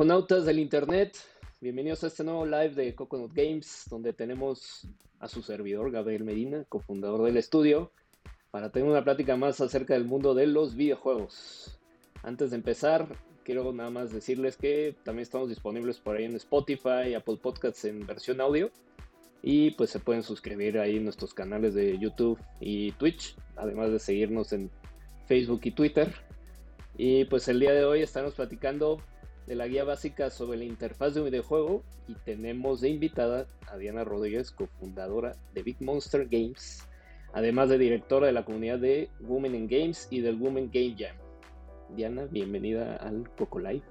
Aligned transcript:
Coconautas 0.00 0.46
del 0.46 0.58
Internet, 0.58 1.18
bienvenidos 1.60 2.02
a 2.02 2.06
este 2.06 2.24
nuevo 2.24 2.46
live 2.46 2.70
de 2.70 2.94
Coconut 2.94 3.34
Games, 3.34 3.84
donde 3.90 4.14
tenemos 4.14 4.88
a 5.18 5.28
su 5.28 5.42
servidor, 5.42 5.90
Gabriel 5.90 6.24
Medina, 6.24 6.64
cofundador 6.70 7.22
del 7.24 7.36
estudio, 7.36 7.92
para 8.50 8.70
tener 8.70 8.88
una 8.88 9.04
plática 9.04 9.36
más 9.36 9.60
acerca 9.60 9.92
del 9.92 10.06
mundo 10.06 10.32
de 10.32 10.46
los 10.46 10.74
videojuegos. 10.74 11.78
Antes 12.22 12.48
de 12.48 12.56
empezar, 12.56 13.08
quiero 13.44 13.74
nada 13.74 13.90
más 13.90 14.10
decirles 14.10 14.56
que 14.56 14.96
también 15.04 15.24
estamos 15.24 15.50
disponibles 15.50 15.98
por 15.98 16.16
ahí 16.16 16.24
en 16.24 16.36
Spotify, 16.36 17.12
Apple 17.14 17.36
Podcasts 17.36 17.84
en 17.84 18.06
versión 18.06 18.40
audio. 18.40 18.70
Y 19.42 19.72
pues 19.72 19.90
se 19.90 19.98
pueden 19.98 20.22
suscribir 20.22 20.78
ahí 20.78 20.96
en 20.96 21.04
nuestros 21.04 21.34
canales 21.34 21.74
de 21.74 21.98
YouTube 21.98 22.38
y 22.58 22.92
Twitch, 22.92 23.36
además 23.54 23.90
de 23.90 23.98
seguirnos 23.98 24.54
en 24.54 24.70
Facebook 25.26 25.60
y 25.64 25.72
Twitter. 25.72 26.14
Y 26.96 27.26
pues 27.26 27.48
el 27.48 27.60
día 27.60 27.74
de 27.74 27.84
hoy 27.84 28.00
estamos 28.00 28.32
platicando 28.32 29.02
de 29.50 29.56
la 29.56 29.66
guía 29.66 29.82
básica 29.82 30.30
sobre 30.30 30.58
la 30.58 30.64
interfaz 30.64 31.14
de 31.14 31.22
un 31.22 31.26
videojuego 31.26 31.82
y 32.06 32.14
tenemos 32.14 32.80
de 32.80 32.88
invitada 32.88 33.48
a 33.68 33.76
Diana 33.78 34.04
Rodríguez, 34.04 34.52
cofundadora 34.52 35.34
de 35.54 35.64
Big 35.64 35.82
Monster 35.82 36.28
Games, 36.28 36.88
además 37.32 37.68
de 37.68 37.76
directora 37.76 38.28
de 38.28 38.32
la 38.32 38.44
comunidad 38.44 38.78
de 38.78 39.10
Women 39.18 39.56
in 39.56 39.66
Games 39.66 40.06
y 40.08 40.20
del 40.20 40.40
Women 40.40 40.70
Game 40.72 40.94
Jam. 40.96 41.16
Diana, 41.96 42.26
bienvenida 42.30 42.94
al 42.98 43.28
Coco 43.36 43.58
Live. 43.58 43.82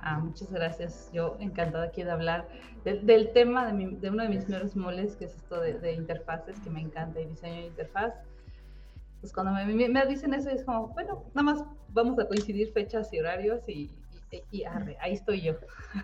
Ah, 0.00 0.18
muchas 0.18 0.52
gracias. 0.52 1.08
Yo 1.14 1.38
encantada 1.40 1.84
aquí 1.84 2.02
de 2.02 2.10
hablar 2.10 2.46
del 2.84 3.32
tema 3.32 3.72
de, 3.72 4.10
uno 4.10 4.22
de 4.22 4.28
mis 4.28 4.44
primeros 4.44 4.76
moles, 4.76 5.16
que 5.16 5.24
es 5.24 5.34
esto 5.34 5.62
de, 5.62 5.94
interfaces, 5.94 6.60
que 6.60 6.68
me 6.68 6.82
encanta, 6.82 7.22
y 7.22 7.24
diseño 7.24 7.54
de 7.54 7.68
interfaz. 7.68 8.12
Pues 9.22 9.32
cuando 9.32 9.52
me, 9.52 9.64
me, 9.64 10.06
dicen 10.06 10.34
eso, 10.34 10.50
es 10.50 10.62
como, 10.62 10.88
bueno, 10.88 11.24
nada 11.34 11.54
más 11.54 11.64
vamos 11.88 12.18
a 12.18 12.28
coincidir 12.28 12.70
fechas 12.74 13.10
y 13.14 13.20
horarios 13.20 13.66
y, 13.66 13.90
y, 14.50 14.64
ahí 14.64 15.12
estoy 15.12 15.42
yo. 15.42 15.54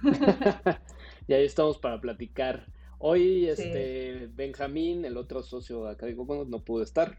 y 1.28 1.32
ahí 1.32 1.44
estamos 1.44 1.78
para 1.78 2.00
platicar. 2.00 2.66
Hoy, 2.98 3.48
este, 3.48 4.28
Benjamín, 4.34 5.04
el 5.04 5.16
otro 5.16 5.42
socio 5.42 5.88
académico, 5.88 6.44
no 6.46 6.62
pudo 6.62 6.82
estar, 6.82 7.18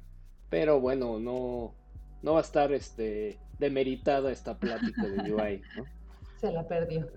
pero 0.49 0.79
bueno, 0.79 1.19
no, 1.19 1.73
no 2.21 2.33
va 2.33 2.39
a 2.39 2.43
estar 2.43 2.71
este, 2.71 3.39
demeritada 3.57 4.31
esta 4.31 4.57
plática 4.57 5.07
de 5.07 5.33
UI, 5.33 5.61
¿no? 5.75 5.85
Se 6.39 6.51
la 6.51 6.67
perdió. 6.67 7.07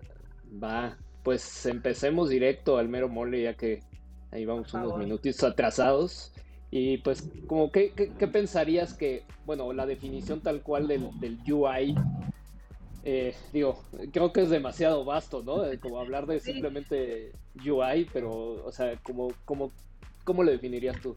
Va, 0.63 0.97
pues 1.23 1.67
empecemos 1.67 2.29
directo 2.29 2.79
al 2.79 2.89
mero 2.89 3.09
mole, 3.09 3.43
ya 3.43 3.55
que 3.55 3.83
ahí 4.31 4.45
vamos 4.45 4.73
unos 4.75 4.97
minutitos 4.99 5.43
atrasados. 5.45 6.33
Y 6.71 6.99
pues, 6.99 7.31
como 7.47 7.71
¿qué, 7.71 7.93
qué, 7.93 8.29
pensarías 8.29 8.95
que, 8.95 9.25
bueno, 9.47 9.73
la 9.73 9.87
definición 9.87 10.41
tal 10.41 10.63
cual 10.63 10.89
del, 10.89 11.09
del 11.21 11.39
UI, 11.51 11.95
eh, 13.05 13.35
digo, 13.53 13.83
creo 14.13 14.33
que 14.33 14.43
es 14.43 14.51
demasiado 14.51 15.05
vasto, 15.05 15.43
¿no? 15.43 15.63
Como 15.81 16.01
hablar 16.01 16.27
de 16.27 16.41
simplemente 16.41 17.33
UI, 17.65 18.09
pero, 18.13 18.65
o 18.65 18.73
sea, 18.73 18.97
como, 19.03 19.33
como, 19.45 19.71
¿cómo 20.25 20.43
lo 20.43 20.51
definirías 20.51 20.99
tú? 21.01 21.17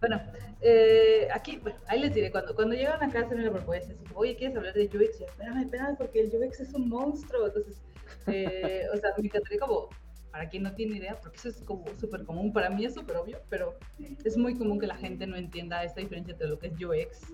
Bueno, 0.00 0.20
eh, 0.60 1.28
aquí, 1.32 1.58
bueno, 1.58 1.78
ahí 1.86 2.00
les 2.00 2.12
diré, 2.12 2.32
cuando, 2.32 2.56
cuando 2.56 2.74
llegan 2.74 3.00
acá 3.00 3.20
a 3.20 3.22
hacerme 3.22 3.44
la 3.44 3.52
propuesta, 3.52 3.94
oye, 4.14 4.34
¿quieres 4.34 4.56
hablar 4.56 4.74
de 4.74 4.86
UX? 4.86 5.20
Y 5.20 5.24
espérame, 5.24 5.60
espérame, 5.60 5.96
porque 5.96 6.22
el 6.22 6.32
UX 6.34 6.58
es 6.58 6.74
un 6.74 6.88
monstruo. 6.88 7.46
Entonces, 7.46 7.80
eh, 8.26 8.86
o 8.92 8.96
sea, 8.96 9.10
me 9.16 9.26
encantaría 9.26 9.60
como, 9.60 9.90
para 10.32 10.48
quien 10.48 10.64
no 10.64 10.74
tiene 10.74 10.96
idea, 10.96 11.14
porque 11.20 11.36
eso 11.36 11.50
es 11.50 11.62
como 11.62 11.84
súper 12.00 12.24
común, 12.24 12.52
para 12.52 12.68
mí 12.68 12.84
es 12.84 12.94
súper 12.94 13.16
obvio, 13.16 13.38
pero 13.48 13.76
es 14.24 14.36
muy 14.36 14.56
común 14.56 14.80
que 14.80 14.88
la 14.88 14.96
gente 14.96 15.24
no 15.24 15.36
entienda 15.36 15.84
esta 15.84 16.00
diferencia 16.00 16.32
entre 16.32 16.48
lo 16.48 16.58
que 16.58 16.66
es 16.66 16.72
UX 16.72 17.32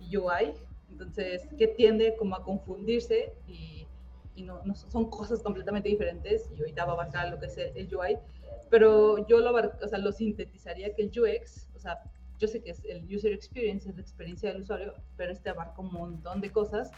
y 0.00 0.16
UI. 0.16 0.54
Entonces, 0.96 1.46
que 1.58 1.68
tiende 1.68 2.16
como 2.16 2.36
a 2.36 2.42
confundirse 2.42 3.34
y, 3.46 3.86
y 4.34 4.42
no, 4.42 4.62
no, 4.64 4.74
son 4.74 5.10
cosas 5.10 5.42
completamente 5.42 5.88
diferentes. 5.88 6.50
Y 6.56 6.60
ahorita 6.60 6.84
va 6.84 6.92
a 6.92 6.94
abarcar 6.94 7.30
lo 7.30 7.38
que 7.38 7.46
es 7.46 7.58
el, 7.58 7.76
el 7.76 7.94
UI 7.94 8.18
pero 8.70 9.26
yo 9.28 9.38
lo, 9.38 9.54
o 9.54 9.88
sea, 9.88 9.98
lo 9.98 10.12
sintetizaría 10.12 10.94
que 10.94 11.02
el 11.02 11.08
UX, 11.08 11.68
o 11.74 11.78
sea, 11.78 12.00
yo 12.38 12.48
sé 12.48 12.62
que 12.62 12.70
es 12.70 12.84
el 12.84 13.04
user 13.14 13.32
experience, 13.32 13.88
es 13.88 13.94
la 13.94 14.02
experiencia 14.02 14.52
del 14.52 14.62
usuario, 14.62 14.94
pero 15.16 15.32
este 15.32 15.50
abarca 15.50 15.80
un 15.80 15.92
montón 15.92 16.40
de 16.40 16.50
cosas. 16.50 16.90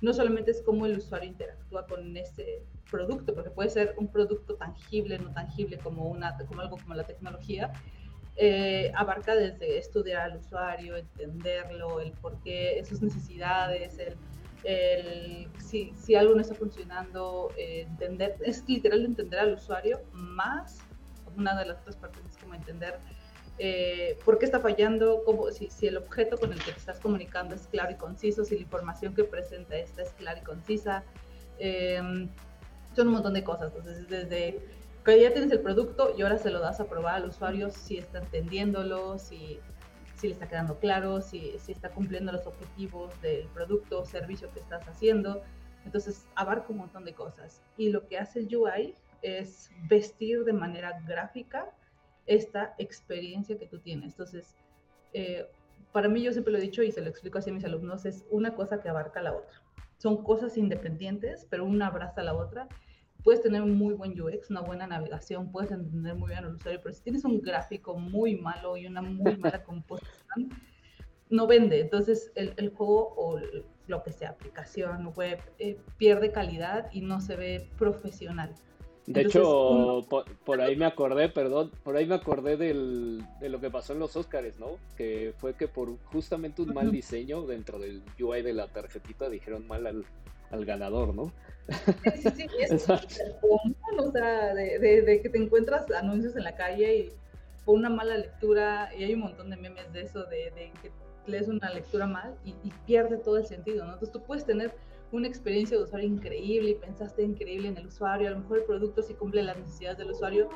No 0.00 0.12
solamente 0.12 0.52
es 0.52 0.62
cómo 0.62 0.86
el 0.86 0.96
usuario 0.96 1.28
interactúa 1.28 1.86
con 1.86 2.16
este 2.16 2.62
producto, 2.90 3.34
porque 3.34 3.50
puede 3.50 3.68
ser 3.68 3.94
un 3.98 4.08
producto 4.08 4.54
tangible, 4.54 5.18
no 5.18 5.32
tangible, 5.32 5.78
como, 5.78 6.08
una, 6.08 6.36
como 6.46 6.60
algo 6.60 6.76
como 6.76 6.94
la 6.94 7.04
tecnología, 7.04 7.72
eh, 8.40 8.92
abarca 8.94 9.34
desde 9.34 9.78
estudiar 9.78 10.30
al 10.30 10.36
usuario, 10.36 10.96
entenderlo, 10.96 11.98
el 11.98 12.12
por 12.12 12.40
qué, 12.44 12.80
sus 12.88 13.02
necesidades, 13.02 13.98
el, 13.98 15.48
si, 15.58 15.92
si, 15.96 16.14
algo 16.14 16.36
no 16.36 16.40
está 16.40 16.54
funcionando, 16.54 17.50
eh, 17.56 17.80
entender, 17.88 18.36
es 18.44 18.62
literal 18.68 19.04
entender 19.04 19.40
al 19.40 19.54
usuario 19.54 20.00
más 20.12 20.78
una 21.36 21.58
de 21.58 21.66
las 21.66 21.80
otras 21.80 21.96
partes 21.96 22.22
es 22.30 22.36
como 22.36 22.54
entender 22.54 22.98
eh, 23.58 24.16
por 24.24 24.38
qué 24.38 24.44
está 24.44 24.60
fallando, 24.60 25.22
cómo, 25.24 25.50
si, 25.50 25.68
si, 25.70 25.88
el 25.88 25.96
objeto 25.96 26.38
con 26.38 26.52
el 26.52 26.62
que 26.62 26.70
estás 26.70 27.00
comunicando 27.00 27.56
es 27.56 27.66
claro 27.66 27.90
y 27.90 27.96
conciso, 27.96 28.44
si 28.44 28.54
la 28.54 28.62
información 28.62 29.14
que 29.16 29.24
presenta 29.24 29.76
esta 29.76 30.02
es 30.02 30.12
clara 30.12 30.38
y 30.38 30.44
concisa. 30.44 31.02
Son 32.94 33.08
un 33.08 33.14
montón 33.14 33.34
de 33.34 33.42
cosas. 33.42 33.72
Entonces, 33.74 34.08
desde 34.08 34.60
que 35.04 35.20
ya 35.20 35.32
tienes 35.32 35.50
el 35.52 35.60
producto 35.60 36.14
y 36.16 36.22
ahora 36.22 36.38
se 36.38 36.50
lo 36.50 36.60
das 36.60 36.80
a 36.80 36.88
probar 36.88 37.16
al 37.16 37.28
usuario 37.28 37.70
si 37.70 37.98
está 37.98 38.18
entendiéndolo, 38.18 39.18
si, 39.18 39.58
si 40.16 40.28
le 40.28 40.34
está 40.34 40.48
quedando 40.48 40.78
claro, 40.78 41.20
si, 41.20 41.58
si 41.58 41.72
está 41.72 41.90
cumpliendo 41.90 42.32
los 42.32 42.46
objetivos 42.46 43.20
del 43.22 43.46
producto 43.48 44.00
o 44.00 44.04
servicio 44.04 44.50
que 44.52 44.60
estás 44.60 44.86
haciendo. 44.88 45.42
Entonces, 45.84 46.26
abarca 46.34 46.66
un 46.68 46.78
montón 46.78 47.04
de 47.04 47.14
cosas. 47.14 47.62
Y 47.76 47.90
lo 47.90 48.06
que 48.06 48.18
hace 48.18 48.40
el 48.40 48.54
UI 48.54 48.94
es 49.22 49.70
vestir 49.88 50.44
de 50.44 50.52
manera 50.52 51.00
gráfica 51.06 51.70
esta 52.26 52.74
experiencia 52.78 53.58
que 53.58 53.66
tú 53.66 53.78
tienes. 53.78 54.12
Entonces, 54.12 54.54
eh, 55.14 55.46
para 55.92 56.08
mí 56.08 56.22
yo 56.22 56.32
siempre 56.32 56.52
lo 56.52 56.58
he 56.58 56.62
dicho 56.62 56.82
y 56.82 56.92
se 56.92 57.00
lo 57.00 57.08
explico 57.08 57.38
así 57.38 57.50
a 57.50 57.52
mis 57.52 57.64
alumnos, 57.64 58.04
es 58.04 58.24
una 58.30 58.54
cosa 58.54 58.80
que 58.80 58.88
abarca 58.88 59.22
la 59.22 59.32
otra. 59.32 59.62
Son 59.96 60.22
cosas 60.22 60.56
independientes, 60.56 61.46
pero 61.50 61.64
una 61.64 61.88
abraza 61.88 62.20
a 62.20 62.24
la 62.24 62.34
otra. 62.34 62.68
Puedes 63.24 63.42
tener 63.42 63.62
un 63.62 63.76
muy 63.76 63.94
buen 63.94 64.18
UX, 64.20 64.50
una 64.50 64.60
buena 64.60 64.86
navegación, 64.86 65.50
puedes 65.50 65.70
entender 65.70 66.14
muy 66.14 66.28
bien 66.28 66.44
al 66.44 66.54
usuario, 66.54 66.80
pero 66.82 66.94
si 66.94 67.02
tienes 67.02 67.24
un 67.24 67.40
gráfico 67.40 67.96
muy 67.98 68.36
malo 68.36 68.76
y 68.76 68.86
una 68.86 69.02
muy 69.02 69.36
mala 69.38 69.62
composición, 69.64 70.50
no 71.30 71.46
vende. 71.46 71.80
Entonces 71.80 72.32
el, 72.36 72.54
el 72.56 72.70
juego 72.70 73.14
o 73.16 73.40
lo 73.88 74.02
que 74.02 74.12
sea, 74.12 74.30
aplicación, 74.30 75.12
web, 75.16 75.40
eh, 75.58 75.78
pierde 75.96 76.30
calidad 76.30 76.90
y 76.92 77.00
no 77.00 77.20
se 77.20 77.36
ve 77.36 77.68
profesional. 77.78 78.54
De 79.06 79.22
hecho, 79.22 80.06
por, 80.44 80.60
ahí 80.60 80.76
me 80.76 80.84
acordé, 80.84 81.30
perdón, 81.30 81.70
por 81.82 81.96
ahí 81.96 82.04
me 82.04 82.16
acordé 82.16 82.58
del, 82.58 83.24
de 83.40 83.48
lo 83.48 83.58
que 83.58 83.70
pasó 83.70 83.94
en 83.94 84.00
los 84.00 84.14
Oscars, 84.16 84.58
¿no? 84.58 84.76
Que 84.98 85.32
fue 85.38 85.54
que 85.54 85.66
por 85.66 85.96
justamente 86.12 86.60
un 86.60 86.74
mal 86.74 86.92
diseño 86.92 87.46
dentro 87.46 87.78
del 87.78 88.02
UI 88.20 88.42
de 88.42 88.52
la 88.52 88.68
tarjetita 88.68 89.30
dijeron 89.30 89.66
mal 89.66 89.86
al, 89.86 90.04
al 90.50 90.64
ganador, 90.64 91.14
¿no? 91.14 91.32
Sí, 91.68 92.22
sí, 92.22 92.46
sí, 92.48 92.48
es 92.60 92.86
común, 93.40 93.76
o 93.98 94.10
sea, 94.10 94.54
de, 94.54 94.78
de, 94.78 95.20
que 95.20 95.28
te 95.28 95.38
encuentras 95.38 95.90
anuncios 95.90 96.34
en 96.36 96.44
la 96.44 96.56
calle 96.56 96.96
y 96.96 97.12
por 97.64 97.76
una 97.76 97.90
mala 97.90 98.16
lectura, 98.16 98.90
y 98.96 99.04
hay 99.04 99.14
un 99.14 99.20
montón 99.20 99.50
de 99.50 99.56
memes 99.56 99.92
de 99.92 100.02
eso, 100.02 100.24
de, 100.24 100.50
de 100.52 100.72
que 100.80 100.90
lees 101.26 101.48
una 101.48 101.70
lectura 101.70 102.06
mal 102.06 102.34
y, 102.44 102.50
y 102.64 102.72
pierde 102.86 103.18
todo 103.18 103.36
el 103.36 103.46
sentido, 103.46 103.84
¿no? 103.84 103.92
Entonces 103.92 104.12
tú 104.12 104.22
puedes 104.22 104.46
tener 104.46 104.72
una 105.12 105.28
experiencia 105.28 105.76
de 105.76 105.84
usuario 105.84 106.08
increíble 106.08 106.70
y 106.70 106.74
pensaste 106.74 107.22
increíble 107.22 107.68
en 107.68 107.76
el 107.76 107.86
usuario, 107.86 108.28
a 108.28 108.30
lo 108.30 108.40
mejor 108.40 108.58
el 108.58 108.64
producto 108.64 109.02
sí 109.02 109.14
cumple 109.14 109.42
las 109.42 109.58
necesidades 109.58 109.98
del 109.98 110.10
usuario, 110.10 110.48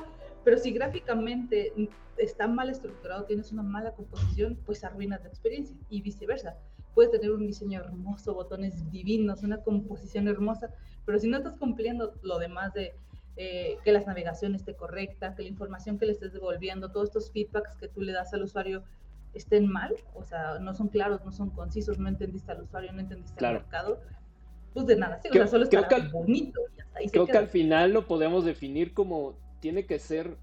pero 0.43 0.57
si 0.57 0.71
gráficamente 0.71 1.73
está 2.17 2.47
mal 2.47 2.69
estructurado, 2.69 3.25
tienes 3.25 3.51
una 3.51 3.63
mala 3.63 3.93
composición, 3.93 4.59
pues 4.65 4.83
arruinas 4.83 5.21
la 5.23 5.29
experiencia 5.29 5.75
y 5.89 6.01
viceversa. 6.01 6.57
Puedes 6.93 7.11
tener 7.11 7.31
un 7.31 7.47
diseño 7.47 7.81
hermoso, 7.81 8.33
botones 8.33 8.89
divinos, 8.91 9.43
una 9.43 9.61
composición 9.61 10.27
hermosa, 10.27 10.69
pero 11.05 11.19
si 11.19 11.27
no 11.27 11.37
estás 11.37 11.57
cumpliendo 11.57 12.13
lo 12.21 12.39
demás 12.39 12.73
de 12.73 12.93
eh, 13.35 13.77
que 13.83 13.91
la 13.91 14.01
navegación 14.01 14.53
esté 14.53 14.75
correcta, 14.75 15.35
que 15.35 15.43
la 15.43 15.49
información 15.49 15.97
que 15.97 16.05
le 16.05 16.11
estés 16.11 16.33
devolviendo, 16.33 16.91
todos 16.91 17.07
estos 17.07 17.31
feedbacks 17.31 17.75
que 17.77 17.87
tú 17.87 18.01
le 18.01 18.11
das 18.11 18.33
al 18.33 18.43
usuario 18.43 18.83
estén 19.33 19.67
mal, 19.67 19.95
o 20.13 20.23
sea, 20.23 20.59
no 20.59 20.75
son 20.75 20.89
claros, 20.89 21.25
no 21.25 21.31
son 21.31 21.49
concisos, 21.49 21.97
no 21.97 22.07
entendiste 22.07 22.51
al 22.51 22.61
usuario, 22.61 22.93
no 22.93 22.99
entendiste 22.99 23.43
al 23.43 23.53
mercado, 23.53 23.99
pues 24.73 24.85
de 24.85 24.95
nada, 24.95 25.19
sí, 25.21 25.29
creo, 25.29 25.47
solo 25.47 25.67
creo 25.67 25.87
que 25.87 25.95
al, 25.95 26.09
bonito. 26.09 26.61
creo 27.11 27.25
que 27.25 27.37
al 27.37 27.47
final 27.47 27.91
lo 27.91 28.07
podemos 28.07 28.45
definir 28.45 28.93
como 28.93 29.35
tiene 29.59 29.85
que 29.85 29.97
ser 29.97 30.37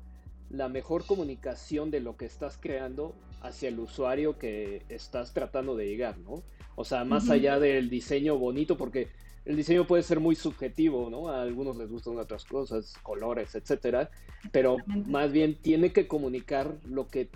la 0.51 0.69
mejor 0.69 1.07
comunicación 1.07 1.91
de 1.91 2.01
lo 2.01 2.17
que 2.17 2.27
estás 2.27 2.59
creando 2.61 3.15
hacia 3.41 3.69
el 3.69 3.79
usuario 3.79 4.39
que 4.39 4.83
estás 4.89 5.33
tratando 5.33 5.77
de 5.77 5.87
llegar, 5.87 6.19
¿no? 6.19 6.43
O 6.75 6.85
sea, 6.85 7.05
más 7.05 7.31
allá 7.31 7.59
del 7.59 7.89
diseño 7.89 8.39
bonito, 8.39 8.77
porque 8.77 9.09
el 9.45 9.57
diseño 9.57 9.87
puede 9.87 10.03
ser 10.03 10.21
muy 10.21 10.35
subjetivo, 10.35 11.09
¿no? 11.11 11.29
A 11.29 11.43
algunos 11.43 11.77
les 11.77 11.91
gustan 11.91 12.19
otras 12.19 12.45
cosas, 12.45 12.95
colores, 13.03 13.55
etcétera, 13.55 14.11
pero 14.53 14.77
más 14.87 15.33
bien 15.33 15.57
tiene 15.61 15.93
que 15.93 16.07
comunicar 16.07 16.77
lo 16.85 17.09
que 17.09 17.29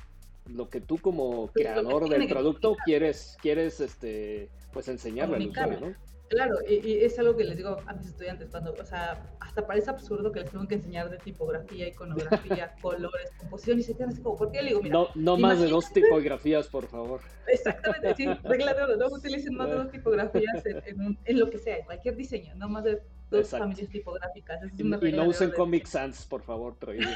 lo 0.47 0.69
que 0.69 0.83
tú 0.83 0.99
como 0.99 1.49
creador 1.49 2.09
del 2.09 2.29
producto 2.29 2.77
quieres 2.85 3.39
quieres 3.41 3.81
este 3.81 4.51
pues 4.75 4.89
enseñarle 4.89 5.37
al 5.37 5.49
usuario, 5.49 5.81
¿no? 5.81 5.95
Claro, 6.29 6.57
y, 6.69 7.05
es 7.05 7.19
algo 7.19 7.37
que 7.37 7.45
les 7.45 7.57
digo 7.57 7.77
a 7.87 7.93
mis 7.93 8.07
estudiantes 8.07 8.49
cuando, 8.51 8.73
o 8.73 8.85
sea, 8.85 9.23
hasta 9.41 9.67
parece 9.67 9.91
absurdo 9.91 10.33
que 10.33 10.41
les 10.41 10.51
tengo 10.51 10.67
que 10.67 10.77
enseñar 10.77 11.11
de 11.11 11.19
tipografía, 11.19 11.87
iconografía, 11.87 12.75
colores, 12.83 13.31
composición, 13.39 13.79
y 13.79 13.83
se 13.83 13.95
quedan 13.95 14.09
así 14.09 14.23
como, 14.23 14.37
¿por 14.37 14.51
qué? 14.51 14.63
Le 14.63 14.69
digo, 14.71 14.83
mira, 14.83 14.95
no, 14.95 15.09
no 15.15 15.37
más 15.37 15.61
de 15.61 15.69
dos 15.69 15.93
tipografías, 15.93 16.67
por 16.69 16.87
favor. 16.87 17.21
Exactamente, 17.47 18.15
sí, 18.15 18.27
regla 18.45 18.73
de 18.73 18.83
oro, 18.83 18.97
no 18.97 19.07
utilicen 19.09 19.55
más 19.55 19.69
de 19.69 19.75
dos 19.75 19.91
tipografías 19.91 20.65
en, 20.65 21.19
en, 21.25 21.39
lo 21.39 21.51
que 21.51 21.59
sea, 21.59 21.77
en 21.77 21.85
cualquier 21.85 22.17
diseño, 22.17 22.55
no 22.55 22.69
más 22.69 22.85
de 22.85 23.03
dos 23.31 23.51
familias 23.51 23.91
tipográficas. 23.91 24.63
Es 24.63 24.73
y, 24.81 25.13
no 25.13 25.27
usen 25.27 25.51
Comic 25.51 25.87
Sans, 25.87 26.25
por 26.27 26.43
favor, 26.43 26.75
prohibido. 26.77 27.11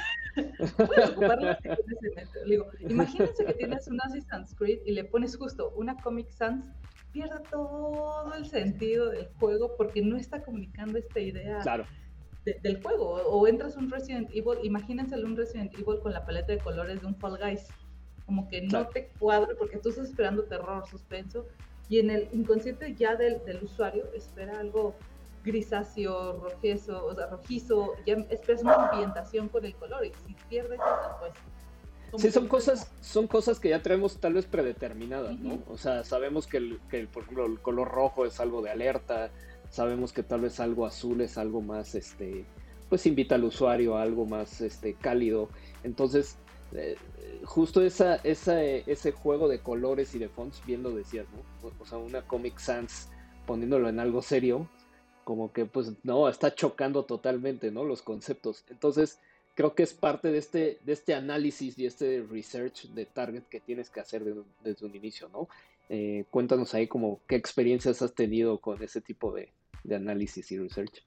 Ocuparlo 1.11 1.57
digo, 2.47 2.67
imagínense 2.81 3.45
que 3.45 3.55
tienes 3.55 3.89
un 3.89 4.01
Assistant 4.03 4.47
Script 4.47 4.87
y 4.87 4.93
le 4.93 5.05
pones 5.05 5.37
justo 5.37 5.73
una 5.77 5.97
Comic 5.97 6.31
Sans 6.31 6.65
pierde 7.13 7.41
todo 7.51 8.35
el 8.35 8.47
sentido 8.47 9.11
del 9.11 9.29
juego 9.39 9.77
porque 9.77 10.03
no 10.03 10.17
está 10.17 10.43
comunicando 10.43 10.99
esta 10.99 11.21
idea 11.21 11.63
del 12.63 12.83
juego. 12.83 13.11
O, 13.11 13.47
entras 13.47 13.77
un 13.77 13.91
Resident 13.91 14.31
Evil, 14.31 14.59
imagínense 14.63 15.17
un 15.17 15.37
Resident 15.37 15.73
Evil 15.75 16.01
con 16.03 16.13
la 16.13 16.25
paleta 16.25 16.53
de 16.53 16.59
colores 16.59 17.01
de 17.01 17.07
un 17.07 17.15
Fall 17.17 17.39
Guys. 17.39 17.67
Como 18.27 18.49
que 18.49 18.63
no 18.63 18.87
te 18.89 19.09
cuadra 19.19 19.55
porque 19.59 19.79
tú 19.79 19.89
estás 19.89 20.11
esperando 20.11 20.45
terror, 20.45 20.87
suspenso, 20.87 21.47
y 21.89 21.99
en 21.99 22.11
el 22.11 22.29
inconsciente 22.33 22.95
ya 22.95 23.17
del, 23.17 23.43
del 23.47 23.65
usuario 23.65 24.05
espera 24.15 24.61
algo 24.61 24.95
grisáceo, 25.45 26.41
rojizo, 26.41 27.07
o 27.07 27.15
sea, 27.15 27.27
rojizo, 27.29 27.95
ya 28.05 28.15
esperas 28.29 28.63
una 28.63 28.91
ambientación 28.91 29.49
con 29.49 29.65
el 29.65 29.75
color 29.77 30.05
y 30.05 30.13
si 30.27 30.35
pierdes 30.49 30.79
eso, 30.79 31.17
pues 31.21 31.33
Sí, 32.17 32.31
son 32.31 32.49
cosas, 32.49 32.91
son 33.01 33.27
cosas 33.27 33.61
que 33.61 33.69
ya 33.69 33.83
traemos 33.83 34.19
tal 34.19 34.35
vez 34.35 34.47
predeterminadas, 34.47 35.39
¿no? 35.39 35.63
O 35.69 35.77
sea, 35.77 36.05
sabemos 36.05 36.47
que, 36.47 36.57
el, 36.57 36.81
que, 36.91 37.07
por 37.07 37.25
ejemplo, 37.25 37.47
el 37.47 37.61
color 37.61 37.89
rojo 37.89 38.25
es 38.25 38.41
algo 38.41 38.63
de 38.63 38.71
alerta, 38.71 39.31
sabemos 39.71 40.13
que 40.13 40.23
tal 40.23 40.41
vez 40.41 40.59
algo 40.61 40.87
azul 40.87 41.21
es 41.21 41.37
algo 41.37 41.61
más, 41.61 41.95
este, 41.95 42.47
pues 42.89 43.05
invita 43.07 43.35
al 43.35 43.45
usuario 43.45 43.97
a 43.97 44.03
algo 44.03 44.25
más, 44.25 44.61
este, 44.63 44.95
cálido. 44.95 45.51
Entonces, 45.85 46.37
eh, 46.73 46.97
justo 47.45 47.83
esa, 47.83 48.17
esa, 48.17 48.63
ese 48.63 49.13
juego 49.13 49.49
de 49.49 49.61
colores 49.61 50.15
y 50.15 50.19
de 50.19 50.29
fonts, 50.29 50.63
bien 50.67 50.83
lo 50.83 50.91
decías, 50.91 51.27
¿no? 51.33 51.71
O 51.79 51.87
sea, 51.87 51.99
una 51.99 52.23
Comic 52.23 52.59
Sans 52.59 53.11
poniéndolo 53.47 53.89
en 53.89 54.01
algo 54.01 54.23
serio, 54.23 54.69
como 55.25 55.53
que, 55.53 55.67
pues, 55.67 55.93
no, 56.05 56.29
está 56.29 56.55
chocando 56.55 57.05
totalmente, 57.05 57.71
¿no? 57.71 57.85
Los 57.85 58.03
conceptos. 58.03 58.65
Entonces, 58.71 59.21
creo 59.59 59.75
que 59.75 59.83
es 59.83 59.93
parte 59.93 60.31
de 60.31 60.39
este, 60.39 60.79
de 60.85 60.93
este 60.93 61.15
análisis 61.15 61.77
y 61.81 61.87
este 61.87 62.25
research 62.31 62.85
de 62.91 63.07
target 63.07 63.43
que 63.51 63.59
tienes 63.59 63.91
que 63.91 63.99
hacer 63.99 64.23
desde 64.63 64.87
un 64.87 64.95
inicio, 64.95 65.29
¿no? 65.31 65.49
Eh, 65.89 66.27
cuéntanos 66.31 66.75
ahí 66.75 66.87
como 66.87 67.21
qué 67.27 67.35
experiencias 67.35 68.01
has 68.01 68.15
tenido 68.15 68.61
con 68.61 68.81
ese 68.81 69.01
tipo 69.01 69.35
de, 69.35 69.51
análisis 69.93 70.53
y 70.53 70.59
research. 70.61 71.05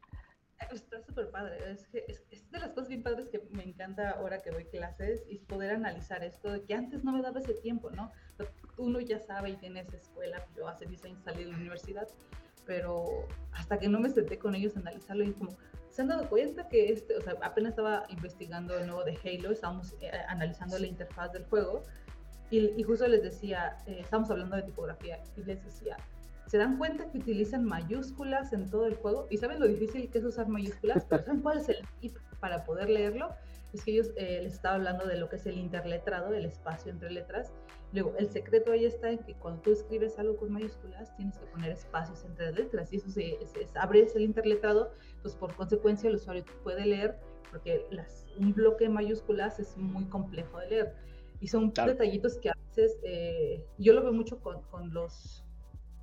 Está 0.69 1.01
súper 1.01 1.31
padre, 1.31 1.59
es, 1.71 1.88
que 1.88 2.03
es, 2.30 2.51
de 2.51 2.59
las 2.59 2.71
cosas 2.71 2.89
bien 2.89 3.03
padres 3.03 3.30
que 3.30 3.42
me 3.51 3.63
encanta 3.63 4.09
ahora 4.09 4.39
que 4.39 4.51
doy 4.51 4.65
clases 4.65 5.24
y 5.30 5.38
poder 5.38 5.71
analizar 5.71 6.21
esto, 6.21 6.51
de 6.51 6.62
que 6.63 6.74
antes 6.74 7.06
no 7.06 7.13
me 7.13 7.21
daba 7.21 7.39
ese 7.39 7.54
tiempo, 7.54 7.89
¿no? 7.92 8.12
Uno 8.75 9.00
ya 9.00 9.19
sabe 9.21 9.51
y 9.51 9.56
tiene 9.56 9.80
esa 9.80 9.95
escuela, 9.95 10.45
yo 10.57 10.68
hace 10.68 10.86
10 10.86 11.06
años 11.06 11.24
salí 11.24 11.45
de 11.45 11.51
la 11.51 11.56
universidad, 11.56 12.09
pero 12.65 13.30
hasta 13.54 13.80
que 13.80 13.88
no 13.88 14.01
me 14.01 14.09
senté 14.09 14.38
con 14.38 14.56
ellos 14.56 14.75
a 14.75 14.81
analizarlo 14.81 15.24
y 15.24 15.31
como, 15.31 15.56
se 15.91 16.01
han 16.01 16.07
dado 16.07 16.29
cuenta 16.29 16.67
que 16.69 16.91
este, 16.91 17.17
o 17.17 17.21
sea, 17.21 17.35
apenas 17.41 17.71
estaba 17.71 18.05
investigando 18.09 18.77
el 18.77 18.88
nuevo 18.88 19.03
de 19.03 19.17
Halo, 19.23 19.51
estábamos 19.51 19.93
eh, 20.01 20.11
analizando 20.27 20.79
la 20.79 20.88
interfaz 20.88 21.33
del 21.33 21.45
juego 21.45 21.83
y, 22.49 22.83
justo 22.83 23.07
les 23.07 23.23
decía, 23.23 23.77
eh, 23.88 23.99
estamos 24.01 24.29
hablando 24.29 24.57
de 24.57 24.63
tipografía 24.63 25.19
y 25.38 25.43
les 25.43 25.63
decía, 25.63 25.95
¿se 26.47 26.57
dan 26.57 26.77
cuenta 26.77 27.09
que 27.09 27.17
utilizan 27.19 27.63
mayúsculas 27.63 28.51
en 28.51 28.69
todo 28.69 28.88
el 28.88 28.95
juego? 28.95 29.27
¿Y 29.29 29.38
saben 29.38 29.59
lo 29.61 29.67
difícil 29.67 30.09
que 30.09 30.17
es 30.17 30.25
usar 30.25 30.49
mayúsculas? 30.49 31.05
Pero 31.09 31.23
¿saben 31.23 31.41
cuál 31.41 31.59
es 31.59 31.69
el 31.69 31.77
tip 32.01 32.17
para 32.41 32.65
poder 32.65 32.89
leerlo? 32.89 33.29
Es 33.73 33.83
que 33.83 33.91
ellos 33.91 34.12
eh, 34.15 34.41
les 34.44 34.53
estaba 34.53 34.75
hablando 34.75 35.06
de 35.06 35.18
lo 35.18 35.29
que 35.29 35.38
es 35.38 35.45
el 35.45 35.57
interletrado, 35.57 36.33
el 36.33 36.45
espacio 36.45 36.91
entre 36.91 37.09
letras, 37.12 37.53
Luego, 37.94 38.13
el 38.18 38.29
secreto 38.29 38.71
ahí 38.71 38.85
está 38.85 39.12
en 39.12 39.19
que 39.19 39.33
cuando 39.35 39.62
tú 39.62 39.71
escribes 39.71 40.18
algo 40.18 40.38
con 40.38 40.51
mayúsculas, 40.51 41.13
tienes 41.18 41.38
que 41.38 41.45
poner 41.47 41.71
espacios 41.71 42.23
entre 42.23 42.53
letras 42.53 42.94
y 42.94 42.97
eso 42.97 43.09
se, 43.09 43.38
abre 43.75 44.07
el 44.15 44.21
interletrado, 44.21 44.94
pues 45.21 45.35
por 45.35 45.53
consecuencia 45.56 46.09
el 46.09 46.15
usuario 46.15 46.45
puede 46.63 46.85
leer, 46.85 47.19
porque 47.51 47.85
las, 47.91 48.27
un 48.39 48.53
bloque 48.53 48.85
de 48.85 48.91
mayúsculas 48.91 49.59
es 49.59 49.75
muy 49.77 50.06
complejo 50.06 50.59
de 50.59 50.69
leer. 50.69 50.95
Y 51.41 51.47
son 51.47 51.73
detallitos 51.73 52.38
que 52.38 52.50
a 52.50 52.57
veces, 52.68 52.97
eh, 53.03 53.65
yo 53.77 53.94
lo 53.94 54.03
veo 54.03 54.13
mucho 54.13 54.39
con, 54.39 54.62
con, 54.69 54.94
los, 54.94 55.44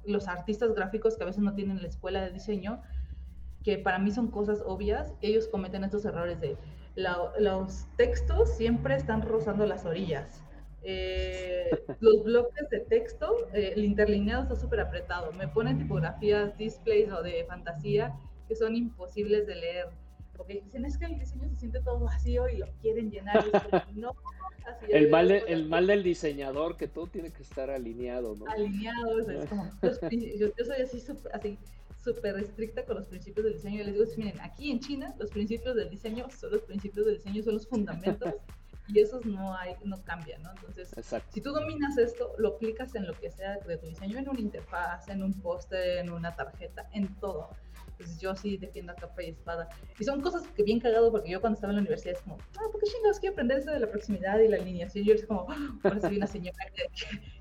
los 0.05 0.29
artistas 0.29 0.75
gráficos 0.75 1.17
que 1.17 1.23
a 1.23 1.27
veces 1.27 1.43
no 1.43 1.55
tienen 1.55 1.81
la 1.81 1.89
escuela 1.89 2.23
de 2.23 2.33
diseño, 2.33 2.83
que 3.63 3.79
para 3.79 3.99
mí 3.99 4.11
son 4.11 4.31
cosas 4.31 4.63
obvias, 4.67 5.15
ellos 5.23 5.49
cometen 5.49 5.85
estos 5.85 6.05
errores 6.05 6.39
de 6.41 6.59
los 7.39 7.87
textos 7.97 8.57
siempre 8.57 8.97
están 8.97 9.23
rozando 9.23 9.67
las 9.67 9.85
orillas 9.87 10.43
eh, 10.83 11.71
los 12.01 12.25
bloques 12.25 12.71
de 12.71 12.81
texto, 12.81 13.49
eh, 13.53 13.73
el 13.77 13.85
interlineado 13.85 14.45
está 14.45 14.57
súper 14.57 14.81
apretado. 14.81 15.33
Me 15.33 15.49
ponen 15.49 15.79
tipografías, 15.79 16.57
displays 16.57 17.11
o 17.13 17.23
de 17.23 17.45
fantasía 17.47 18.17
que 18.49 18.57
son 18.57 18.77
imposibles 18.77 19.47
de 19.47 19.57
leer. 19.57 19.89
Porque 20.37 20.63
dicen, 20.65 20.85
es 20.85 20.97
que 20.97 21.07
el 21.07 21.19
diseño 21.19 21.49
se 21.51 21.57
siente 21.57 21.81
todo 21.81 22.01
vacío 22.01 22.49
y 22.49 22.59
lo 22.59 22.67
quieren 22.81 23.11
llenar. 23.11 23.45
no, 23.95 24.15
el, 24.89 25.11
mal 25.11 25.31
el 25.31 25.69
mal 25.69 25.89
del 25.89 26.03
diseñador, 26.03 26.77
que 26.77 26.87
todo 26.87 27.09
tiene 27.09 27.33
que 27.33 27.43
estar 27.43 27.71
alineado, 27.71 28.37
¿no? 28.37 28.47
Alineado, 28.47 29.19
es 29.19 29.49
como, 29.49 29.65
yo, 29.83 30.65
soy 30.65 30.83
así 30.83 31.01
súper 31.01 31.35
así, 31.35 31.59
super 32.03 32.39
estricta 32.39 32.85
con 32.85 32.97
los 32.97 33.07
principios 33.07 33.45
del 33.45 33.55
diseño. 33.55 33.83
Y 33.83 33.85
les 33.85 33.95
digo, 33.95 34.07
miren, 34.17 34.41
aquí 34.41 34.71
en 34.71 34.81
China 34.81 35.15
los 35.19 35.31
principios 35.31 35.77
del 35.77 35.91
diseño 35.91 36.27
son 36.31 36.53
los 36.53 36.63
principios 36.63 37.07
del 37.07 37.17
diseño, 37.17 37.43
son 37.43 37.55
los 37.55 37.67
fundamentos 37.67 38.35
y 38.89 39.01
esos 39.01 39.25
no 39.27 39.55
hay, 39.55 39.75
no 39.85 40.03
cambian, 40.03 40.43
¿no? 40.43 40.51
Entonces, 40.53 40.91
si 41.29 41.41
tú 41.41 41.53
dominas 41.53 41.99
esto, 41.99 42.33
lo 42.39 42.57
aplicas 42.57 42.95
en 42.95 43.07
lo 43.07 43.13
que 43.13 43.31
sea 43.31 43.59
de 43.59 43.77
tu 43.77 43.87
diseño, 43.87 44.19
en 44.19 44.29
una 44.29 44.41
interfaz, 44.41 45.09
en 45.09 45.23
un 45.23 45.35
póster, 45.35 45.99
en 45.99 46.11
una 46.11 46.35
tarjeta, 46.35 46.89
en 46.93 47.15
todo. 47.21 47.51
Entonces 47.99 48.21
yo 48.21 48.35
sí 48.37 48.57
defiendo 48.57 48.93
a 48.93 48.95
capa 48.95 49.23
y 49.25 49.31
espada. 49.31 49.69
Y 49.99 50.05
son 50.05 50.21
cosas 50.21 50.47
que 50.55 50.63
bien 50.63 50.79
cagado 50.79 51.11
porque 51.11 51.31
yo 51.31 51.41
cuando 51.41 51.57
estaba 51.57 51.73
en 51.73 51.79
la 51.79 51.83
universidad 51.83 52.15
es 52.15 52.23
como, 52.23 52.39
ah, 52.57 52.63
¿por 52.71 52.81
qué 52.81 52.87
chingados 52.87 53.19
quiero 53.19 53.33
aprender 53.33 53.59
eso 53.59 53.73
de 53.73 53.81
la 53.81 53.91
proximidad 53.91 54.39
y 54.39 54.49
la 54.49 54.57
alineación? 54.57 55.05
Yo 55.05 55.15
es 55.15 55.27
como, 55.27 55.41
oh, 55.41 55.83
por 55.83 55.97
una 55.97 56.27
señora 56.29 56.59
que, 56.75 56.85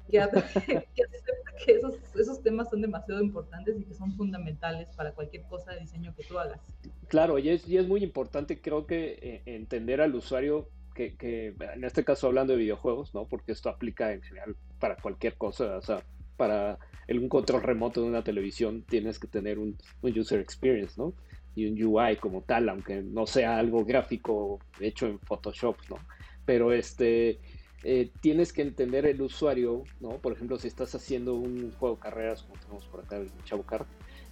que, 0.10 0.88
que, 1.66 1.72
esos, 1.72 1.96
esos 2.16 2.42
temas 2.42 2.70
son 2.72 2.82
demasiado 2.82 3.22
importantes 3.22 3.80
y 3.80 3.84
que 3.84 3.94
son 3.94 4.12
fundamentales 4.14 4.90
para 4.96 5.12
cualquier 5.12 5.44
cosa 5.44 5.74
de 5.74 5.82
diseño 5.82 6.16
que 6.16 6.24
tú 6.24 6.40
hagas. 6.40 6.60
Claro, 7.08 7.38
y 7.38 7.50
es, 7.50 7.68
y 7.68 7.78
es 7.78 7.88
muy 7.88 8.04
importante 8.04 8.62
creo 8.62 8.88
que 8.88 9.20
eh, 9.22 9.42
entender 9.46 10.02
al 10.02 10.16
usuario 10.16 10.70
que, 10.96 11.54
en 11.60 11.84
este 11.84 12.04
caso 12.04 12.26
hablando 12.26 12.54
de 12.54 12.60
videojuegos, 12.60 13.14
¿no? 13.14 13.28
Porque 13.28 13.52
esto 13.52 13.70
aplica 13.70 14.14
en 14.14 14.24
general 14.24 14.56
para 14.80 14.96
cualquier 14.96 15.36
cosa, 15.36 15.78
o 15.78 15.82
sea, 15.82 16.04
para 16.38 16.80
un 17.10 17.30
control 17.30 17.64
remoto 17.64 18.02
de 18.02 18.08
una 18.08 18.24
televisión 18.24 18.84
tienes 18.84 19.20
que 19.20 19.28
tener 19.28 19.60
un, 19.60 19.78
user 20.02 20.40
experience, 20.40 20.94
¿no? 20.98 21.14
Y 21.56 21.66
un 21.68 21.82
UI 21.82 22.18
como 22.18 22.42
tal, 22.42 22.70
aunque 22.70 23.02
no 23.02 23.26
sea 23.26 23.58
algo 23.58 23.84
gráfico 23.84 24.60
hecho 24.80 25.08
en 25.08 25.20
Photoshop, 25.20 25.78
¿no? 25.90 25.98
Pero 26.46 26.72
este, 26.72 27.40
eh, 27.84 28.12
tienes 28.22 28.54
que 28.54 28.62
entender 28.62 29.06
el 29.06 29.22
usuario, 29.22 29.84
¿no? 30.00 30.20
Por 30.20 30.34
ejemplo, 30.34 30.58
si 30.60 30.68
estás 30.68 30.94
haciendo 30.94 31.36
un 31.36 31.72
juego 31.74 31.96
de 31.96 32.02
carreras, 32.02 32.44
como 32.44 32.60
tenemos 32.60 32.86
por 32.86 33.02
acá 33.02 33.18
el 33.18 33.32
Chavo 33.44 33.66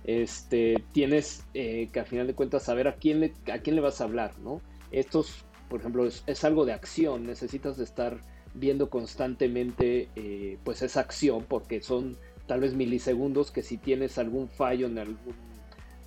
este, 0.04 0.84
tienes 0.92 1.48
eh, 1.56 1.90
que 1.92 2.00
al 2.00 2.06
final 2.06 2.28
de 2.28 2.36
cuentas 2.36 2.64
saber 2.64 2.88
a 2.88 2.96
quién 2.96 3.22
le, 3.22 3.34
a 3.52 3.58
quién 3.60 3.76
le 3.76 3.82
vas 3.82 4.02
a 4.02 4.04
hablar, 4.04 4.38
¿no? 4.40 4.62
Estos 4.92 5.46
por 5.70 5.80
ejemplo, 5.80 6.06
es, 6.06 6.44
algo 6.44 6.66
de 6.66 6.74
acción, 6.74 7.26
necesitas 7.26 7.80
estar 7.80 8.20
viendo 8.56 8.90
constantemente 8.90 10.10
eh, 10.16 10.58
pues 10.64 10.82
esa 10.82 11.02
acción 11.02 11.46
porque 11.48 11.82
son 11.82 12.18
tal 12.48 12.62
vez 12.62 12.74
milisegundos 12.74 13.52
que 13.52 13.62
si 13.62 13.78
tienes 13.78 14.18
algún 14.18 14.48
fallo 14.50 14.88
en 14.88 14.98
algún 14.98 15.36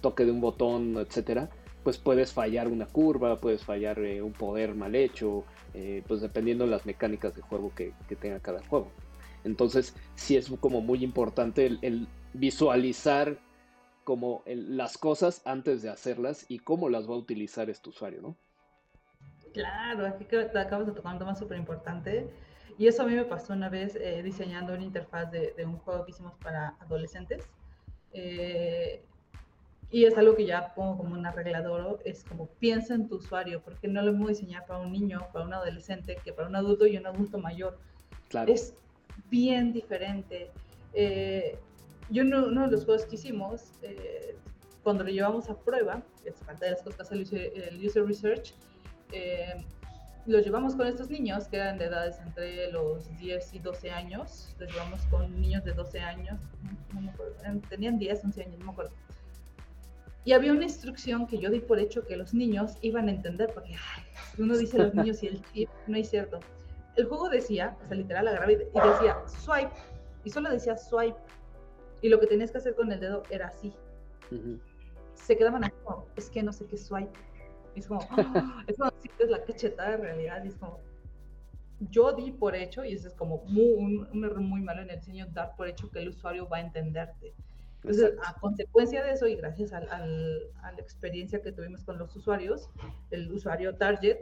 toque 0.01 0.25
de 0.25 0.31
un 0.31 0.41
botón, 0.41 0.97
etcétera, 0.97 1.51
pues 1.83 1.99
puedes 1.99 2.33
fallar 2.33 2.69
una 2.69 2.87
curva, 2.87 3.37
puedes 3.37 3.65
fallar 3.65 3.99
eh, 3.99 4.23
un 4.23 4.33
poder 4.33 4.75
mal 4.75 4.95
hecho, 4.95 5.45
eh, 5.75 6.03
pues 6.07 6.21
dependiendo 6.21 6.65
de 6.65 6.71
las 6.71 6.87
mecánicas 6.87 7.35
de 7.35 7.43
juego 7.43 7.73
que, 7.75 7.93
tenga 8.21 8.41
cada 8.41 8.63
juego. 8.65 8.91
Entonces, 9.45 9.95
sí 10.15 10.37
es 10.37 10.51
como 10.61 10.81
muy 10.81 11.03
importante 11.05 11.67
el, 11.67 12.09
visualizar 12.35 13.39
como 14.05 14.43
las 14.47 14.97
cosas 14.99 15.43
antes 15.45 15.83
de 15.83 15.91
hacerlas 15.91 16.47
y 16.49 16.61
cómo 16.61 16.89
las 16.89 17.09
va 17.09 17.15
a 17.15 17.19
utilizar 17.19 17.69
este 17.69 17.91
usuario, 17.91 18.23
¿no? 18.23 18.37
Claro, 19.53 20.07
aquí 20.07 20.25
te 20.25 20.59
acabas 20.59 20.87
de 20.87 20.93
tocar 20.93 21.13
un 21.13 21.19
tema 21.19 21.35
súper 21.35 21.59
importante. 21.59 22.29
Y 22.79 22.87
eso 22.87 23.03
a 23.03 23.07
mí 23.07 23.15
me 23.15 23.25
pasó 23.25 23.53
una 23.53 23.69
vez 23.69 23.97
eh, 23.97 24.23
diseñando 24.23 24.73
una 24.73 24.85
interfaz 24.85 25.31
de, 25.33 25.53
un 25.65 25.79
juego 25.79 26.05
que 26.05 26.13
hicimos 26.13 26.35
para 26.37 26.77
adolescentes. 26.81 27.49
Eh, 28.13 29.03
y 29.91 30.05
es 30.05 30.17
algo 30.19 30.37
que 30.37 30.45
ya 30.45 30.75
pongo 30.75 30.99
como 30.99 31.15
un 31.15 31.25
arreglador, 31.25 32.01
es 32.05 32.23
como 32.25 32.47
piensa 32.47 32.95
en 32.95 33.09
tu 33.09 33.17
usuario, 33.17 33.63
porque 33.63 33.89
no 33.89 34.03
lo 34.03 34.13
mismo 34.13 34.29
diseñar 34.29 34.67
para 34.67 34.81
un 34.81 34.93
niño, 34.93 35.27
para 35.33 35.47
un 35.47 35.55
adolescente, 35.55 36.19
que 36.23 36.33
para 36.33 36.47
un 36.47 36.57
adulto 36.57 36.87
y 36.87 36.97
un 36.97 37.07
adulto 37.07 37.39
mayor. 37.39 37.79
Claro. 38.29 38.53
Es 38.53 38.75
bien 39.31 39.73
diferente. 39.73 40.51
Eh, 40.93 41.59
y 42.11 42.21
uno, 42.21 42.47
uno, 42.47 42.67
de 42.67 42.73
los 42.73 42.85
juegos 42.85 43.07
que 43.07 43.17
hicimos, 43.17 43.73
eh, 43.83 44.37
cuando 44.83 45.05
lo 45.05 45.11
llevamos 45.11 45.49
a 45.49 45.59
prueba, 45.59 46.03
es 46.25 46.35
parte 46.45 46.67
de 46.67 46.73
las 46.73 46.83
cosas 46.83 47.09
que 47.09 47.17
hace 47.25 47.69
el 47.69 47.87
user 47.87 48.05
research, 48.07 48.55
eh, 49.13 49.65
lo 50.27 50.41
llevamos 50.41 50.75
con 50.75 50.87
estos 50.87 51.09
niños 51.09 51.49
que 51.49 51.57
eran 51.57 51.79
de 51.79 51.87
edades 51.87 52.19
entre 52.21 52.71
los 52.71 53.09
10 53.19 53.55
y 53.55 53.59
12 53.61 53.91
años. 53.91 54.55
Los 54.59 54.73
llevamos 54.73 55.01
con 55.07 55.41
niños 55.41 55.65
de 55.65 55.73
12 55.73 56.01
años, 56.01 56.39
no 56.93 57.01
me 57.01 57.11
acuerdo, 57.11 57.35
tenían 57.71 57.99
10, 57.99 58.25
11 58.25 58.43
años, 58.43 58.59
no 58.59 58.67
me 58.67 58.73
acuerdo. 58.73 58.93
Y 60.25 60.33
había 60.33 60.53
una 60.53 60.65
instrucción 60.65 61.27
que 61.27 61.39
yo 61.39 61.51
di 61.51 61.61
por 61.61 61.79
hecho 61.79 62.07
que 62.07 62.17
los 62.17 62.35
niños 62.35 62.77
iban 62.83 63.09
a 63.09 63.13
entender, 63.13 63.51
porque 63.55 63.77
uno 64.37 64.57
dice 64.59 64.77
los 64.77 64.95
niños 64.95 65.23
y 65.23 65.29
el 65.29 65.69
no 65.87 65.97
es 65.97 66.11
cierto. 66.11 66.41
El 66.97 67.07
juego 67.07 67.31
decía, 67.31 67.77
o 67.83 67.87
sea, 67.87 67.97
literal, 67.97 68.29
agarraba 68.29 68.53
y 68.53 68.57
decía 68.57 69.17
swipe, 69.27 69.73
y 70.25 70.31
solo 70.31 70.51
decía 70.51 70.77
swipe. 70.77 71.17
Y 72.03 72.11
lo 72.11 72.21
que 72.21 72.27
tenías 72.27 72.51
que 72.51 72.59
hacer 72.59 72.75
con 72.75 72.93
el 72.93 73.01
dedo 73.01 73.23
era 73.31 73.49
así. 73.49 73.73
Se 75.15 75.37
quedaban 75.39 75.65
así 75.65 75.75
es 76.17 76.29
que 76.29 76.43
no 76.43 76.53
sé 76.53 76.67
qué 76.67 76.77
swipe 76.77 77.19
es 77.79 77.87
como, 77.87 78.01
¡ah! 78.11 78.65
es 78.67 78.77
como 78.77 78.91
es 79.19 79.31
la 79.31 79.45
cachetada 79.45 79.91
de 79.91 79.97
realidad. 79.99 80.45
Y 80.45 80.49
es 80.49 80.57
como, 80.57 80.81
yo 81.81 82.13
di 82.13 82.33
por 82.33 82.55
hecho, 82.55 82.85
y 82.85 82.93
eso 82.93 83.09
es 83.09 83.15
como 83.15 83.37
un, 83.37 84.09
error 84.25 84.41
muy 84.41 84.61
malo 84.61 84.83
en 84.83 84.91
el 84.91 84.99
diseño, 84.99 85.27
dar 85.33 85.55
por 85.57 85.69
hecho 85.69 85.91
que 85.91 86.01
el 86.01 86.09
usuario 86.09 86.49
va 86.49 86.59
a 86.59 86.61
entenderte. 86.61 87.35
Entonces, 87.77 88.15
a 88.27 88.35
consecuencia 88.41 89.05
de 89.05 89.13
eso 89.13 89.29
y 89.29 89.37
gracias 89.37 89.73
a 89.73 89.81
la 89.81 90.79
experiencia 90.79 91.41
que 91.41 91.53
tuvimos 91.53 91.85
con 91.85 91.97
los 91.97 92.15
usuarios, 92.17 92.69
el 93.11 93.33
usuario 93.33 93.77
target, 93.77 94.19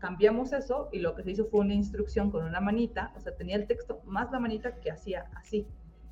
cambiamos 0.00 0.52
eso 0.52 0.88
y 0.92 1.00
lo 1.00 1.14
que 1.14 1.22
se 1.22 1.32
hizo 1.32 1.46
fue 1.46 1.60
una 1.60 1.74
instrucción 1.74 2.30
con 2.30 2.44
una 2.44 2.60
manita, 2.60 3.12
o 3.16 3.20
sea, 3.20 3.34
tenía 3.34 3.56
el 3.56 3.66
texto 3.66 4.00
más 4.04 4.30
la 4.32 4.40
manita 4.40 4.76
que 4.76 4.90
hacía 4.90 5.30
así. 5.34 5.66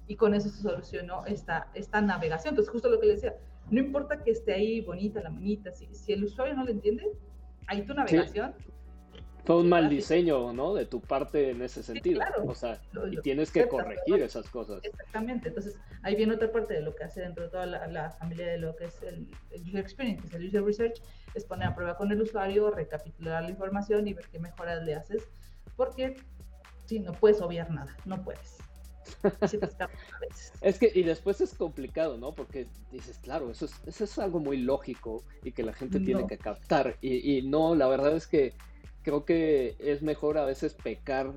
Y 0.08 0.14
con 0.14 0.34
eso 0.34 0.48
se 0.48 0.62
solucionó 0.62 1.26
esta, 1.26 1.68
esta 1.75 2.00
navegación. 2.00 2.52
Entonces, 2.52 2.70
justo 2.70 2.88
lo 2.88 3.00
que 3.00 3.06
le 3.06 3.14
decía, 3.14 3.34
no 3.70 3.80
importa 3.80 4.23
que 4.23 4.30
esté 4.30 4.54
ahí 4.54 4.80
bonita 4.80 5.20
la 5.20 5.30
manita, 5.30 5.73
si, 5.73 5.87
si 5.94 6.12
el 6.12 6.25
usuario 6.25 6.54
no 6.54 6.64
lo 6.64 6.70
entiende, 6.70 7.04
ahí 7.66 7.82
tu 7.82 7.94
navegación. 7.94 8.54
Fue 9.44 9.61
un 9.61 9.68
mal 9.68 9.88
diseño, 9.88 10.52
¿no? 10.52 10.75
De 10.75 10.87
tu 10.87 11.00
parte 11.00 11.50
en 11.50 11.62
ese 11.62 11.80
sentido. 11.80 12.18
claro. 12.18 12.44
O 12.46 12.54
sea, 12.54 12.80
y 13.12 13.16
tienes 13.18 13.52
que 13.52 13.68
corregir 13.68 14.20
esas 14.20 14.50
cosas. 14.50 14.80
Exactamente. 14.82 15.49
Entonces, 15.49 15.78
ahí 16.02 16.16
viene 16.16 16.35
otra 16.35 16.50
parte 16.50 16.75
de 16.75 16.80
lo 16.80 16.96
que 16.96 17.04
hace 17.04 17.20
dentro 17.20 17.44
de 17.44 17.50
toda 17.50 17.64
la, 17.64 18.11
familia 18.11 18.49
de 18.49 18.58
lo 18.58 18.75
que 18.75 18.87
es 18.87 19.00
el, 19.04 19.28
user 19.52 19.78
experience, 19.78 20.20
que 20.23 20.28
es 20.28 20.35
el 20.35 20.49
user 20.49 20.64
research, 20.64 21.00
es 21.35 21.44
poner 21.44 21.68
a 21.68 21.75
prueba 21.76 21.96
con 21.96 22.11
el 22.11 22.20
usuario, 22.20 22.73
recapitular 22.73 23.44
la 23.44 23.50
información 23.50 24.08
y 24.08 24.14
ver 24.14 24.26
qué 24.32 24.40
mejoras 24.40 24.82
le 24.82 24.96
haces. 24.96 25.28
Porque, 25.76 26.16
sí, 26.87 26.99
no 26.99 27.12
puedes 27.12 27.40
obviar 27.40 27.70
nada, 27.70 27.96
no 28.04 28.25
puedes. 28.25 28.58
es 30.60 30.78
que, 30.78 30.90
y 30.94 31.02
después 31.02 31.40
es 31.40 31.54
complicado, 31.54 32.16
¿no? 32.16 32.32
Porque 32.32 32.66
dices, 32.90 33.18
claro, 33.18 33.50
eso 33.50 33.66
es, 33.66 33.72
eso 33.86 34.04
es 34.04 34.18
algo 34.18 34.40
muy 34.40 34.58
lógico 34.58 35.25
y 35.42 35.52
que 35.52 35.62
la 35.62 35.72
gente 35.72 36.00
tiene 36.00 36.26
que 36.26 36.38
captar. 36.38 36.96
Y, 37.00 37.42
no, 37.42 37.75
la 37.75 37.88
verdad 37.88 38.16
es 38.16 38.26
que 38.26 38.54
creo 39.02 39.25
que 39.25 39.76
es 39.78 40.02
mejor 40.02 40.38
a 40.38 40.44
veces 40.44 40.75
pecar 40.75 41.32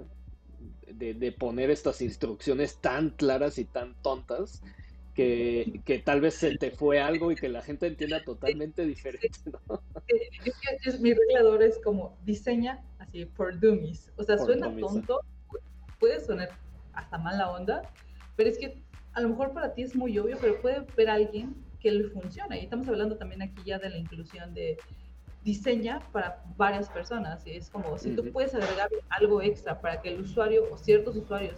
de, 0.87 1.31
poner 1.31 1.69
estas 1.69 2.01
instrucciones 2.01 2.77
tan 2.77 3.11
claras 3.11 3.57
y 3.57 3.65
tan 3.65 3.93
tontas 4.01 4.61
que, 5.13 5.81
que, 5.85 5.99
tal 5.99 6.21
vez 6.21 6.35
se 6.35 6.57
te 6.57 6.71
fue 6.71 6.99
algo 6.99 7.31
y 7.31 7.35
que 7.35 7.49
la 7.49 7.61
gente 7.61 7.87
entienda 7.87 8.23
totalmente 8.23 8.85
diferente, 8.85 9.37
¿no? 9.45 9.81
mi 10.99 11.13
reglador 11.13 11.61
es 11.61 11.79
como 11.83 12.17
diseña 12.25 12.83
así 12.99 13.25
por 13.25 13.59
dummies. 13.59 14.09
O 14.15 14.23
sea, 14.23 14.37
suena 14.37 14.75
tonto, 14.75 15.19
puede 15.99 16.19
sonar 16.19 16.49
hasta 16.99 17.17
mala 17.17 17.49
onda, 17.51 17.81
pero 18.35 18.49
es 18.49 18.57
que 18.57 18.83
a 19.13 19.21
lo 19.21 19.29
mejor 19.29 19.53
para 19.53 19.73
ti 19.73 19.83
es 19.83 19.95
muy 19.95 20.17
obvio, 20.17 20.37
pero 20.39 20.61
puede 20.61 20.81
ver 20.95 21.09
a 21.09 21.15
alguien 21.15 21.55
que 21.79 21.91
le 21.91 22.09
funciona. 22.09 22.57
Y 22.57 22.63
estamos 22.63 22.87
hablando 22.87 23.17
también 23.17 23.41
aquí 23.41 23.61
ya 23.65 23.79
de 23.79 23.89
la 23.89 23.97
inclusión 23.97 24.53
de 24.53 24.77
diseña 25.43 25.99
para 26.11 26.43
varias 26.57 26.89
personas. 26.89 27.45
Y 27.47 27.51
es 27.51 27.69
como, 27.69 27.97
si 27.97 28.15
tú 28.15 28.31
puedes 28.31 28.53
agregar 28.53 28.89
algo 29.09 29.41
extra 29.41 29.79
para 29.79 30.01
que 30.01 30.09
el 30.09 30.21
usuario 30.21 30.63
o 30.71 30.77
ciertos 30.77 31.15
usuarios 31.15 31.57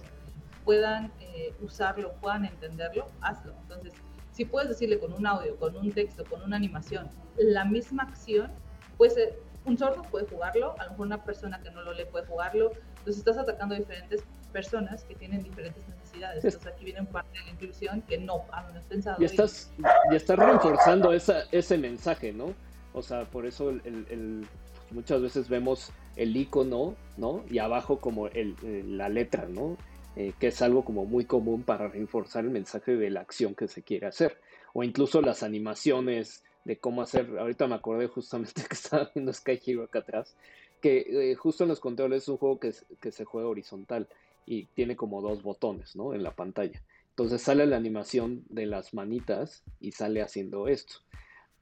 puedan 0.64 1.12
eh, 1.20 1.54
usarlo, 1.62 2.14
puedan 2.22 2.46
entenderlo, 2.46 3.08
hazlo. 3.22 3.54
Entonces, 3.64 3.94
si 4.32 4.46
puedes 4.46 4.70
decirle 4.70 5.00
con 5.00 5.14
un 5.14 5.26
audio, 5.26 5.58
con 5.58 5.76
un 5.76 5.92
texto, 5.92 6.24
con 6.26 6.42
una 6.44 6.56
animación, 6.56 7.10
la 7.38 7.66
misma 7.66 8.04
acción, 8.04 8.52
puede 8.98 9.12
ser, 9.12 9.40
un 9.66 9.78
sordo 9.78 10.04
puede 10.04 10.28
jugarlo, 10.28 10.76
a 10.80 10.86
lo 10.86 10.92
mejor 10.92 11.08
una 11.08 11.24
persona 11.24 11.62
que 11.62 11.72
no 11.72 11.82
lo 11.82 11.94
lee 11.94 12.06
puede 12.06 12.26
jugarlo. 12.26 12.72
Entonces, 13.00 13.18
estás 13.18 13.38
atacando 13.38 13.76
diferentes 13.76 14.24
personas 14.51 15.03
que 15.03 15.15
tienen 15.15 15.43
diferentes 15.43 15.81
necesidades. 15.88 16.43
Entonces 16.43 16.74
aquí 16.74 16.86
viene 16.86 17.03
parte 17.05 17.38
de 17.39 17.46
la 17.46 17.51
inclusión 17.51 18.01
que 18.03 18.17
no 18.17 18.46
han 18.51 18.81
pensado. 18.88 19.17
Y 19.20 19.25
estás, 19.25 19.72
y... 20.12 20.15
estás 20.15 20.38
reforzando 20.38 21.13
esa, 21.13 21.43
ese 21.51 21.77
mensaje, 21.77 22.34
¿no? 22.34 22.53
O 22.93 23.01
sea, 23.01 23.25
por 23.25 23.46
eso 23.46 23.70
el, 23.70 24.46
muchas 24.91 25.22
veces 25.22 25.50
vemos 25.50 25.91
el 26.15 26.36
icono, 26.36 26.96
¿no? 27.17 27.43
Y 27.50 27.60
abajo 27.60 28.00
como 28.00 28.27
el, 28.27 28.55
la 28.98 29.10
letra, 29.10 29.48
¿no? 29.48 29.77
Eh, 30.15 30.34
que 30.39 30.48
es 30.48 30.62
algo 30.62 30.84
como 30.84 31.05
muy 31.05 31.24
común 31.24 31.63
para 31.63 31.88
reforzar 31.88 32.43
el 32.43 32.51
mensaje 32.51 32.98
de 32.98 33.10
la 33.10 33.22
acción 33.22 33.55
que 33.55 33.67
se 33.67 33.81
quiere 33.81 34.08
hacer. 34.08 34.38
O 34.74 34.84
incluso 34.84 35.22
las 35.22 35.41
animaciones 35.41 36.43
de 36.65 36.77
cómo 36.77 37.01
hacer. 37.01 37.38
Ahorita 37.39 37.67
me 37.67 37.75
acordé 37.75 38.08
justamente 38.08 38.63
que 38.67 38.74
estaba 38.74 39.10
viendo 39.15 39.34
Sky 39.34 39.60
Hero 39.65 39.84
acá 39.84 40.00
atrás, 40.00 40.36
que 40.81 41.31
eh, 41.31 41.36
justo 41.36 41.63
en 41.63 41.70
los 41.70 41.79
controles 41.79 42.24
es 42.24 42.29
un 42.29 42.38
juego 42.38 42.60
que, 42.60 42.74
que 43.00 43.12
se 43.12 43.24
juega 43.24 43.48
horizontal 43.48 44.08
y 44.46 44.66
tiene 44.68 44.96
como 44.96 45.22
dos 45.22 45.44
botones, 45.44 45.96
¿no? 45.96 46.14
En 46.14 46.24
la 46.24 46.36
pantalla. 46.36 46.82
Entonces 47.10 47.42
sale 47.42 47.66
la 47.66 47.78
animación 47.78 48.44
de 48.50 48.66
las 48.66 48.94
manitas 48.94 49.64
y 49.80 49.92
sale 49.92 50.22
haciendo 50.22 50.68
esto. 50.68 50.96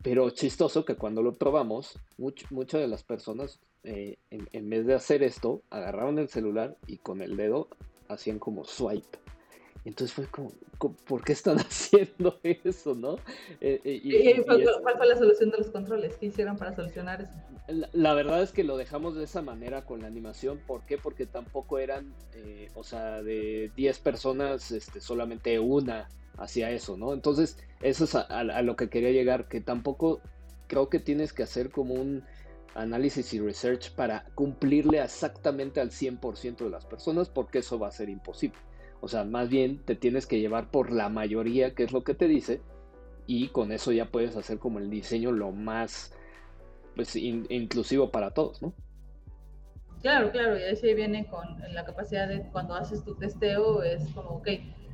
Pero 0.01 0.29
chistoso 0.29 0.85
que 0.85 0.95
cuando 0.95 1.21
lo 1.21 1.33
probamos, 1.33 1.99
muchas 2.17 2.81
de 2.81 2.87
las 2.87 3.03
personas, 3.03 3.59
eh, 3.83 4.17
en, 4.29 4.69
vez 4.69 4.85
de 4.85 4.93
hacer 4.93 5.23
esto, 5.23 5.61
agarraron 5.69 6.19
el 6.19 6.29
celular 6.29 6.77
y 6.87 6.97
con 6.97 7.21
el 7.21 7.35
dedo 7.35 7.67
hacían 8.07 8.39
como 8.39 8.63
swipe. 8.63 9.17
Entonces 9.85 10.13
fue 10.13 10.27
como, 10.27 10.51
¿por 11.07 11.23
qué 11.23 11.33
están 11.33 11.57
haciendo 11.59 12.39
eso, 12.43 12.95
no? 12.95 13.15
Eh, 13.61 13.79
eh, 13.83 14.01
y, 14.03 14.41
¿Cuál, 14.43 14.97
fue 14.97 15.07
la 15.07 15.17
solución 15.17 15.51
de 15.51 15.57
los 15.57 15.67
controles? 15.67 16.15
¿Qué 16.17 16.27
hicieron 16.27 16.57
para 16.57 16.75
solucionar 16.75 17.21
eso? 17.21 17.31
La, 17.93 18.13
verdad 18.13 18.41
es 18.41 18.51
que 18.51 18.63
lo 18.63 18.77
dejamos 18.77 19.15
de 19.15 19.23
esa 19.23 19.41
manera 19.41 19.85
con 19.85 20.01
la 20.01 20.07
animación. 20.07 20.59
¿Por 20.65 20.85
qué? 20.85 20.97
Porque 20.97 21.25
tampoco 21.25 21.77
eran, 21.77 22.13
eh, 22.33 22.69
o 22.73 22.83
sea, 22.83 23.21
de 23.21 23.71
10 23.75 23.99
personas, 23.99 24.71
este, 24.71 25.01
solamente 25.01 25.59
una 25.59 26.09
hacía 26.37 26.71
eso, 26.71 26.97
¿no? 26.97 27.13
Entonces, 27.13 27.57
eso 27.81 28.05
es 28.05 28.15
a, 28.15 28.43
lo 28.63 28.75
que 28.75 28.89
quería 28.89 29.11
llegar, 29.11 29.47
que 29.47 29.61
tampoco 29.61 30.21
creo 30.67 30.89
que 30.89 30.99
tienes 30.99 31.33
que 31.33 31.43
hacer 31.43 31.69
como 31.69 31.93
un 31.93 32.23
análisis 32.75 33.33
y 33.33 33.39
research 33.39 33.93
para 33.93 34.25
cumplirle 34.35 35.01
exactamente 35.01 35.81
al 35.81 35.91
100% 35.91 36.57
de 36.57 36.69
las 36.69 36.85
personas, 36.85 37.29
porque 37.29 37.59
eso 37.59 37.77
va 37.77 37.89
a 37.89 37.91
ser 37.91 38.09
imposible. 38.09 38.57
O 39.01 39.07
sea, 39.07 39.23
más 39.23 39.49
bien 39.49 39.79
te 39.85 39.95
tienes 39.95 40.25
que 40.25 40.39
llevar 40.39 40.71
por 40.71 40.91
la 40.91 41.09
mayoría, 41.09 41.73
que 41.73 41.83
es 41.83 41.91
lo 41.91 42.03
que 42.03 42.13
te 42.13 42.27
dice, 42.27 42.61
y 43.27 43.49
con 43.49 43.71
eso 43.71 43.91
ya 43.91 44.05
puedes 44.05 44.35
hacer 44.35 44.59
como 44.59 44.79
el 44.79 44.89
diseño 44.89 45.31
lo 45.31 45.51
más 45.51 46.13
pues, 46.95 47.15
inclusivo 47.15 48.11
para 48.11 48.31
todos, 48.31 48.61
¿no? 48.61 48.73
Claro, 50.01 50.31
claro, 50.31 50.57
y 50.57 50.63
ahí 50.63 50.93
viene 50.93 51.27
con 51.27 51.45
la 51.73 51.83
capacidad 51.83 52.27
de 52.27 52.49
cuando 52.51 52.73
haces 52.73 53.03
tu 53.03 53.15
testeo, 53.15 53.83
es 53.83 54.07
como, 54.13 54.29
ok, 54.29 54.47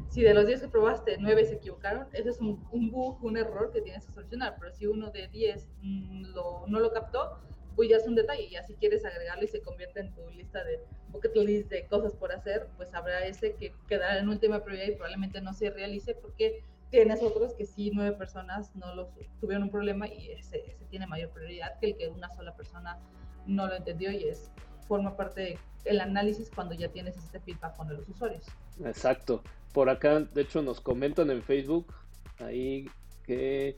si 0.10 0.22
de 0.22 0.34
los 0.34 0.48
10 0.48 0.62
que 0.62 0.68
probaste, 0.68 1.18
9 1.20 1.46
se 1.46 1.56
equivocaron, 1.56 2.08
ese 2.14 2.30
es 2.30 2.40
un, 2.40 2.60
bug, 2.92 3.24
un 3.24 3.38
error 3.38 3.72
que 3.72 3.82
tienes 3.82 4.06
que 4.06 4.14
solucionar, 4.14 4.56
pero 4.60 4.74
si 4.74 4.88
uno 4.88 5.12
de 5.12 5.28
10 5.28 5.68
mm, 5.82 6.34
no 6.68 6.80
lo 6.80 6.92
captó, 6.92 7.40
pues 7.76 7.90
ya 7.90 7.98
es 7.98 8.08
un 8.08 8.16
detalle, 8.16 8.50
ya 8.50 8.64
si 8.64 8.76
quieres 8.76 9.06
agregarlo 9.06 9.44
y 9.44 9.48
se 9.48 9.62
convierte 9.62 10.00
en 10.00 10.14
tu 10.14 10.30
lista 10.30 10.64
de 10.64 10.80
bucket 11.16 11.36
list 11.36 11.70
de 11.70 11.86
cosas 11.88 12.14
por 12.14 12.32
hacer, 12.32 12.68
pues 12.78 12.94
habrá 12.94 13.26
ese 13.26 13.54
que 13.56 13.74
quedará 13.88 14.20
en 14.20 14.30
última 14.30 14.64
prioridad 14.64 14.88
y 14.88 14.92
probablemente 14.96 15.42
no 15.42 15.54
se 15.54 15.70
realice 15.70 16.16
porque 16.16 16.64
tienes 16.90 17.22
otros 17.22 17.54
que 17.54 17.66
sí, 17.66 17.92
nueve 17.94 18.16
personas 18.16 18.76
no 18.76 18.94
los 18.96 19.10
tuvieron 19.40 19.64
un 19.64 19.72
problema 19.72 20.08
y 20.08 20.32
ese, 20.32 20.78
tiene 20.90 21.08
mayor 21.08 21.30
prioridad 21.32 21.80
que 21.80 21.88
el 21.88 21.98
que 21.98 22.08
una 22.08 22.30
sola 22.36 22.56
persona 22.56 23.00
no 23.46 23.68
lo 23.68 23.76
entendió 23.76 24.12
y 24.12 24.26
es 24.26 24.52
forma 24.88 25.16
parte 25.18 25.58
del 25.84 26.02
análisis 26.02 26.50
cuando 26.54 26.74
ya 26.74 26.90
tienes 26.90 27.18
este 27.18 27.40
feedback 27.40 27.76
con 27.76 27.90
los 27.90 28.08
usuarios. 28.08 28.46
Exacto. 28.84 29.44
Por 29.74 29.90
acá, 29.90 30.20
de 30.22 30.42
hecho, 30.42 30.62
nos 30.62 30.80
comentan 30.80 31.30
en 31.30 31.42
Facebook 31.42 31.94
ahí 32.40 32.90
que 33.26 33.78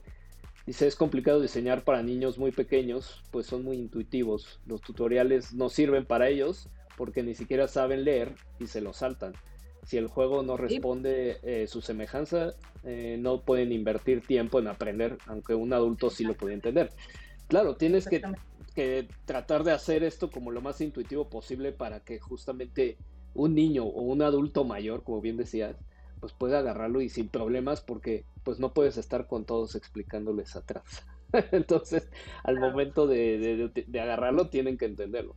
Dice, 0.68 0.86
es 0.86 0.96
complicado 0.96 1.40
diseñar 1.40 1.82
para 1.82 2.02
niños 2.02 2.36
muy 2.36 2.52
pequeños, 2.52 3.24
pues 3.30 3.46
son 3.46 3.64
muy 3.64 3.78
intuitivos. 3.78 4.60
Los 4.66 4.82
tutoriales 4.82 5.54
no 5.54 5.70
sirven 5.70 6.04
para 6.04 6.28
ellos 6.28 6.68
porque 6.98 7.22
ni 7.22 7.36
siquiera 7.36 7.68
saben 7.68 8.04
leer 8.04 8.34
y 8.58 8.66
se 8.66 8.80
lo 8.80 8.92
saltan. 8.92 9.32
Si 9.84 9.96
el 9.96 10.08
juego 10.08 10.42
no 10.42 10.56
responde 10.56 11.38
eh, 11.44 11.66
su 11.68 11.80
semejanza, 11.80 12.54
eh, 12.82 13.16
no 13.18 13.42
pueden 13.42 13.70
invertir 13.72 14.26
tiempo 14.26 14.58
en 14.58 14.66
aprender, 14.66 15.16
aunque 15.26 15.54
un 15.54 15.72
adulto 15.72 16.10
sí 16.10 16.24
lo 16.24 16.34
puede 16.34 16.54
entender. 16.54 16.90
Claro, 17.46 17.76
tienes 17.76 18.06
que, 18.08 18.20
que 18.74 19.08
tratar 19.24 19.62
de 19.62 19.72
hacer 19.72 20.02
esto 20.02 20.28
como 20.28 20.50
lo 20.50 20.60
más 20.60 20.80
intuitivo 20.80 21.30
posible 21.30 21.72
para 21.72 22.00
que 22.00 22.18
justamente 22.18 22.98
un 23.32 23.54
niño 23.54 23.84
o 23.84 24.02
un 24.02 24.20
adulto 24.20 24.64
mayor, 24.64 25.04
como 25.04 25.20
bien 25.20 25.36
decías, 25.36 25.76
pues 26.20 26.32
puede 26.32 26.56
agarrarlo 26.56 27.00
y 27.00 27.08
sin 27.08 27.28
problemas 27.28 27.80
porque 27.80 28.24
pues 28.42 28.58
no 28.58 28.74
puedes 28.74 28.96
estar 28.96 29.28
con 29.28 29.44
todos 29.44 29.76
explicándoles 29.76 30.56
atrás. 30.56 31.06
Entonces, 31.52 32.10
al 32.42 32.58
momento 32.58 33.06
de, 33.06 33.70
agarrarlo, 33.94 34.48
tienen 34.48 34.78
que 34.78 34.86
entenderlo. 34.86 35.36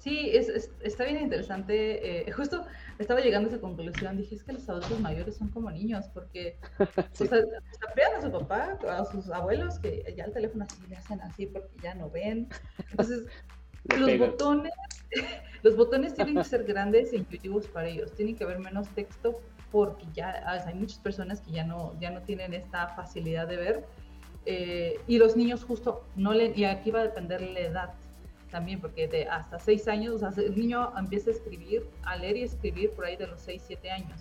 Sí, 0.00 0.30
es, 0.32 0.70
está 0.80 1.04
bien 1.04 1.20
interesante. 1.20 2.22
Eh, 2.26 2.32
justo 2.32 2.64
estaba 2.98 3.20
llegando 3.20 3.50
a 3.50 3.52
esa 3.52 3.60
conclusión. 3.60 4.16
Dije, 4.16 4.34
es 4.34 4.42
que 4.42 4.54
los 4.54 4.66
adultos 4.66 4.98
mayores 4.98 5.36
son 5.36 5.48
como 5.48 5.70
niños, 5.70 6.06
porque 6.14 6.56
sí. 7.12 7.28
a 7.28 8.22
su 8.22 8.32
papá, 8.32 8.78
a 8.88 9.04
sus 9.04 9.30
abuelos, 9.30 9.78
que 9.78 10.14
ya 10.16 10.24
el 10.24 10.32
teléfono 10.32 10.64
así 10.64 10.80
le 10.88 10.96
hacen 10.96 11.20
así 11.20 11.46
porque 11.46 11.68
ya 11.82 11.94
no 11.94 12.08
ven. 12.08 12.48
Entonces, 12.90 13.26
los 13.98 14.18
botones, 14.18 14.72
los 15.62 15.76
botones 15.76 16.14
tienen 16.14 16.36
que 16.36 16.44
ser 16.44 16.64
grandes 16.64 17.12
e 17.12 17.16
intuitivos 17.16 17.66
para 17.66 17.88
ellos. 17.88 18.10
Tienen 18.14 18.36
que 18.36 18.44
haber 18.44 18.58
menos 18.58 18.88
texto 18.94 19.38
porque 19.70 20.06
ya 20.14 20.42
hay 20.46 20.74
muchas 20.74 20.98
personas 20.98 21.42
que 21.42 21.50
ya 21.50 21.64
no, 21.64 21.94
ya 22.00 22.10
no 22.10 22.22
tienen 22.22 22.54
esta 22.54 22.88
facilidad 22.88 23.46
de 23.46 23.56
ver. 23.58 23.84
Eh, 24.46 24.98
y 25.06 25.18
los 25.18 25.36
niños 25.36 25.62
justo 25.62 26.06
no 26.16 26.32
leen, 26.32 26.54
y 26.56 26.64
aquí 26.64 26.90
va 26.90 27.00
a 27.00 27.02
depender 27.02 27.42
la 27.42 27.60
edad 27.60 27.94
también, 28.50 28.80
porque 28.80 29.08
de 29.08 29.26
hasta 29.28 29.58
6 29.58 29.88
años, 29.88 30.14
o 30.14 30.18
sea, 30.18 30.44
el 30.44 30.56
niño 30.56 30.92
empieza 30.98 31.30
a 31.30 31.32
escribir, 31.32 31.86
a 32.02 32.16
leer 32.16 32.36
y 32.36 32.42
escribir 32.42 32.90
por 32.90 33.04
ahí 33.04 33.16
de 33.16 33.26
los 33.26 33.40
6, 33.40 33.62
7 33.66 33.90
años. 33.90 34.20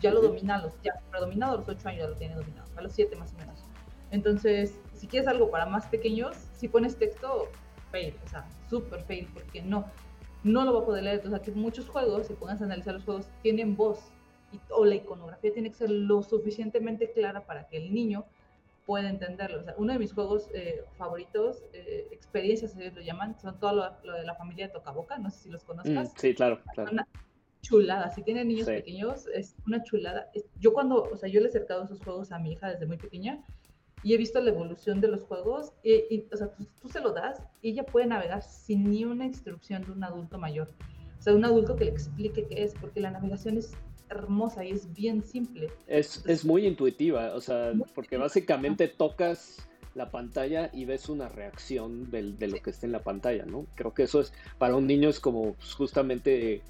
Ya 0.00 0.12
lo 0.12 0.20
domina, 0.20 0.58
los, 0.58 0.72
ya 0.82 0.94
predominado 1.10 1.54
a 1.54 1.56
los 1.58 1.68
8 1.68 1.88
años 1.88 2.02
ya 2.02 2.08
lo 2.08 2.16
tiene 2.16 2.34
dominado, 2.34 2.68
a 2.76 2.82
los 2.82 2.92
7 2.92 3.16
más 3.16 3.32
o 3.34 3.38
menos. 3.38 3.58
Entonces, 4.10 4.78
si 4.94 5.06
quieres 5.06 5.28
algo 5.28 5.50
para 5.50 5.66
más 5.66 5.86
pequeños, 5.86 6.36
si 6.54 6.68
pones 6.68 6.96
texto, 6.96 7.48
fail, 7.90 8.14
o 8.24 8.28
sea, 8.28 8.48
súper 8.68 9.02
fail, 9.04 9.28
porque 9.32 9.62
no, 9.62 9.86
no 10.44 10.64
lo 10.64 10.74
va 10.74 10.80
a 10.80 10.84
poder 10.84 11.04
leer. 11.04 11.16
Entonces, 11.16 11.40
aquí 11.40 11.50
muchos 11.50 11.88
juegos, 11.88 12.26
si 12.26 12.34
pongas 12.34 12.60
a 12.60 12.64
analizar 12.64 12.94
los 12.94 13.04
juegos, 13.04 13.26
tienen 13.42 13.76
voz, 13.76 13.98
y, 14.52 14.60
o 14.70 14.84
la 14.84 14.94
iconografía 14.94 15.52
tiene 15.52 15.70
que 15.70 15.76
ser 15.76 15.90
lo 15.90 16.22
suficientemente 16.22 17.10
clara 17.12 17.46
para 17.46 17.66
que 17.68 17.78
el 17.78 17.92
niño 17.92 18.24
puede 18.86 19.08
entenderlo. 19.08 19.60
O 19.60 19.64
sea, 19.64 19.74
uno 19.76 19.92
de 19.92 19.98
mis 19.98 20.14
juegos 20.14 20.48
eh, 20.54 20.84
favoritos, 20.96 21.64
eh, 21.72 22.06
experiencias 22.12 22.76
ellos 22.76 22.94
lo 22.94 23.02
llaman, 23.02 23.38
son 23.38 23.58
todo 23.58 23.74
lo, 24.04 24.12
de 24.12 24.24
la 24.24 24.34
familia 24.36 24.68
de 24.68 24.72
Tocaboca, 24.72 25.18
no 25.18 25.30
sé 25.30 25.42
si 25.42 25.50
los 25.50 25.64
conozcas. 25.64 26.12
Mm, 26.14 26.16
sí, 26.16 26.34
claro, 26.34 26.60
claro. 26.72 26.92
Una 26.92 27.06
chulada, 27.62 28.10
si 28.12 28.22
tienen 28.22 28.48
niños 28.48 28.66
pequeños, 28.66 29.26
es 29.34 29.56
una 29.66 29.82
chulada. 29.82 30.30
Yo 30.60 30.72
cuando, 30.72 31.02
o 31.02 31.16
sea, 31.16 31.28
yo 31.28 31.40
le 31.40 31.46
he 31.46 31.48
acercado 31.48 31.84
esos 31.84 32.00
juegos 32.00 32.30
a 32.30 32.38
mi 32.38 32.52
hija 32.52 32.70
desde 32.70 32.86
muy 32.86 32.96
pequeña 32.96 33.44
y 34.04 34.14
he 34.14 34.16
visto 34.16 34.40
la 34.40 34.50
evolución 34.50 35.00
de 35.00 35.08
los 35.08 35.22
juegos, 35.22 35.72
y, 35.82 36.24
o 36.32 36.36
sea, 36.36 36.48
tú, 36.54 36.64
tú, 36.80 36.88
se 36.88 37.00
lo 37.00 37.12
das 37.12 37.42
y 37.60 37.70
ella 37.70 37.84
puede 37.84 38.06
navegar 38.06 38.42
sin 38.42 38.88
ni 38.88 39.04
una 39.04 39.24
instrucción 39.24 39.82
de 39.82 39.90
un 39.90 40.04
adulto 40.04 40.38
mayor. 40.38 40.70
O 41.18 41.22
sea, 41.22 41.34
un 41.34 41.44
adulto 41.44 41.74
que 41.74 41.86
le 41.86 41.90
explique 41.90 42.46
qué 42.46 42.62
es, 42.62 42.74
porque 42.74 43.00
la 43.00 43.10
navegación 43.10 43.56
es 43.56 43.72
hermosa 44.10 44.64
y 44.64 44.72
es 44.72 44.92
bien 44.92 45.22
simple. 45.24 45.68
Es, 45.86 46.24
es 46.26 46.44
muy 46.44 46.66
intuitiva, 46.66 47.34
o 47.34 47.40
sea, 47.40 47.72
porque 47.94 48.16
básicamente 48.16 48.88
tocas 48.88 49.66
la 49.96 50.10
pantalla 50.10 50.70
y 50.72 50.84
ves 50.84 51.08
una 51.08 51.28
reacción 51.28 52.10
del, 52.10 52.38
de 52.38 52.48
lo 52.48 52.58
que 52.62 52.70
está 52.70 52.86
en 52.86 52.92
la 52.92 53.02
pantalla, 53.02 53.46
¿no? 53.46 53.66
Creo 53.74 53.94
que 53.94 54.04
eso 54.04 54.20
es, 54.20 54.32
para 54.58 54.76
un 54.76 54.86
niño 54.86 55.08
es 55.08 55.20
como 55.20 55.54
pues, 55.54 55.74
justamente 55.74 56.62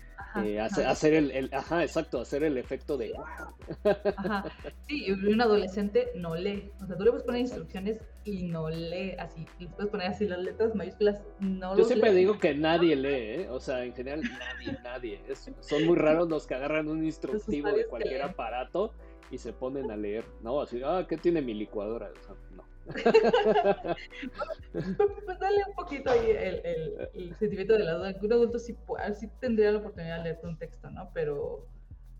eh, 0.44 0.60
hacer, 0.60 1.14
el, 1.14 1.50
ajá, 1.52 1.82
exacto, 1.82 2.20
hacer 2.20 2.44
el 2.44 2.56
efecto 2.56 2.96
de 2.96 3.12
Ajá. 3.16 4.44
Sí, 4.86 5.10
un 5.10 5.40
adolescente 5.40 6.12
no 6.14 6.36
lee. 6.36 6.70
O 6.80 6.86
sea, 6.86 6.96
tú 6.96 7.04
le 7.04 7.10
puedes 7.10 7.26
poner 7.26 7.40
instrucciones 7.40 8.00
y 8.24 8.44
no 8.44 8.70
lee 8.70 9.16
así. 9.18 9.44
Le 9.58 9.68
puedes 9.68 9.90
poner 9.90 10.08
así 10.08 10.26
las 10.26 10.38
letras 10.38 10.74
mayúsculas, 10.74 11.20
no 11.40 11.76
Yo 11.76 11.84
siempre 11.84 12.14
digo 12.14 12.38
que 12.38 12.54
nadie 12.54 12.94
lee, 12.94 13.42
¿eh? 13.42 13.48
O 13.50 13.58
sea, 13.58 13.84
en 13.84 13.92
general 13.92 14.22
nadie, 14.22 14.78
nadie. 14.84 15.20
son 15.60 15.84
muy 15.84 15.96
raros 15.96 16.28
los 16.28 16.46
que 16.46 16.54
agarran 16.54 16.88
un 16.88 17.04
instructivo 17.04 17.72
de 17.72 17.86
cualquier 17.86 18.22
aparato 18.22 18.92
y 19.30 19.38
se 19.38 19.52
ponen 19.52 19.90
a 19.90 19.96
leer, 19.96 20.24
¿no? 20.42 20.60
Así, 20.60 20.80
ah, 20.84 21.06
¿qué 21.08 21.16
tiene 21.16 21.42
mi 21.42 21.54
licuadora? 21.54 22.10
O 22.20 22.24
sea, 22.24 22.34
no. 22.54 22.65
Pues 24.72 25.38
dale 25.40 25.62
un 25.68 25.74
poquito 25.74 26.10
ahí 26.10 26.30
el, 26.30 27.34
sentimiento 27.38 27.74
de 27.74 27.84
la 27.84 27.94
duda. 27.94 28.14
Un 28.20 28.32
adulto 28.32 28.58
sí, 28.58 28.76
sí, 29.18 29.28
tendría 29.40 29.72
la 29.72 29.78
oportunidad 29.78 30.18
de 30.18 30.24
leer 30.24 30.40
un 30.44 30.58
texto, 30.58 30.90
¿no? 30.90 31.10
Pero, 31.12 31.66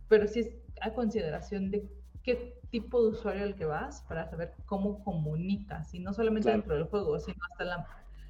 pero 0.09 0.27
sí 0.27 0.41
es 0.41 0.51
a 0.81 0.93
consideración 0.93 1.71
de 1.71 1.89
qué 2.23 2.59
tipo 2.71 3.03
de 3.03 3.11
usuario 3.11 3.45
al 3.45 3.55
que 3.55 3.65
vas 3.65 4.03
para 4.03 4.27
saber 4.29 4.53
cómo 4.67 5.03
comunicas, 5.05 5.95
y 5.95 6.01
no 6.01 6.13
solamente 6.13 6.51
dentro 6.51 6.75
del 6.75 6.85
juego, 6.85 7.19
sino 7.21 7.39
hasta 7.51 7.65
la... 7.65 7.87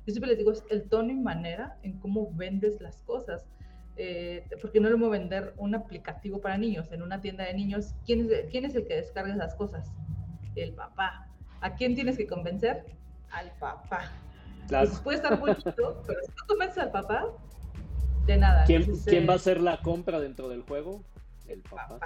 Yo 0.07 0.13
siempre 0.13 0.29
les 0.29 0.39
digo, 0.39 0.53
es 0.53 0.63
el 0.71 0.89
tono 0.89 1.11
y 1.11 1.17
manera 1.17 1.79
en 1.83 1.99
cómo 1.99 2.31
vendes 2.33 2.81
las 2.81 3.03
cosas. 3.03 3.47
Eh, 3.99 4.47
porque 4.61 4.79
no 4.79 4.91
le 4.91 4.97
voy 4.97 5.07
a 5.07 5.19
vender 5.19 5.55
un 5.57 5.75
aplicativo 5.75 6.41
para 6.43 6.59
niños 6.59 6.93
en 6.93 7.03
una 7.03 7.21
tienda 7.23 7.45
de 7.45 7.55
niños. 7.55 7.95
¿Quién 8.05 8.31
es, 8.31 8.51
¿Quién 8.51 8.67
es 8.67 8.75
el 8.75 8.87
que 8.87 8.97
descarga 8.97 9.35
esas 9.35 9.55
cosas? 9.55 9.91
El 10.55 10.75
papá. 10.75 11.31
¿A 11.67 11.75
quién 11.75 11.97
tienes 11.97 12.17
que 12.17 12.29
convencer? 12.29 12.85
Al 13.33 13.51
papá. 13.59 14.13
Claro. 14.69 14.89
puede 15.03 15.17
estar 15.17 15.37
bonito, 15.39 16.03
pero 16.07 16.21
si 16.23 16.31
no 16.31 16.47
convences 16.47 16.79
al 16.79 16.93
papá, 16.93 17.27
de 18.25 18.37
nada. 18.37 18.65
¿Quién, 18.65 18.97
¿quién 19.05 19.29
va 19.29 19.33
a 19.33 19.37
hacer 19.37 19.61
la 19.61 19.81
compra 19.83 20.21
dentro 20.21 20.49
del 20.49 20.63
juego? 20.63 21.03
El 21.49 21.63
papá. 21.63 21.99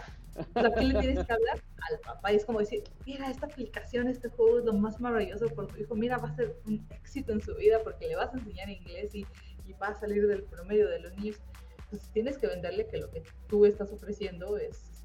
¿A 0.55 0.71
quién 0.71 0.95
le 0.95 1.01
tienes 1.01 1.27
que 1.27 1.33
hablar? 1.33 1.63
Al 1.91 1.99
papá. 2.01 2.33
Y 2.33 2.37
es 2.37 2.47
como 2.47 2.61
decir, 2.61 2.85
mira, 3.05 3.31
esta 3.31 3.47
aplicación, 3.47 4.09
este 4.09 4.31
juego 4.31 4.61
es 4.61 4.65
lo 4.65 4.73
más 4.73 4.99
maravilloso 4.99 5.47
por 5.49 5.67
tu 5.67 5.77
hijo. 5.77 5.95
Mira, 5.95 6.17
va 6.17 6.29
a 6.29 6.37
ser 6.37 6.57
un 6.65 6.87
éxito 6.91 7.33
en 7.33 7.43
su 7.43 7.55
vida 7.55 7.81
porque 7.85 8.09
le 8.09 8.17
vas 8.17 8.33
a 8.33 8.39
enseñar 8.39 8.71
inglés 8.71 9.15
y, 9.15 9.27
y 9.67 9.73
va 9.75 9.89
a 9.89 9.95
salir 9.95 10.27
del 10.27 10.45
promedio 10.45 10.89
de 10.89 11.01
los 11.01 11.15
niños. 11.19 11.37
Entonces 11.85 12.11
tienes 12.13 12.39
que 12.39 12.47
venderle 12.47 12.87
que 12.87 12.97
lo 12.97 13.11
que 13.11 13.25
tú 13.47 13.67
estás 13.67 13.93
ofreciendo 13.93 14.57
es 14.57 15.05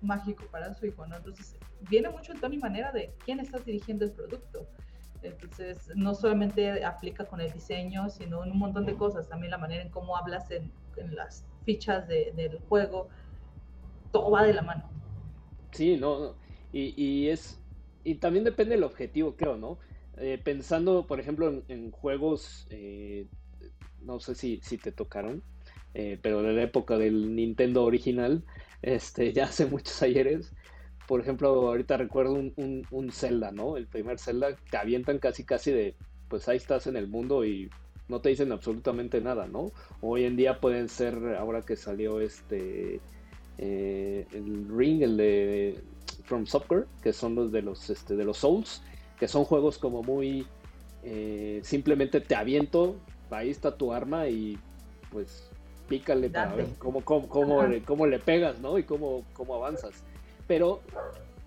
mágico 0.00 0.44
para 0.52 0.72
su 0.72 0.86
hijo, 0.86 1.04
¿no? 1.06 1.16
Entonces, 1.16 1.56
viene 1.88 2.10
mucho 2.10 2.32
en 2.32 2.40
tono 2.40 2.54
y 2.54 2.58
manera 2.58 2.92
de 2.92 3.14
quién 3.24 3.40
estás 3.40 3.64
dirigiendo 3.64 4.04
el 4.04 4.12
producto. 4.12 4.66
Entonces, 5.22 5.88
no 5.94 6.14
solamente 6.14 6.84
aplica 6.84 7.24
con 7.24 7.40
el 7.40 7.52
diseño, 7.52 8.10
sino 8.10 8.44
en 8.44 8.50
un 8.50 8.58
montón 8.58 8.86
de 8.86 8.94
cosas. 8.94 9.28
También 9.28 9.52
la 9.52 9.58
manera 9.58 9.82
en 9.82 9.90
cómo 9.90 10.16
hablas 10.16 10.50
en, 10.50 10.72
las 11.12 11.46
fichas 11.64 12.06
del 12.08 12.58
juego. 12.68 13.08
Todo 14.10 14.30
va 14.30 14.42
de 14.42 14.52
la 14.52 14.62
mano. 14.62 14.90
Sí, 15.70 15.96
no, 15.96 16.34
Y, 16.72 17.28
es. 17.28 17.60
Y 18.04 18.16
también 18.16 18.44
depende 18.44 18.74
del 18.74 18.84
objetivo, 18.84 19.36
creo, 19.36 19.56
¿no? 19.56 19.78
Eh, 20.16 20.38
pensando, 20.42 21.06
por 21.06 21.20
ejemplo, 21.20 21.62
en, 21.68 21.90
juegos. 21.92 22.66
Eh, 22.70 23.26
no 24.00 24.18
sé 24.18 24.34
si, 24.34 24.60
si 24.62 24.76
te 24.76 24.90
tocaron. 24.92 25.42
Eh, 25.94 26.18
pero 26.22 26.42
de 26.42 26.52
la 26.52 26.62
época 26.62 26.96
del 26.96 27.34
Nintendo 27.34 27.84
original, 27.84 28.44
este, 28.82 29.32
ya 29.32 29.44
hace 29.44 29.66
muchos 29.66 30.02
ayeres. 30.02 30.52
Por 31.06 31.20
ejemplo, 31.20 31.48
ahorita 31.48 31.96
recuerdo 31.96 32.34
un, 32.34 32.86
un, 32.90 33.12
Zelda, 33.12 33.50
¿no? 33.50 33.76
El 33.76 33.86
primer 33.86 34.18
Zelda, 34.18 34.56
te 34.70 34.76
avientan 34.76 35.18
casi 35.18 35.44
casi 35.44 35.70
de, 35.70 35.94
pues 36.28 36.48
ahí 36.48 36.56
estás 36.56 36.86
en 36.86 36.96
el 36.96 37.08
mundo 37.08 37.44
y 37.44 37.68
no 38.08 38.20
te 38.20 38.28
dicen 38.28 38.52
absolutamente 38.52 39.20
nada, 39.20 39.46
¿no? 39.46 39.72
Hoy 40.00 40.24
en 40.24 40.36
día 40.36 40.60
pueden 40.60 40.88
ser, 40.88 41.36
ahora 41.38 41.62
que 41.62 41.76
salió 41.76 42.20
este, 42.20 43.00
eh, 43.58 44.26
el 44.32 44.68
Ring, 44.68 45.02
el 45.02 45.16
de 45.16 45.80
From 46.24 46.46
Software, 46.46 46.86
que 47.02 47.12
son 47.12 47.34
los 47.34 47.52
de 47.52 47.62
los, 47.62 47.90
este, 47.90 48.16
de 48.16 48.24
los 48.24 48.38
Souls, 48.38 48.82
que 49.18 49.28
son 49.28 49.44
juegos 49.44 49.78
como 49.78 50.02
muy, 50.02 50.46
eh, 51.02 51.60
simplemente 51.64 52.20
te 52.20 52.34
aviento, 52.34 52.96
ahí 53.30 53.50
está 53.50 53.76
tu 53.76 53.92
arma 53.92 54.28
y 54.28 54.58
pues 55.10 55.50
pícale 55.88 56.30
para 56.30 56.54
ver 56.54 56.66
cómo, 56.78 57.02
cómo, 57.02 57.28
cómo, 57.28 58.06
le 58.06 58.18
pegas, 58.18 58.60
¿no? 58.60 58.78
Y 58.78 58.84
cómo, 58.84 59.24
cómo 59.34 59.56
avanzas. 59.56 60.04
Pero 60.46 60.80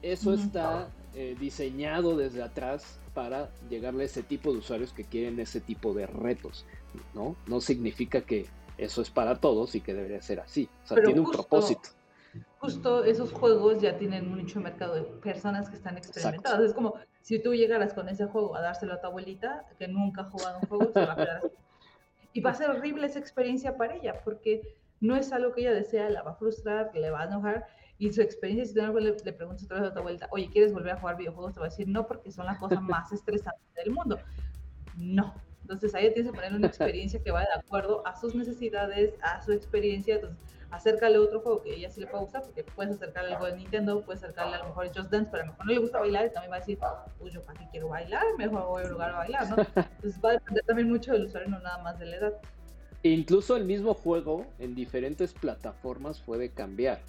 eso 0.02 0.34
está 0.34 0.90
eh, 1.14 1.36
diseñado 1.40 2.16
desde 2.18 2.44
atrás 2.44 3.00
para 3.14 3.50
llegarle 3.70 4.04
a 4.04 4.06
ese 4.06 4.24
tipo 4.24 4.52
de 4.52 4.60
usuarios 4.60 4.94
que 4.94 5.04
quieren 5.04 5.40
ese 5.40 5.62
tipo 5.62 5.94
de 5.94 6.06
retos, 6.06 6.66
¿no? 7.14 7.36
No 7.48 7.62
significa 7.62 8.22
que 8.22 8.48
eso 8.78 9.02
es 9.02 9.10
para 9.10 9.36
todos 9.36 9.76
y 9.76 9.82
que 9.82 9.94
debería 9.94 10.22
ser 10.22 10.40
así. 10.40 10.70
O 10.84 10.88
sea, 10.88 11.04
tiene 11.04 11.22
un 11.22 11.32
propósito. 11.32 11.90
Justo 12.60 13.06
esos 13.06 13.32
juegos 13.32 13.82
ya 13.82 13.98
tienen 13.98 14.30
un 14.30 14.40
nicho 14.40 14.60
de 14.60 14.66
mercado 14.66 14.96
de 14.96 15.04
personas 15.04 15.70
que 15.70 15.78
están 15.78 15.98
experimentadas. 15.98 16.62
Es 16.62 16.74
como 16.74 16.96
si 17.22 17.40
tú 17.40 17.54
llegaras 17.54 17.94
con 17.94 18.10
ese 18.10 18.26
juego 18.26 18.56
a 18.56 18.62
dárselo 18.62 18.94
a 18.94 19.02
tu 19.02 19.08
abuelita 19.08 19.66
que 19.80 19.88
nunca 19.88 20.22
ha 20.22 20.30
jugado 20.30 20.60
un 20.60 20.68
juego, 20.68 20.92
se 20.92 21.06
va 21.06 21.14
a 21.14 21.16
quedar 21.16 21.38
así 21.38 21.48
y 22.36 22.42
va 22.42 22.52
a 22.52 22.54
ser 22.54 22.70
horrible 22.70 23.08
esa 23.08 23.18
experiencia 23.18 23.78
para 23.78 23.96
ella, 23.96 24.22
porque 24.26 24.76
no 25.00 25.16
es 25.16 25.32
algo 25.32 25.54
que 25.54 25.62
ella 25.62 25.74
desea, 25.74 26.10
la 26.10 26.22
va 26.22 26.32
a 26.32 26.36
frustrar, 26.36 26.92
le 26.94 27.10
va 27.10 27.22
a 27.22 27.26
enojar. 27.28 27.66
Y 27.98 28.12
su 28.12 28.22
experiencia, 28.22 28.66
si 28.66 28.74
tú 28.74 29.00
le, 29.00 29.12
le 29.12 29.34
preguntas 29.34 29.64
otra 29.64 29.80
vez 29.80 29.90
otra 29.90 30.02
vuelta, 30.02 30.28
oye, 30.32 30.50
¿quieres 30.52 30.74
volver 30.74 30.94
a 30.94 31.00
jugar 31.00 31.18
videojuegos? 31.18 31.54
Te 31.54 31.60
va 31.60 31.68
a 31.68 31.70
decir, 31.70 31.88
no, 31.88 32.06
porque 32.08 32.32
son 32.32 32.46
la 32.46 32.58
cosa 32.58 32.80
más 32.82 33.12
estresante 33.12 33.62
del 33.76 33.92
mundo. 33.92 34.20
No. 34.98 35.34
Entonces, 35.62 35.96
ahí 35.96 36.14
tienes 36.14 36.32
que 36.32 36.36
poner 36.36 36.54
una 36.54 36.68
experiencia 36.68 37.22
que 37.24 37.32
vaya 37.32 37.48
de 37.48 37.60
acuerdo 37.60 38.06
a 38.06 38.16
sus 38.16 38.36
necesidades, 38.36 39.14
a 39.22 39.42
su 39.42 39.52
experiencia. 39.52 40.16
Entonces, 40.16 40.38
acércale 40.72 41.18
otro 41.18 41.40
juego 41.40 41.64
que 41.64 41.74
ella 41.74 41.90
sí 41.90 42.02
le 42.02 42.08
pueda 42.08 42.24
gustar, 42.24 42.44
porque 42.44 42.64
puedes 42.64 42.96
acercarle 42.96 43.34
algo 43.34 43.46
de 43.46 43.56
Nintendo, 43.58 44.02
puedes 44.02 44.24
acercarle 44.24 44.56
a 44.56 44.60
lo 44.60 44.66
mejor 44.66 44.88
Just 44.88 45.10
Dance, 45.10 45.30
pero 45.32 45.44
a 45.44 45.46
lo 45.46 45.52
mejor 45.54 45.66
no 45.66 45.74
le 45.74 45.80
gusta 45.80 46.00
bailar 46.00 46.26
y 46.26 46.30
también 46.32 46.52
va 46.52 46.58
a 46.58 46.60
decir, 46.60 46.78
pues 47.18 47.34
yo 47.34 47.42
para 47.42 47.60
qué 47.60 47.68
quiero 47.72 47.88
bailar, 47.88 48.24
mejor 48.38 48.66
voy 48.68 48.84
a 48.84 48.86
un 48.86 48.92
lugar 48.92 49.12
a 49.12 49.18
bailar, 49.18 49.50
¿no? 49.50 49.56
Entonces 49.76 50.22
va 50.24 50.30
a 50.30 50.34
depender 50.34 50.66
también 50.66 50.90
mucho 50.90 51.14
del 51.14 51.26
usuario, 51.26 51.50
no 51.50 51.60
nada 51.60 51.82
más 51.82 51.98
de 51.98 52.06
la 52.08 52.16
edad. 52.18 52.34
Incluso 53.04 53.56
el 53.56 53.66
mismo 53.66 53.94
juego 53.94 54.46
en 54.60 54.76
diferentes 54.76 55.34
plataformas 55.34 56.20
puede 56.20 56.50
cambiar. 56.50 57.00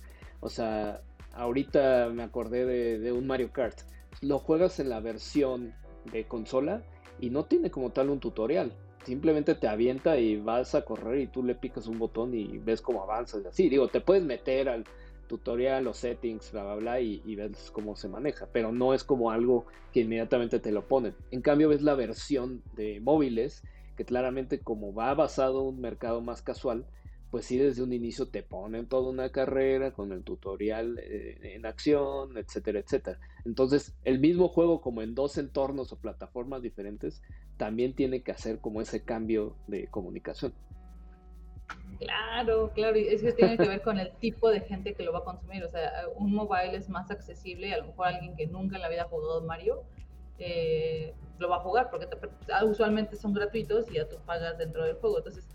O 0.40 0.48
sea, 0.48 1.00
ahorita 1.32 2.10
me 2.12 2.22
acordé 2.22 2.64
de, 2.98 3.12
un 3.12 3.26
Mario 3.26 3.52
Kart. 3.52 3.80
Lo 4.20 4.38
juegas 4.38 4.80
en 4.80 4.88
la 4.88 5.00
versión 5.00 5.74
de 6.12 6.26
consola 6.26 6.82
y 7.20 7.30
no 7.30 7.44
tiene 7.44 7.70
como 7.70 7.90
tal 7.90 8.10
un 8.10 8.20
tutorial. 8.20 8.72
Simplemente 9.04 9.54
te 9.54 9.68
avienta 9.68 10.18
y 10.18 10.36
vas 10.36 10.74
a 10.74 10.84
correr 10.84 11.20
y 11.20 11.26
tú 11.28 11.42
le 11.42 11.54
picas 11.54 11.86
un 11.86 11.98
botón 11.98 12.34
y 12.34 12.58
ves 12.58 12.80
cómo 12.80 13.02
avanzas. 13.02 13.44
Así, 13.46 13.68
digo, 13.68 13.88
te 13.88 14.00
puedes 14.00 14.24
meter 14.24 14.68
al 14.68 14.84
tutorial, 15.26 15.84
los 15.84 15.98
settings, 15.98 16.52
bla, 16.52 16.64
bla, 16.64 16.74
bla, 16.76 17.00
y, 17.00 17.22
y, 17.24 17.36
ves 17.36 17.70
cómo 17.72 17.96
se 17.96 18.08
maneja, 18.08 18.48
pero 18.52 18.72
no 18.72 18.94
es 18.94 19.04
como 19.04 19.30
algo 19.30 19.66
que 19.92 20.00
inmediatamente 20.00 20.60
te 20.60 20.72
lo 20.72 20.86
ponen. 20.86 21.14
En 21.30 21.42
cambio, 21.42 21.68
ves 21.68 21.82
la 21.82 21.94
versión 21.94 22.62
de 22.74 23.00
móviles, 23.00 23.62
que 23.96 24.04
claramente 24.04 24.60
como 24.60 24.94
va 24.94 25.14
basado 25.14 25.62
en 25.62 25.68
un 25.68 25.80
mercado 25.80 26.20
más 26.20 26.42
casual, 26.42 26.86
pues 27.36 27.44
sí 27.44 27.58
desde 27.58 27.82
un 27.82 27.92
inicio 27.92 28.28
te 28.28 28.42
ponen 28.42 28.86
toda 28.86 29.10
una 29.10 29.28
carrera 29.28 29.90
con 29.90 30.10
el 30.10 30.24
tutorial 30.24 30.98
eh, 31.02 31.36
en 31.42 31.66
acción, 31.66 32.38
etcétera, 32.38 32.78
etcétera. 32.78 33.18
Entonces, 33.44 33.94
el 34.04 34.20
mismo 34.20 34.48
juego 34.48 34.80
como 34.80 35.02
en 35.02 35.14
dos 35.14 35.36
entornos 35.36 35.92
o 35.92 35.98
plataformas 35.98 36.62
diferentes, 36.62 37.20
también 37.58 37.94
tiene 37.94 38.22
que 38.22 38.32
hacer 38.32 38.58
como 38.58 38.80
ese 38.80 39.02
cambio 39.02 39.54
de 39.66 39.86
comunicación. 39.88 40.54
Claro, 41.98 42.72
claro, 42.74 42.96
y 42.96 43.08
eso 43.08 43.26
tiene 43.34 43.58
que 43.58 43.68
ver 43.68 43.82
con 43.82 43.98
el 43.98 44.12
tipo 44.12 44.48
de 44.48 44.60
gente 44.60 44.94
que 44.94 45.02
lo 45.02 45.12
va 45.12 45.18
a 45.18 45.24
consumir. 45.24 45.62
O 45.62 45.68
sea, 45.68 45.92
un 46.16 46.32
mobile 46.32 46.74
es 46.74 46.88
más 46.88 47.10
accesible, 47.10 47.74
a 47.74 47.76
lo 47.80 47.88
mejor 47.88 48.06
alguien 48.06 48.34
que 48.34 48.46
nunca 48.46 48.76
en 48.76 48.80
la 48.80 48.88
vida 48.88 49.02
ha 49.02 49.08
jugado 49.08 49.42
Mario 49.42 49.82
eh, 50.38 51.14
lo 51.38 51.50
va 51.50 51.56
a 51.56 51.60
jugar, 51.60 51.90
porque 51.90 52.08
usualmente 52.64 53.14
son 53.16 53.34
gratuitos 53.34 53.90
y 53.90 53.96
ya 53.96 54.08
tú 54.08 54.16
pagas 54.24 54.56
dentro 54.56 54.84
del 54.84 54.96
juego. 54.96 55.18
Entonces, 55.18 55.46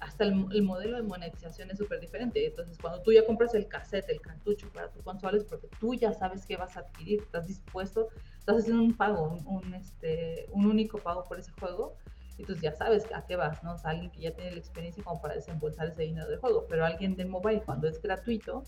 hasta 0.00 0.24
el, 0.24 0.62
modelo 0.62 0.96
de 0.96 1.02
monetización 1.02 1.70
es 1.70 1.78
súper 1.78 2.00
diferente. 2.00 2.46
Entonces, 2.46 2.78
cuando 2.78 3.02
tú 3.02 3.12
ya 3.12 3.24
compras 3.26 3.54
el 3.54 3.68
cassette, 3.68 4.08
el 4.08 4.20
cartucho 4.20 4.68
para 4.72 4.90
tu 4.90 5.00
consola, 5.02 5.36
es 5.36 5.44
porque 5.44 5.68
tú 5.78 5.94
ya 5.94 6.12
sabes 6.14 6.46
qué 6.46 6.56
vas 6.56 6.76
a 6.76 6.80
adquirir, 6.80 7.20
estás 7.20 7.46
dispuesto, 7.46 8.08
estás 8.38 8.58
haciendo 8.58 8.82
un 8.82 8.96
pago, 8.96 9.38
un, 9.46 9.74
este, 9.74 10.46
un 10.52 10.66
único 10.66 10.98
pago 10.98 11.24
por 11.24 11.38
ese 11.38 11.52
juego, 11.52 11.96
y 12.38 12.42
entonces 12.42 12.62
ya 12.62 12.72
sabes 12.72 13.06
a 13.14 13.26
qué 13.26 13.36
vas, 13.36 13.62
¿no? 13.62 13.74
O 13.74 13.78
sea, 13.78 13.90
alguien 13.90 14.10
que 14.10 14.20
ya 14.20 14.30
tiene 14.32 14.52
la 14.52 14.58
experiencia 14.58 15.04
como 15.04 15.20
para 15.20 15.34
desembolsar 15.34 15.88
ese 15.88 16.02
dinero 16.02 16.28
del 16.28 16.38
juego, 16.38 16.66
pero 16.68 16.86
alguien 16.86 17.14
de 17.14 17.26
mobile, 17.26 17.62
cuando 17.62 17.86
es 17.86 18.00
gratuito, 18.00 18.64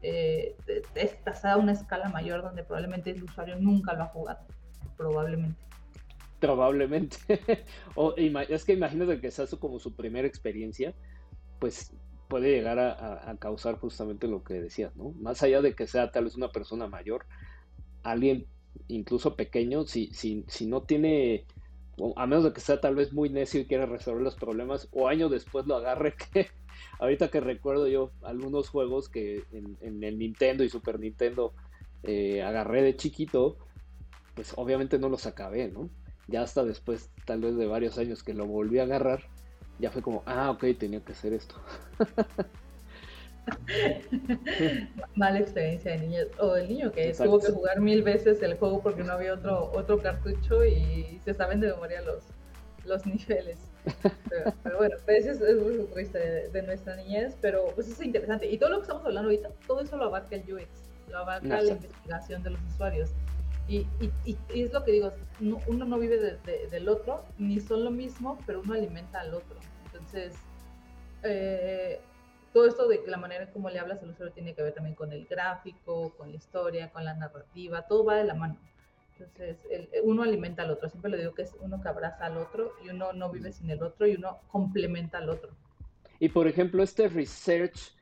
eh, 0.00 0.56
estás 0.94 1.44
a 1.44 1.58
una 1.58 1.72
escala 1.72 2.08
mayor 2.08 2.42
donde 2.42 2.64
probablemente 2.64 3.10
el 3.10 3.22
usuario 3.22 3.56
nunca 3.56 3.92
lo 3.92 4.04
ha 4.04 4.06
jugado, 4.06 4.40
probablemente. 4.96 5.62
Probablemente. 6.42 7.18
o, 7.94 8.16
es 8.16 8.64
que 8.64 8.72
imagínate 8.72 9.20
que 9.20 9.30
sea 9.30 9.46
como 9.60 9.78
su 9.78 9.94
primera 9.94 10.26
experiencia, 10.26 10.92
pues 11.60 11.92
puede 12.26 12.50
llegar 12.50 12.80
a, 12.80 13.36
causar 13.38 13.78
justamente 13.78 14.26
lo 14.26 14.42
que 14.42 14.54
decías, 14.54 14.96
¿no? 14.96 15.10
Más 15.20 15.40
allá 15.44 15.62
de 15.62 15.76
que 15.76 15.86
sea 15.86 16.10
tal 16.10 16.24
vez 16.24 16.34
una 16.34 16.50
persona 16.50 16.88
mayor, 16.88 17.26
alguien 18.02 18.46
incluso 18.88 19.36
pequeño, 19.36 19.86
si, 19.86 20.08
si, 20.14 20.44
si 20.48 20.66
no 20.66 20.82
tiene, 20.82 21.46
a 22.16 22.26
menos 22.26 22.42
de 22.42 22.52
que 22.52 22.60
sea 22.60 22.80
tal 22.80 22.96
vez 22.96 23.12
muy 23.12 23.28
necio 23.30 23.60
y 23.60 23.66
quiera 23.66 23.86
resolver 23.86 24.22
los 24.22 24.34
problemas, 24.34 24.88
o 24.90 25.06
años 25.06 25.30
después 25.30 25.68
lo 25.68 25.76
agarre, 25.76 26.16
que 26.32 26.48
ahorita 26.98 27.28
que 27.28 27.38
recuerdo 27.38 27.86
yo 27.86 28.10
algunos 28.22 28.68
juegos 28.68 29.08
que 29.08 29.44
en, 29.52 30.02
el 30.02 30.18
Nintendo 30.18 30.64
y 30.64 30.68
Super 30.68 30.98
Nintendo 30.98 31.54
eh, 32.02 32.42
agarré 32.42 32.82
de 32.82 32.96
chiquito, 32.96 33.58
pues 34.34 34.54
obviamente 34.56 34.98
no 34.98 35.08
los 35.08 35.26
acabé, 35.26 35.68
¿no? 35.68 35.88
Ya 36.28 36.42
hasta 36.42 36.64
después, 36.64 37.10
tal 37.24 37.40
vez 37.40 37.56
de 37.56 37.66
varios 37.66 37.98
años 37.98 38.22
que 38.22 38.34
lo 38.34 38.46
volví 38.46 38.78
a 38.78 38.84
agarrar, 38.84 39.22
ya 39.78 39.90
fue 39.90 40.02
como, 40.02 40.22
ah, 40.26 40.50
ok, 40.50 40.64
tenía 40.78 41.00
que 41.00 41.12
hacer 41.12 41.32
esto. 41.32 41.54
Mala 45.16 45.40
experiencia 45.40 45.92
de 45.92 45.98
niño, 45.98 46.20
o 46.38 46.56
el 46.56 46.68
niño 46.68 46.92
que 46.92 47.12
tuvo 47.12 47.40
que 47.40 47.50
jugar 47.50 47.80
mil 47.80 48.02
veces 48.02 48.40
el 48.42 48.56
juego 48.56 48.80
porque 48.80 49.02
no 49.02 49.12
había 49.12 49.34
otro, 49.34 49.72
otro 49.74 49.98
cartucho 49.98 50.64
y 50.64 51.20
se 51.24 51.34
saben 51.34 51.60
de 51.60 51.68
memoria 51.68 52.00
los, 52.02 52.22
los 52.84 53.04
niveles. 53.12 53.58
Pero, 54.62 54.78
bueno, 54.78 54.94
pues 55.04 55.26
eso 55.26 55.44
es, 55.44 55.56
muy 55.56 55.76
triste 55.92 56.50
de, 56.50 56.62
nuestra 56.62 56.94
niñez, 56.96 57.36
pero 57.40 57.66
pues 57.74 57.88
es 57.88 58.00
interesante. 58.00 58.48
Y 58.48 58.58
todo 58.58 58.70
lo 58.70 58.76
que 58.76 58.82
estamos 58.82 59.04
hablando 59.04 59.30
ahorita, 59.30 59.48
todo 59.66 59.80
eso 59.80 59.96
lo 59.96 60.04
abarca 60.04 60.36
el 60.36 60.42
UX, 60.42 60.68
lo 61.10 61.18
abarca 61.18 61.60
la 61.60 61.72
investigación 61.72 62.44
de 62.44 62.50
los 62.50 62.60
usuarios. 62.72 63.10
Y, 63.68 63.86
y, 64.24 64.36
es 64.54 64.72
lo 64.72 64.84
que 64.84 64.92
digo, 64.92 65.12
uno 65.40 65.84
no 65.84 65.98
vive 65.98 66.18
del 66.70 66.88
otro, 66.88 67.24
ni 67.38 67.60
son 67.60 67.84
lo 67.84 67.90
mismo, 67.90 68.38
pero 68.46 68.60
uno 68.60 68.74
alimenta 68.74 69.20
al 69.20 69.34
otro. 69.34 69.58
Entonces, 69.86 70.34
eh, 71.22 72.00
todo 72.52 72.66
esto 72.66 72.88
de 72.88 73.00
la 73.06 73.16
manera 73.16 73.50
como 73.50 73.70
le 73.70 73.78
hablas 73.78 74.02
al 74.02 74.10
usuario 74.10 74.34
tiene 74.34 74.54
que 74.54 74.62
ver 74.62 74.74
también 74.74 74.94
con 74.94 75.12
el 75.12 75.26
gráfico, 75.26 76.12
con 76.16 76.30
la 76.30 76.36
historia, 76.36 76.90
con 76.90 77.04
la 77.04 77.14
narrativa, 77.14 77.82
todo 77.82 78.04
va 78.04 78.16
de 78.16 78.24
la 78.24 78.34
mano. 78.34 78.58
Entonces, 79.18 79.58
uno 80.02 80.22
alimenta 80.22 80.62
al 80.62 80.70
otro. 80.70 80.88
Siempre 80.88 81.10
le 81.10 81.18
digo 81.18 81.34
que 81.34 81.42
es 81.42 81.54
uno 81.60 81.80
que 81.80 81.88
abraza 81.88 82.26
al 82.26 82.38
otro 82.38 82.72
y 82.84 82.90
uno 82.90 83.12
no 83.12 83.30
vive 83.30 83.52
sin 83.52 83.70
el 83.70 83.82
otro 83.82 84.06
y 84.06 84.16
uno 84.16 84.40
complementa 84.48 85.18
al 85.18 85.30
otro. 85.30 85.50
Y 86.18 86.28
por 86.28 86.46
ejemplo, 86.46 86.82
este 86.82 87.08
research 87.08 87.94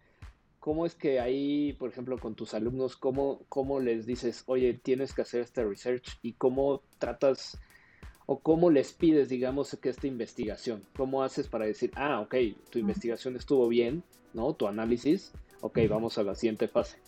¿Cómo 0.60 0.84
es 0.84 0.94
que 0.94 1.20
ahí, 1.20 1.72
por 1.72 1.88
ejemplo, 1.88 2.18
con 2.18 2.34
tus 2.34 2.52
alumnos, 2.52 2.94
cómo, 2.94 3.40
cómo 3.48 3.80
les 3.80 4.04
dices, 4.04 4.44
oye, 4.46 4.74
tienes 4.74 5.14
que 5.14 5.22
hacer 5.22 5.40
este 5.40 5.64
research 5.64 6.18
y 6.20 6.34
cómo 6.34 6.82
tratas 6.98 7.58
o 8.26 8.40
cómo 8.40 8.70
les 8.70 8.92
pides, 8.92 9.30
digamos, 9.30 9.74
que 9.80 9.88
esta 9.88 10.06
investigación? 10.06 10.84
¿Cómo 10.94 11.22
haces 11.22 11.48
para 11.48 11.64
decir, 11.64 11.90
ah, 11.96 12.20
ok, 12.20 12.34
tu 12.70 12.78
investigación 12.78 13.36
estuvo 13.36 13.68
bien, 13.68 14.04
¿no? 14.34 14.52
Tu 14.52 14.68
análisis, 14.68 15.32
ok, 15.62 15.78
vamos 15.88 16.18
a 16.18 16.24
la 16.24 16.34
siguiente 16.34 16.68
fase. 16.68 16.98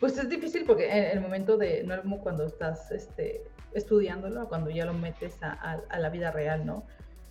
Pues 0.00 0.18
es 0.18 0.28
difícil 0.28 0.64
porque 0.66 0.90
en 0.90 1.18
el 1.18 1.20
momento 1.20 1.56
de, 1.56 1.84
no 1.84 1.94
es 1.94 2.00
como 2.00 2.20
cuando 2.20 2.44
estás 2.44 2.90
este, 2.90 3.42
estudiándolo, 3.74 4.48
cuando 4.48 4.70
ya 4.70 4.86
lo 4.86 4.94
metes 4.94 5.40
a, 5.40 5.52
a 5.88 5.98
la 6.00 6.10
vida 6.10 6.32
real, 6.32 6.66
¿no? 6.66 6.84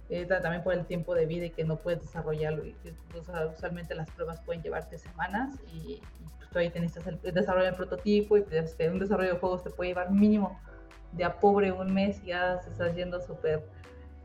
Eh, 0.09 0.25
también 0.25 0.63
por 0.63 0.73
el 0.73 0.85
tiempo 0.87 1.13
de 1.13 1.27
vida 1.27 1.45
y 1.45 1.49
que 1.51 1.63
no 1.63 1.77
puedes 1.77 2.01
desarrollarlo. 2.01 2.65
Y, 2.65 2.75
usualmente 3.55 3.93
las 3.93 4.09
pruebas 4.09 4.41
pueden 4.41 4.63
llevarte 4.63 4.97
semanas 4.97 5.55
y, 5.71 6.01
pues, 6.37 6.49
todavía 6.49 6.71
tienes 6.71 6.97
el 6.97 7.33
desarrollo 7.33 7.65
del 7.65 7.75
prototipo 7.75 8.35
y 8.37 8.41
pues, 8.41 8.75
un 8.91 8.99
desarrollo 8.99 9.33
de 9.33 9.39
juegos 9.39 9.63
te 9.63 9.69
puede 9.69 9.91
llevar 9.91 10.11
mínimo 10.11 10.59
de 11.11 11.23
a 11.23 11.39
pobre 11.39 11.71
un 11.71 11.93
mes 11.93 12.21
y 12.23 12.27
ya 12.27 12.59
se 12.59 12.69
está 12.69 12.91
yendo 12.93 13.21
súper 13.21 13.63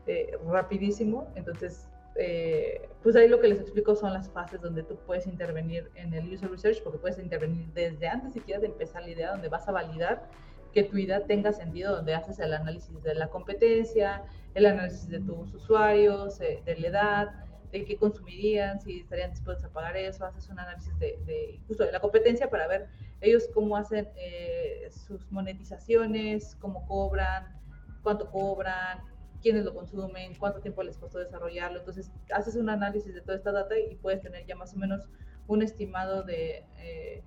eh, 0.07 0.37
rapidísimo. 0.47 1.31
Entonces, 1.35 1.87
eh, 2.15 2.89
pues 3.03 3.15
ahí 3.15 3.27
lo 3.27 3.39
que 3.39 3.47
les 3.47 3.59
explico 3.59 3.95
son 3.95 4.13
las 4.13 4.29
fases 4.29 4.61
donde 4.61 4.81
tú 4.81 4.97
puedes 5.05 5.27
intervenir 5.27 5.91
en 5.95 6.13
el 6.15 6.33
user 6.33 6.49
research, 6.49 6.81
porque 6.83 6.97
puedes 6.97 7.19
intervenir 7.19 7.67
desde 7.73 8.07
antes 8.07 8.33
siquiera 8.33 8.59
de 8.59 8.67
empezar 8.67 9.03
la 9.03 9.09
idea, 9.09 9.31
donde 9.31 9.49
vas 9.49 9.67
a 9.67 9.71
validar 9.71 10.29
que 10.75 10.83
tu 10.83 10.97
idea 10.97 11.25
tenga 11.25 11.53
sentido, 11.53 11.95
donde 11.95 12.13
haces 12.13 12.37
el 12.39 12.53
análisis 12.53 13.01
de 13.01 13.15
la 13.15 13.29
competencia, 13.29 14.23
el 14.53 14.65
análisis 14.65 15.07
de 15.07 15.21
tus 15.21 15.53
usuarios, 15.53 16.41
eh, 16.41 16.61
de 16.65 16.75
la 16.77 16.87
edad, 16.87 17.45
de 17.71 17.85
qué 17.85 17.95
consumirían, 17.95 18.81
si 18.81 18.99
estarían 18.99 19.31
dispuestos 19.31 19.65
a 19.65 19.73
pagar 19.73 19.95
eso, 19.95 20.25
haces 20.25 20.49
un 20.49 20.59
análisis 20.59 20.97
de, 20.99 21.17
de 21.25 21.59
de 21.67 21.91
la 21.93 22.01
competencia 22.01 22.49
para 22.49 22.67
ver 22.67 22.87
ellos 23.21 23.49
cómo 23.53 23.77
hacen 23.77 24.09
eh, 24.17 24.89
sus 24.91 25.31
monetizaciones, 25.31 26.57
cómo 26.59 26.85
cobran, 26.87 27.57
cuánto 28.03 28.29
cobran, 28.29 28.99
quiénes 29.41 29.63
lo 29.63 29.73
consumen, 29.73 30.35
cuánto 30.35 30.59
tiempo 30.59 30.83
les 30.83 30.97
costó 30.97 31.19
desarrollarlo. 31.19 31.79
Entonces, 31.79 32.11
haces 32.33 32.57
un 32.57 32.69
análisis 32.69 33.13
de 33.13 33.21
toda 33.21 33.37
esta 33.37 33.53
data 33.53 33.79
y 33.79 33.95
puedes 33.95 34.21
tener 34.21 34.45
ya 34.45 34.57
más 34.57 34.73
o 34.73 34.77
menos 34.77 35.07
un 35.47 35.61
estimado 35.61 36.23
de... 36.23 36.65
Eh, 36.79 37.23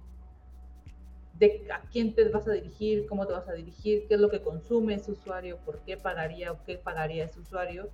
de 1.39 1.67
a 1.73 1.81
quién 1.93 2.15
te 2.15 2.29
vas 2.29 2.49
a 2.49 2.53
dirigir, 2.53 3.07
cómo 3.07 3.27
te 3.27 3.33
vas 3.33 3.49
a 3.49 3.53
dirigir, 3.53 4.07
qué 4.09 4.15
es 4.15 4.21
lo 4.21 4.29
que 4.29 4.41
consume 4.41 4.95
ese 4.95 5.13
usuario, 5.13 5.59
por 5.65 5.79
qué 5.81 5.97
pagaría 5.97 6.53
o 6.53 6.65
qué 6.65 6.79
pagaría 6.79 7.25
ese 7.25 7.41
usuario. 7.41 7.89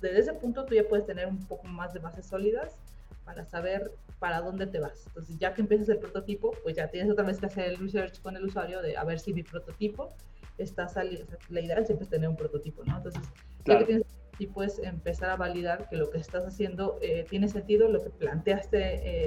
Desde 0.00 0.20
ese 0.20 0.32
punto 0.34 0.64
tú 0.64 0.74
ya 0.74 0.88
puedes 0.88 1.06
tener 1.06 1.26
un 1.26 1.44
poco 1.46 1.66
más 1.68 1.92
de 1.92 2.00
bases 2.00 2.26
sólidas 2.26 2.76
para 3.24 3.44
saber 3.44 3.92
para 4.18 4.40
dónde 4.40 4.66
te 4.66 4.80
vas. 4.80 5.06
Entonces, 5.06 5.38
ya 5.38 5.54
que 5.54 5.62
empiezas 5.62 5.88
el 5.88 5.98
prototipo, 5.98 6.52
pues 6.62 6.76
ya 6.76 6.88
tienes 6.88 7.10
otra 7.10 7.24
vez 7.24 7.38
que 7.38 7.46
hacer 7.46 7.64
el 7.64 7.76
research 7.78 8.20
con 8.20 8.36
el 8.36 8.44
usuario 8.44 8.82
de 8.82 8.96
a 8.96 9.04
ver 9.04 9.20
si 9.20 9.32
mi 9.32 9.42
prototipo 9.42 10.10
está 10.58 10.88
saliendo. 10.88 11.36
la 11.48 11.60
idea 11.60 11.84
siempre 11.84 12.04
es 12.04 12.10
tener 12.10 12.28
un 12.28 12.36
prototipo, 12.36 12.84
¿no? 12.84 12.96
Entonces, 12.96 13.22
ya 13.64 13.78
que 13.78 13.84
tienes 13.84 14.06
y 14.40 14.46
puedes 14.46 14.78
empezar 14.78 15.28
a 15.28 15.36
validar 15.36 15.86
que 15.90 15.96
lo 15.96 16.08
que 16.08 16.16
estás 16.16 16.46
haciendo 16.46 16.98
eh, 17.02 17.26
tiene 17.28 17.46
sentido, 17.46 17.88
lo 17.88 18.02
que 18.02 18.08
planteaste 18.08 18.78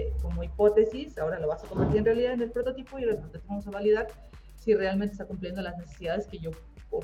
eh, 0.08 0.14
como 0.24 0.44
hipótesis, 0.44 1.20
ahora 1.20 1.40
lo 1.40 1.48
vas 1.48 1.64
a 1.64 1.68
convertir 1.68 2.00
en 2.00 2.06
realidad 2.06 2.34
en 2.34 2.42
el 2.42 2.50
prototipo 2.50 2.98
y 2.98 3.04
el 3.04 3.18
prototipo 3.18 3.46
vamos 3.48 3.68
a 3.68 3.70
validar 3.70 4.08
si 4.56 4.74
realmente 4.74 5.14
está 5.14 5.26
cumpliendo 5.26 5.62
las 5.62 5.78
necesidades 5.78 6.26
que 6.26 6.40
yo 6.40 6.50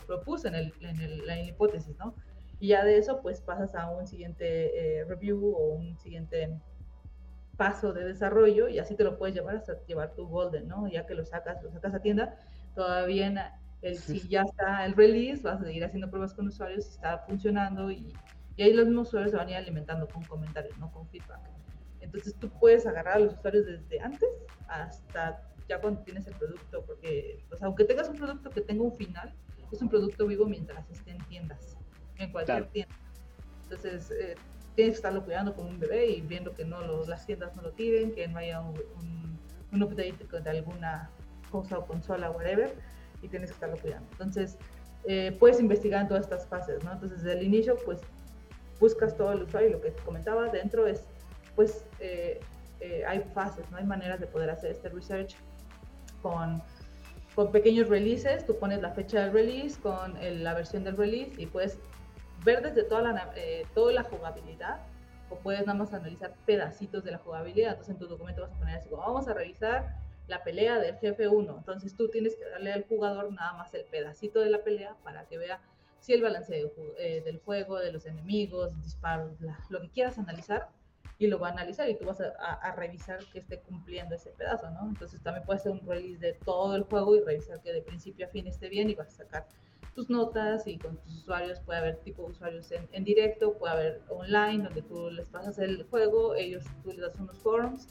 propuse 0.08 0.48
en, 0.48 0.56
el, 0.56 0.74
en, 0.82 1.28
la 1.28 1.40
hipótesis, 1.40 1.96
¿no? 2.00 2.16
Y 2.60 2.70
ya 2.70 2.84
de 2.84 2.98
eso, 2.98 3.22
pues 3.22 3.42
pasas 3.42 3.76
a 3.76 3.92
un 3.92 4.08
siguiente 4.08 5.00
eh, 5.00 5.06
review 5.06 5.54
o 5.56 5.76
un 5.76 5.96
siguiente 6.00 6.60
paso 7.58 7.94
de 7.94 8.06
desarrollo 8.06 8.70
y 8.70 8.80
así 8.80 8.96
te 8.96 9.04
lo 9.04 9.20
puedes 9.20 9.36
llevar 9.36 9.56
hasta 9.56 9.86
llevar 9.86 10.16
tu 10.16 10.28
golden, 10.28 10.68
¿no? 10.68 10.88
Ya 10.88 11.06
que 11.06 11.14
lo 11.14 11.26
sacas, 11.26 11.62
lo 11.62 11.72
sacas 11.72 11.94
a 11.94 12.00
tienda, 12.00 12.38
todavía 12.74 13.60
el, 13.82 13.98
si 13.98 14.28
ya 14.28 14.42
está 14.42 14.86
el 14.86 14.94
release, 14.94 15.42
vas 15.42 15.62
a 15.62 15.66
seguir 15.66 15.84
haciendo 15.84 16.10
pruebas 16.10 16.34
con 16.34 16.48
usuarios, 16.48 16.86
si 16.86 16.92
está 16.92 17.20
funcionando 17.20 17.92
y, 17.92 18.14
y 18.58 18.64
ahí 18.64 18.74
los 18.74 18.88
mismos 18.88 19.08
usuarios 19.08 19.32
se 19.32 19.38
van 19.38 19.48
a 19.48 19.52
ir 19.52 19.58
alimentando 19.58 20.08
con 20.08 20.24
comentarios, 20.24 20.78
no 20.78 20.92
con 20.92 21.08
feedback. 21.10 21.40
Entonces 22.02 22.36
tú 22.36 22.50
puedes 22.50 22.86
agarrar 22.86 23.16
a 23.16 23.20
los 23.20 23.34
usuarios 23.34 23.66
desde 23.66 24.00
antes 24.00 24.30
hasta 24.68 25.50
ya 25.68 25.80
cuando 25.80 26.02
tienes 26.02 26.26
el 26.28 26.36
producto, 26.36 26.84
porque, 26.86 27.46
o 27.52 27.56
sea, 27.56 27.68
aunque 27.68 27.86
tengas 27.86 28.10
un 28.10 28.18
producto 28.18 28.50
que 28.50 28.62
tenga 28.62 28.84
un 28.84 28.96
final, 28.96 29.34
es 29.72 29.82
un 29.82 29.90
producto 29.90 30.26
vivo 30.26 30.46
mientras 30.46 30.90
esté 30.90 31.12
en 31.12 31.20
tiendas, 31.26 31.78
en 32.18 32.32
cualquier 32.32 32.66
tienda. 32.70 32.96
Entonces, 33.64 34.10
eh, 34.12 34.36
tienes 34.76 34.94
que 34.94 34.98
estarlo 34.98 35.24
cuidando 35.24 35.54
como 35.54 35.70
un 35.70 35.80
bebé 35.80 36.08
y 36.08 36.22
viendo 36.22 36.54
que 36.56 36.66
no 36.66 37.06
las 37.06 37.26
tiendas 37.26 37.56
no 37.56 37.62
lo 37.62 37.72
tiren, 37.74 38.14
que 38.14 38.28
no 38.28 38.40
haya 38.40 38.62
un, 38.62 39.40
un, 39.72 39.84
update 39.84 40.26
de 40.42 40.50
alguna 40.50 41.12
cosa 41.52 41.78
o 41.78 41.86
consola, 41.86 42.32
whatever, 42.32 42.76
y 43.22 43.28
tienes 43.28 43.50
que 43.50 43.54
estarlo 43.56 43.78
cuidando. 43.78 44.08
Entonces, 44.12 44.58
eh, 45.06 45.36
puedes 45.40 45.60
investigar 45.60 46.02
en 46.02 46.08
todas 46.08 46.24
estas 46.24 46.48
fases, 46.48 46.84
¿no? 46.84 46.94
Entonces, 46.94 47.24
desde 47.24 47.40
el 47.40 47.46
inicio, 47.46 47.78
pues, 47.86 48.02
buscas 48.80 49.16
todo 49.16 49.34
el 49.34 49.44
usuario 49.44 49.70
y 49.70 49.72
lo 49.74 49.82
que 49.82 49.92
te 49.92 50.04
comentaba 50.04 50.50
dentro 50.50 50.88
es, 50.88 51.06
pues, 51.56 51.86
eh, 52.00 52.40
eh, 52.80 53.04
hay 53.06 53.20
fases, 53.34 53.70
¿no? 53.72 53.78
Hay 53.78 53.86
maneras 53.86 54.20
de 54.20 54.28
poder 54.28 54.50
hacer 54.50 54.72
este 54.72 54.90
research 54.90 55.36
con, 56.22 56.62
con 57.36 57.52
pequeños 57.52 57.90
releases, 57.90 58.46
tú 58.46 58.58
pones 58.58 58.82
la 58.82 58.92
fecha 58.92 59.22
del 59.22 59.34
release 59.34 59.80
con 59.80 60.14
la 60.44 60.54
versión 60.54 60.84
del 60.84 60.98
release 60.98 61.42
y 61.42 61.46
puedes 61.46 61.80
ver 62.44 62.62
desde 62.62 62.84
toda 62.84 63.02
la, 63.02 63.32
eh, 63.36 63.66
toda 63.74 63.94
la 63.94 64.04
jugabilidad 64.04 64.80
o 65.30 65.36
puedes 65.36 65.66
nada 65.66 65.78
más 65.78 65.94
analizar 65.94 66.34
pedacitos 66.46 67.04
de 67.04 67.12
la 67.12 67.18
jugabilidad. 67.20 67.72
Entonces 67.72 67.94
en 67.96 68.00
tu 68.00 68.08
documento 68.08 68.42
vas 68.42 68.52
a 68.52 68.56
poner 68.56 68.78
así, 68.78 68.90
vamos 68.90 69.28
a 69.28 69.34
revisar 69.34 69.96
la 70.30 70.44
pelea 70.44 70.80
del 70.80 70.98
jefe 70.98 71.28
1. 71.28 71.58
Entonces 71.58 71.96
tú 71.96 72.10
tienes 72.10 72.36
que 72.36 72.46
darle 72.46 72.72
al 72.72 72.84
jugador 72.84 73.32
nada 73.34 73.54
más 73.54 73.74
el 73.74 73.84
pedacito 73.86 74.40
de 74.40 74.50
la 74.50 74.64
pelea 74.64 74.96
para 75.04 75.26
que 75.26 75.38
vea 75.38 75.60
si 76.00 76.14
el 76.14 76.22
balance 76.22 76.72
eh, 76.98 77.22
del 77.26 77.40
juego, 77.40 77.78
de 77.78 77.92
los 77.92 78.06
enemigos, 78.06 78.80
disparos, 78.82 79.34
lo 79.70 79.82
que 79.82 79.90
quieras 79.90 80.18
analizar, 80.18 80.70
y 81.20 81.28
lo 81.28 81.38
va 81.38 81.50
a 81.50 81.52
analizar 81.52 81.90
y 81.90 81.96
tú 81.96 82.06
vas 82.06 82.22
a, 82.22 82.76
revisar 82.78 83.20
que 83.34 83.40
esté 83.40 83.60
cumpliendo 83.60 84.16
ese 84.16 84.32
pedazo, 84.32 84.72
¿no? 84.72 84.88
Entonces 84.88 85.22
también 85.22 85.46
puedes 85.46 85.62
hacer 85.62 85.74
un 85.74 85.86
release 85.86 86.18
de 86.18 86.34
todo 86.34 86.78
el 86.78 86.84
juego 86.84 87.14
y 87.16 87.20
revisar 87.20 87.62
que 87.62 87.74
de 87.74 87.82
principio 87.82 88.26
a 88.26 88.30
fin 88.30 88.48
esté 88.48 88.70
bien 88.70 88.90
y 88.90 88.96
vas 88.96 89.10
a 89.10 89.24
sacar 89.26 89.46
tus 89.94 90.10
notas 90.10 90.66
y 90.66 90.78
con 90.78 90.96
tus 90.96 91.18
usuarios 91.18 91.60
puede 91.60 91.80
haber 91.80 91.98
tipo 91.98 92.24
usuarios 92.24 92.72
en, 92.72 93.04
directo, 93.04 93.54
puede 93.58 93.74
haber 93.74 94.02
online 94.08 94.64
donde 94.64 94.82
tú 94.82 95.12
les 95.12 95.28
pasas 95.28 95.60
el 95.60 95.84
juego, 95.90 96.36
ellos 96.36 96.64
tú 96.84 96.92
les 96.92 97.02
das 97.02 97.16
unos 97.20 97.38
forums 97.40 97.90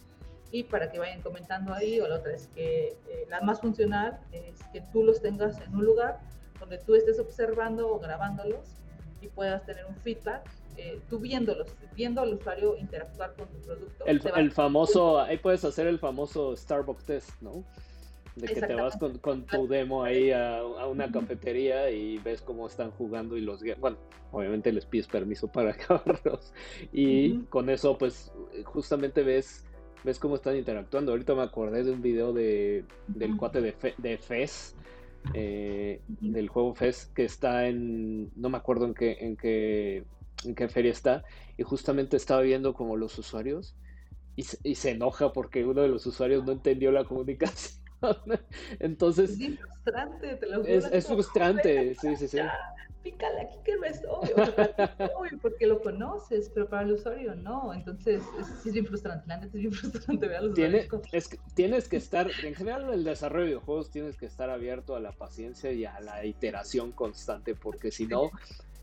y 0.50 0.64
para 0.64 0.90
que 0.90 0.98
vayan 0.98 1.20
comentando 1.20 1.74
ahí 1.74 2.00
o 2.00 2.08
la 2.08 2.16
otra 2.16 2.32
es 2.32 2.46
que 2.48 2.96
eh, 3.08 3.26
la 3.28 3.40
más 3.40 3.60
funcional 3.60 4.18
es 4.32 4.62
que 4.72 4.80
tú 4.92 5.02
los 5.02 5.20
tengas 5.20 5.60
en 5.60 5.74
un 5.74 5.84
lugar 5.84 6.20
donde 6.58 6.78
tú 6.78 6.94
estés 6.94 7.18
observando 7.18 7.92
o 7.92 7.98
grabándolos 7.98 8.76
y 9.20 9.28
puedas 9.28 9.64
tener 9.66 9.84
un 9.84 9.96
feedback 9.96 10.48
eh, 10.78 11.00
tú 11.10 11.18
viéndolos, 11.18 11.74
viendo 11.96 12.20
al 12.20 12.34
usuario 12.34 12.76
interactuar 12.76 13.34
con 13.34 13.48
tu 13.48 13.58
producto. 13.58 14.04
El, 14.06 14.52
famoso, 14.52 15.18
ahí 15.20 15.36
puedes 15.36 15.64
hacer 15.64 15.88
el 15.88 15.98
famoso 15.98 16.56
Starbucks 16.56 17.04
test, 17.04 17.30
¿no? 17.42 17.64
De 18.36 18.46
que 18.46 18.60
te 18.60 18.74
vas 18.76 18.96
con, 18.96 19.18
con 19.18 19.44
tu 19.44 19.66
demo 19.66 20.04
ahí 20.04 20.30
a, 20.30 20.62
una 20.88 21.10
cafetería 21.10 21.90
y 21.90 22.18
ves 22.18 22.40
cómo 22.42 22.68
están 22.68 22.92
jugando 22.92 23.36
y 23.36 23.40
los... 23.40 23.60
Bueno, 23.80 23.96
obviamente 24.30 24.70
les 24.70 24.86
pides 24.86 25.08
permiso 25.08 25.48
para 25.48 25.70
acabarlos. 25.72 26.52
Y 26.92 27.40
con 27.46 27.70
eso, 27.70 27.98
pues, 27.98 28.30
justamente 28.64 29.24
ves 29.24 29.64
ves 30.04 30.18
cómo 30.18 30.36
están 30.36 30.56
interactuando. 30.56 31.12
Ahorita 31.12 31.34
me 31.34 31.42
acordé 31.42 31.84
de 31.84 31.92
un 31.92 32.02
video 32.02 32.32
de, 32.32 32.84
del 33.06 33.36
cuate 33.36 33.60
de, 33.60 33.74
de 33.98 34.18
Fez, 34.18 34.74
eh, 35.34 36.00
del 36.20 36.48
juego 36.48 36.74
Fez, 36.74 37.06
que 37.14 37.24
está 37.24 37.66
en, 37.66 38.30
no 38.36 38.48
me 38.50 38.58
acuerdo 38.58 38.86
en 38.86 38.94
qué, 38.94 39.16
en 39.20 39.36
qué 39.36 40.04
en 40.44 40.54
qué 40.54 40.68
feria 40.68 40.92
está, 40.92 41.24
y 41.56 41.62
justamente 41.62 42.16
estaba 42.16 42.42
viendo 42.42 42.74
como 42.74 42.96
los 42.96 43.18
usuarios 43.18 43.74
y 44.36 44.76
se, 44.76 44.90
enoja 44.90 45.32
porque 45.32 45.64
uno 45.64 45.82
de 45.82 45.88
los 45.88 46.06
usuarios 46.06 46.44
no 46.44 46.52
entendió 46.52 46.92
la 46.92 47.02
comunicación. 47.02 47.82
Entonces... 48.78 49.30
Es 49.30 49.58
frustrante, 49.58 50.36
te 50.36 50.46
lo 50.46 50.64
Es, 50.64 50.84
es 50.92 51.06
frustrante, 51.08 51.94
sí, 51.96 52.14
sí, 52.14 52.28
sí. 52.28 52.38
Pícale 53.02 53.42
aquí 53.42 53.56
que 53.64 53.76
no 53.76 53.84
es 53.84 54.02
obvio, 54.08 55.38
porque 55.40 55.66
lo 55.66 55.80
conoces, 55.80 56.50
pero 56.52 56.68
para 56.68 56.82
el 56.82 56.92
usuario 56.92 57.34
no. 57.34 57.72
Entonces, 57.72 58.22
es, 58.40 58.66
es 58.66 58.72
bien 58.72 58.86
frustrante, 58.86 59.26
la 59.28 59.36
neta 59.36 59.56
es 59.56 59.62
bien 59.62 59.72
frustrante 59.72 60.26
ver 60.26 60.36
a 60.36 60.40
los 60.42 60.54
Tiene, 60.54 60.88
es 61.12 61.28
que, 61.28 61.38
Tienes 61.54 61.88
que 61.88 61.96
estar, 61.96 62.28
en 62.42 62.54
general, 62.54 62.92
el 62.92 63.04
desarrollo 63.04 63.44
de 63.44 63.50
videojuegos 63.50 63.90
tienes 63.90 64.16
que 64.16 64.26
estar 64.26 64.50
abierto 64.50 64.96
a 64.96 65.00
la 65.00 65.12
paciencia 65.12 65.72
y 65.72 65.84
a 65.84 66.00
la 66.00 66.24
iteración 66.24 66.92
constante, 66.92 67.54
porque 67.54 67.92
si 67.92 68.06
no, 68.06 68.30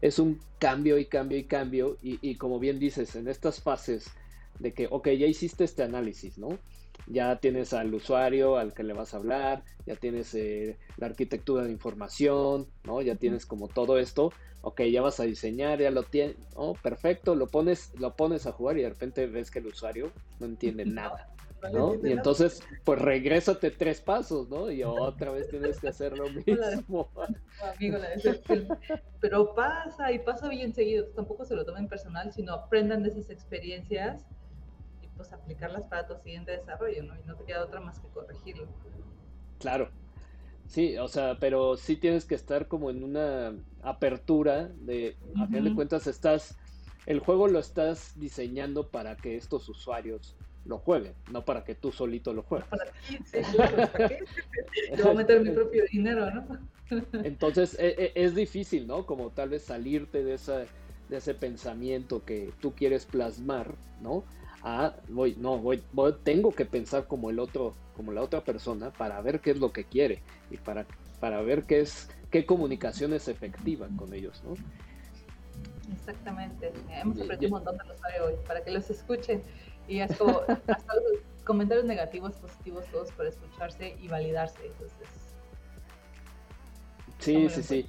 es 0.01 0.19
un 0.19 0.39
cambio 0.59 0.97
y 0.97 1.05
cambio 1.05 1.37
y 1.37 1.43
cambio. 1.45 1.97
Y, 2.01 2.35
como 2.35 2.59
bien 2.59 2.79
dices, 2.79 3.15
en 3.15 3.27
estas 3.27 3.61
fases 3.61 4.11
de 4.59 4.73
que, 4.73 4.87
ok, 4.89 5.09
ya 5.09 5.27
hiciste 5.27 5.63
este 5.63 5.83
análisis, 5.83 6.37
¿no? 6.37 6.59
Ya 7.07 7.35
tienes 7.37 7.73
al 7.73 7.93
usuario 7.93 8.57
al 8.57 8.73
que 8.73 8.83
le 8.83 8.93
vas 8.93 9.13
a 9.13 9.17
hablar, 9.17 9.63
ya 9.85 9.95
tienes 9.95 10.33
eh, 10.35 10.77
la 10.97 11.07
arquitectura 11.07 11.63
de 11.63 11.71
información, 11.71 12.67
¿no? 12.83 13.01
Ya 13.01 13.15
tienes 13.15 13.45
como 13.45 13.67
todo 13.67 13.97
esto, 13.97 14.31
ok, 14.61 14.81
ya 14.83 15.01
vas 15.01 15.19
a 15.19 15.23
diseñar, 15.23 15.79
ya 15.79 15.91
lo 15.91 16.03
tienes, 16.03 16.37
oh, 16.55 16.73
perfecto, 16.73 17.35
lo 17.35 17.47
pones, 17.47 17.93
lo 17.99 18.15
pones 18.15 18.47
a 18.47 18.51
jugar 18.51 18.77
y 18.77 18.81
de 18.81 18.89
repente 18.89 19.27
ves 19.27 19.51
que 19.51 19.59
el 19.59 19.67
usuario 19.67 20.11
no 20.39 20.47
entiende 20.47 20.85
nada. 20.85 21.29
¿no? 21.71 21.95
Y 22.03 22.11
entonces, 22.11 22.61
pues 22.83 22.99
regrésate 22.99 23.71
tres 23.71 24.01
pasos, 24.01 24.49
¿no? 24.49 24.71
Y 24.71 24.83
otra 24.83 25.31
vez 25.31 25.49
tienes 25.49 25.79
que 25.79 25.89
hacer 25.89 26.17
lo 26.17 26.29
mismo. 26.29 27.09
Amigo, 27.75 27.97
Pero 29.19 29.55
pasa 29.55 30.11
y 30.11 30.19
pasa 30.19 30.47
bien 30.49 30.73
seguido. 30.73 31.07
Tampoco 31.15 31.45
se 31.45 31.55
lo 31.55 31.65
tomen 31.65 31.87
personal, 31.87 32.31
sino 32.31 32.53
aprendan 32.53 33.03
de 33.03 33.09
esas 33.09 33.29
experiencias 33.29 34.25
pues 35.15 35.31
aplicarlas 35.33 35.87
para 35.87 36.07
tu 36.07 36.15
siguiente 36.17 36.51
desarrollo, 36.51 37.03
¿no? 37.03 37.19
Y 37.19 37.23
no 37.23 37.35
te 37.35 37.45
queda 37.45 37.63
otra 37.63 37.79
más 37.79 37.99
que 37.99 38.07
corregirlo. 38.09 38.67
Claro. 39.59 39.89
Sí, 40.67 40.97
o 40.97 41.07
sea, 41.07 41.37
pero 41.39 41.77
sí 41.77 41.95
tienes 41.95 42.25
que 42.25 42.35
estar 42.35 42.67
como 42.67 42.89
en 42.89 43.03
una 43.03 43.53
apertura 43.83 44.67
de, 44.67 45.15
a 45.35 45.45
fin 45.47 45.63
de 45.63 45.75
cuentas, 45.75 46.07
estás, 46.07 46.57
el 47.05 47.19
juego 47.19 47.47
lo 47.47 47.59
estás 47.59 48.19
diseñando 48.19 48.89
para 48.89 49.15
que 49.15 49.35
estos 49.37 49.69
usuarios 49.69 50.35
lo 50.65 50.79
juegue, 50.79 51.13
no 51.31 51.45
para 51.45 51.63
que 51.63 51.75
tú 51.75 51.91
solito 51.91 52.33
lo 52.33 52.41
juegues. 52.41 52.67
Para 52.67 52.85
ti, 52.85 53.19
sí, 53.23 53.37
claro, 53.55 53.75
¿para 53.91 54.07
qué? 54.07 54.19
voy 55.03 55.11
a 55.11 55.13
meter 55.13 55.41
mi 55.41 55.51
propio 55.51 55.83
dinero, 55.91 56.31
¿no? 56.31 56.67
Entonces 57.23 57.77
e, 57.79 57.95
e, 57.97 58.11
es, 58.15 58.35
difícil, 58.35 58.87
¿no? 58.87 59.05
Como 59.05 59.29
tal 59.29 59.49
vez 59.49 59.63
salirte 59.63 60.23
de, 60.23 60.33
esa, 60.33 60.65
de 61.09 61.17
ese 61.17 61.33
pensamiento 61.33 62.25
que 62.25 62.51
tú 62.59 62.73
quieres 62.73 63.05
plasmar, 63.05 63.75
¿no? 64.01 64.23
A, 64.67 64.95
voy, 65.09 65.35
no, 65.39 65.59
voy, 65.59 65.83
tengo 66.23 66.51
que 66.51 66.65
pensar 66.65 67.05
como 67.05 67.29
el 67.29 67.37
otro, 67.39 67.75
como 67.95 68.11
la 68.11 68.21
otra 68.21 68.43
persona 68.43 68.91
para 68.91 69.21
ver 69.21 69.39
qué 69.39 69.51
es 69.51 69.59
lo 69.59 69.71
que 69.71 69.85
quiere 69.85 70.23
y 70.49 70.57
para, 70.57 70.87
para 71.19 71.41
ver 71.41 71.63
qué 71.63 71.81
es, 71.81 72.09
qué 72.31 72.45
comunicación 72.45 73.13
es 73.13 73.27
efectiva 73.27 73.87
con 73.95 74.13
ellos, 74.13 74.41
¿no? 74.43 74.55
Exactamente. 75.93 76.73
Hemos 76.89 77.21
aprendido 77.21 77.55
un 77.55 77.63
montón 77.63 77.77
de 77.77 77.85
los 77.85 77.99
hoy 78.23 78.33
para 78.47 78.63
que 78.63 78.71
los 78.71 78.89
escuchen. 78.89 79.41
Y 79.87 79.99
es 79.99 80.15
como 80.17 80.41
hasta 80.47 80.95
los 80.95 81.19
comentarios 81.43 81.85
negativos, 81.85 82.33
positivos, 82.35 82.85
todos 82.91 83.11
para 83.11 83.29
escucharse 83.29 83.95
y 84.01 84.07
validarse. 84.07 84.65
Entonces. 84.65 85.07
Sí, 87.19 87.49
sí, 87.49 87.63
sí. 87.63 87.85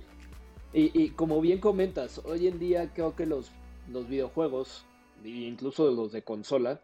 Y, 0.73 1.03
y, 1.03 1.11
como 1.11 1.41
bien 1.41 1.59
comentas, 1.59 2.21
hoy 2.25 2.49
en 2.49 2.59
día 2.59 2.91
creo 2.93 3.17
que 3.17 3.25
los, 3.25 3.51
los 3.89 4.09
videojuegos, 4.09 4.85
incluso 5.25 5.91
los 5.91 6.13
de 6.13 6.23
consola, 6.23 6.81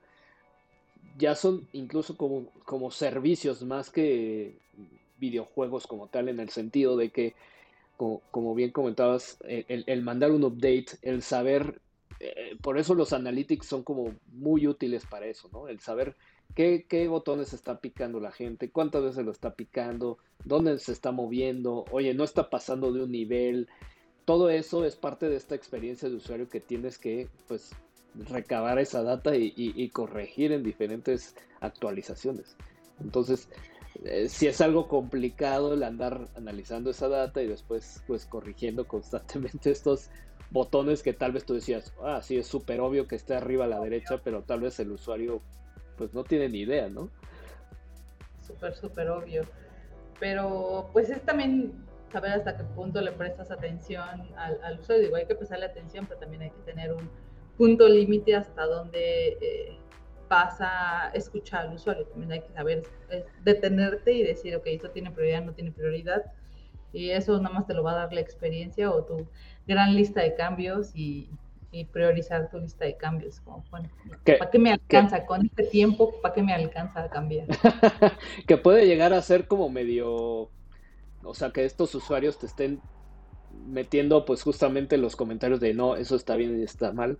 ya 1.18 1.34
son 1.34 1.66
incluso 1.72 2.16
como, 2.16 2.46
como 2.64 2.90
servicios 2.90 3.62
más 3.62 3.90
que 3.90 4.56
videojuegos 5.18 5.86
como 5.86 6.08
tal, 6.08 6.28
en 6.28 6.40
el 6.40 6.48
sentido 6.50 6.96
de 6.96 7.10
que, 7.10 7.34
como, 7.96 8.54
bien 8.54 8.70
comentabas, 8.72 9.38
el, 9.46 9.84
el, 9.86 10.02
mandar 10.02 10.32
un 10.32 10.42
update, 10.42 10.98
el 11.02 11.22
saber 11.22 11.80
eh, 12.24 12.56
por 12.62 12.78
eso 12.78 12.94
los 12.94 13.12
analytics 13.12 13.66
son 13.66 13.82
como 13.82 14.14
muy 14.32 14.68
útiles 14.68 15.04
para 15.06 15.26
eso, 15.26 15.48
¿no? 15.52 15.66
El 15.66 15.80
saber 15.80 16.14
qué, 16.54 17.08
botones 17.08 17.52
está 17.52 17.80
picando 17.80 18.20
la 18.20 18.30
gente, 18.30 18.70
cuántas 18.70 19.02
veces 19.02 19.24
lo 19.24 19.32
está 19.32 19.54
picando, 19.54 20.18
dónde 20.44 20.78
se 20.78 20.92
está 20.92 21.10
moviendo, 21.10 21.84
oye, 21.90 22.14
no 22.14 22.22
está 22.22 22.48
pasando 22.48 22.92
de 22.92 23.02
un 23.02 23.10
nivel. 23.10 23.68
Todo 24.24 24.50
eso 24.50 24.84
es 24.84 24.94
parte 24.94 25.28
de 25.28 25.34
esta 25.34 25.56
experiencia 25.56 26.08
de 26.08 26.14
usuario 26.14 26.48
que 26.48 26.60
tienes 26.60 26.96
que, 26.96 27.28
pues, 27.48 27.72
recabar 28.14 28.78
esa 28.78 29.02
data 29.02 29.34
y, 29.34 29.88
corregir 29.90 30.52
en 30.52 30.62
diferentes 30.62 31.34
actualizaciones. 31.60 32.56
Entonces, 33.00 33.48
eh, 34.04 34.28
si 34.28 34.46
es 34.46 34.60
algo 34.60 34.88
complicado 34.88 35.74
el 35.74 35.82
andar 35.82 36.28
analizando 36.36 36.90
esa 36.90 37.08
data 37.08 37.42
y 37.42 37.46
después, 37.46 38.02
pues, 38.06 38.26
corrigiendo 38.26 38.86
constantemente 38.86 39.70
estos 39.70 40.10
botones 40.50 41.02
que 41.02 41.12
tal 41.12 41.32
vez 41.32 41.44
tú 41.44 41.54
decías, 41.54 41.92
ah, 42.02 42.20
sí, 42.22 42.36
es 42.36 42.46
súper 42.46 42.80
obvio 42.80 43.08
que 43.08 43.16
esté 43.16 43.34
arriba 43.34 43.64
a 43.64 43.68
la 43.68 43.80
derecha, 43.80 44.20
pero 44.22 44.42
tal 44.42 44.60
vez 44.60 44.78
el 44.80 44.92
usuario 44.92 45.40
pues 45.96 46.12
no 46.14 46.24
tiene 46.24 46.48
ni 46.48 46.60
idea, 46.60 46.88
¿no? 46.88 47.10
Súper, 48.46 48.74
súper 48.74 49.08
obvio. 49.08 49.44
Pero 50.20 50.90
pues 50.92 51.10
es 51.10 51.22
también 51.22 51.72
saber 52.12 52.32
hasta 52.32 52.56
qué 52.56 52.64
punto 52.64 53.00
le 53.00 53.12
prestas 53.12 53.50
atención 53.50 54.22
al, 54.36 54.78
usuario. 54.78 55.04
Digo, 55.04 55.16
hay 55.16 55.26
que 55.26 55.34
prestarle 55.34 55.66
atención, 55.66 56.06
pero 56.06 56.20
también 56.20 56.42
hay 56.42 56.50
que 56.50 56.60
tener 56.70 56.91
punto 57.56 57.88
límite 57.88 58.34
hasta 58.34 58.66
donde, 58.66 59.38
eh, 59.40 59.78
vas 60.32 60.56
a 60.60 61.10
escuchar 61.12 61.66
al 61.66 61.74
usuario. 61.74 62.06
También 62.06 62.32
hay 62.32 62.40
que 62.40 62.52
saber 62.54 62.82
detenerte 63.44 64.12
y 64.12 64.22
decir, 64.22 64.56
ok, 64.56 64.62
esto 64.66 64.90
tiene 64.90 65.10
prioridad, 65.10 65.44
no 65.44 65.52
tiene 65.52 65.72
prioridad. 65.72 66.22
Y 66.90 67.10
eso 67.10 67.36
nada 67.38 67.54
más 67.54 67.66
te 67.66 67.74
lo 67.74 67.82
va 67.82 67.92
a 67.92 67.96
dar 67.96 68.12
la 68.14 68.20
experiencia 68.20 68.90
o 68.90 69.04
tu 69.04 69.26
gran 69.66 69.94
lista 69.94 70.22
de 70.22 70.34
cambios 70.34 70.92
y, 70.94 71.28
priorizar 71.90 72.50
tu 72.50 72.58
lista 72.58 72.84
de 72.84 72.96
cambios. 72.96 73.40
Como, 73.40 73.64
bueno, 73.70 73.90
¿para 74.24 74.50
qué 74.50 74.58
me 74.58 74.72
alcanza? 74.72 75.24
Con 75.24 75.46
este 75.46 75.64
tiempo, 75.64 76.14
¿para 76.20 76.34
qué 76.34 76.42
me 76.42 76.52
alcanza 76.52 77.04
a 77.04 77.08
cambiar? 77.08 77.46
que 78.46 78.56
puede 78.58 78.86
llegar 78.86 79.14
a 79.14 79.22
ser 79.22 79.46
como 79.46 79.70
medio, 79.70 80.50
o 81.22 81.34
sea, 81.34 81.50
que 81.50 81.64
estos 81.64 81.94
usuarios 81.94 82.38
te 82.38 82.44
estén 82.44 82.80
metiendo 83.66 84.24
pues 84.24 84.42
justamente 84.42 84.96
los 84.98 85.16
comentarios 85.16 85.60
de 85.60 85.74
no, 85.74 85.96
eso 85.96 86.16
está 86.16 86.36
bien 86.36 86.60
y 86.60 86.64
está 86.64 86.92
mal. 86.92 87.18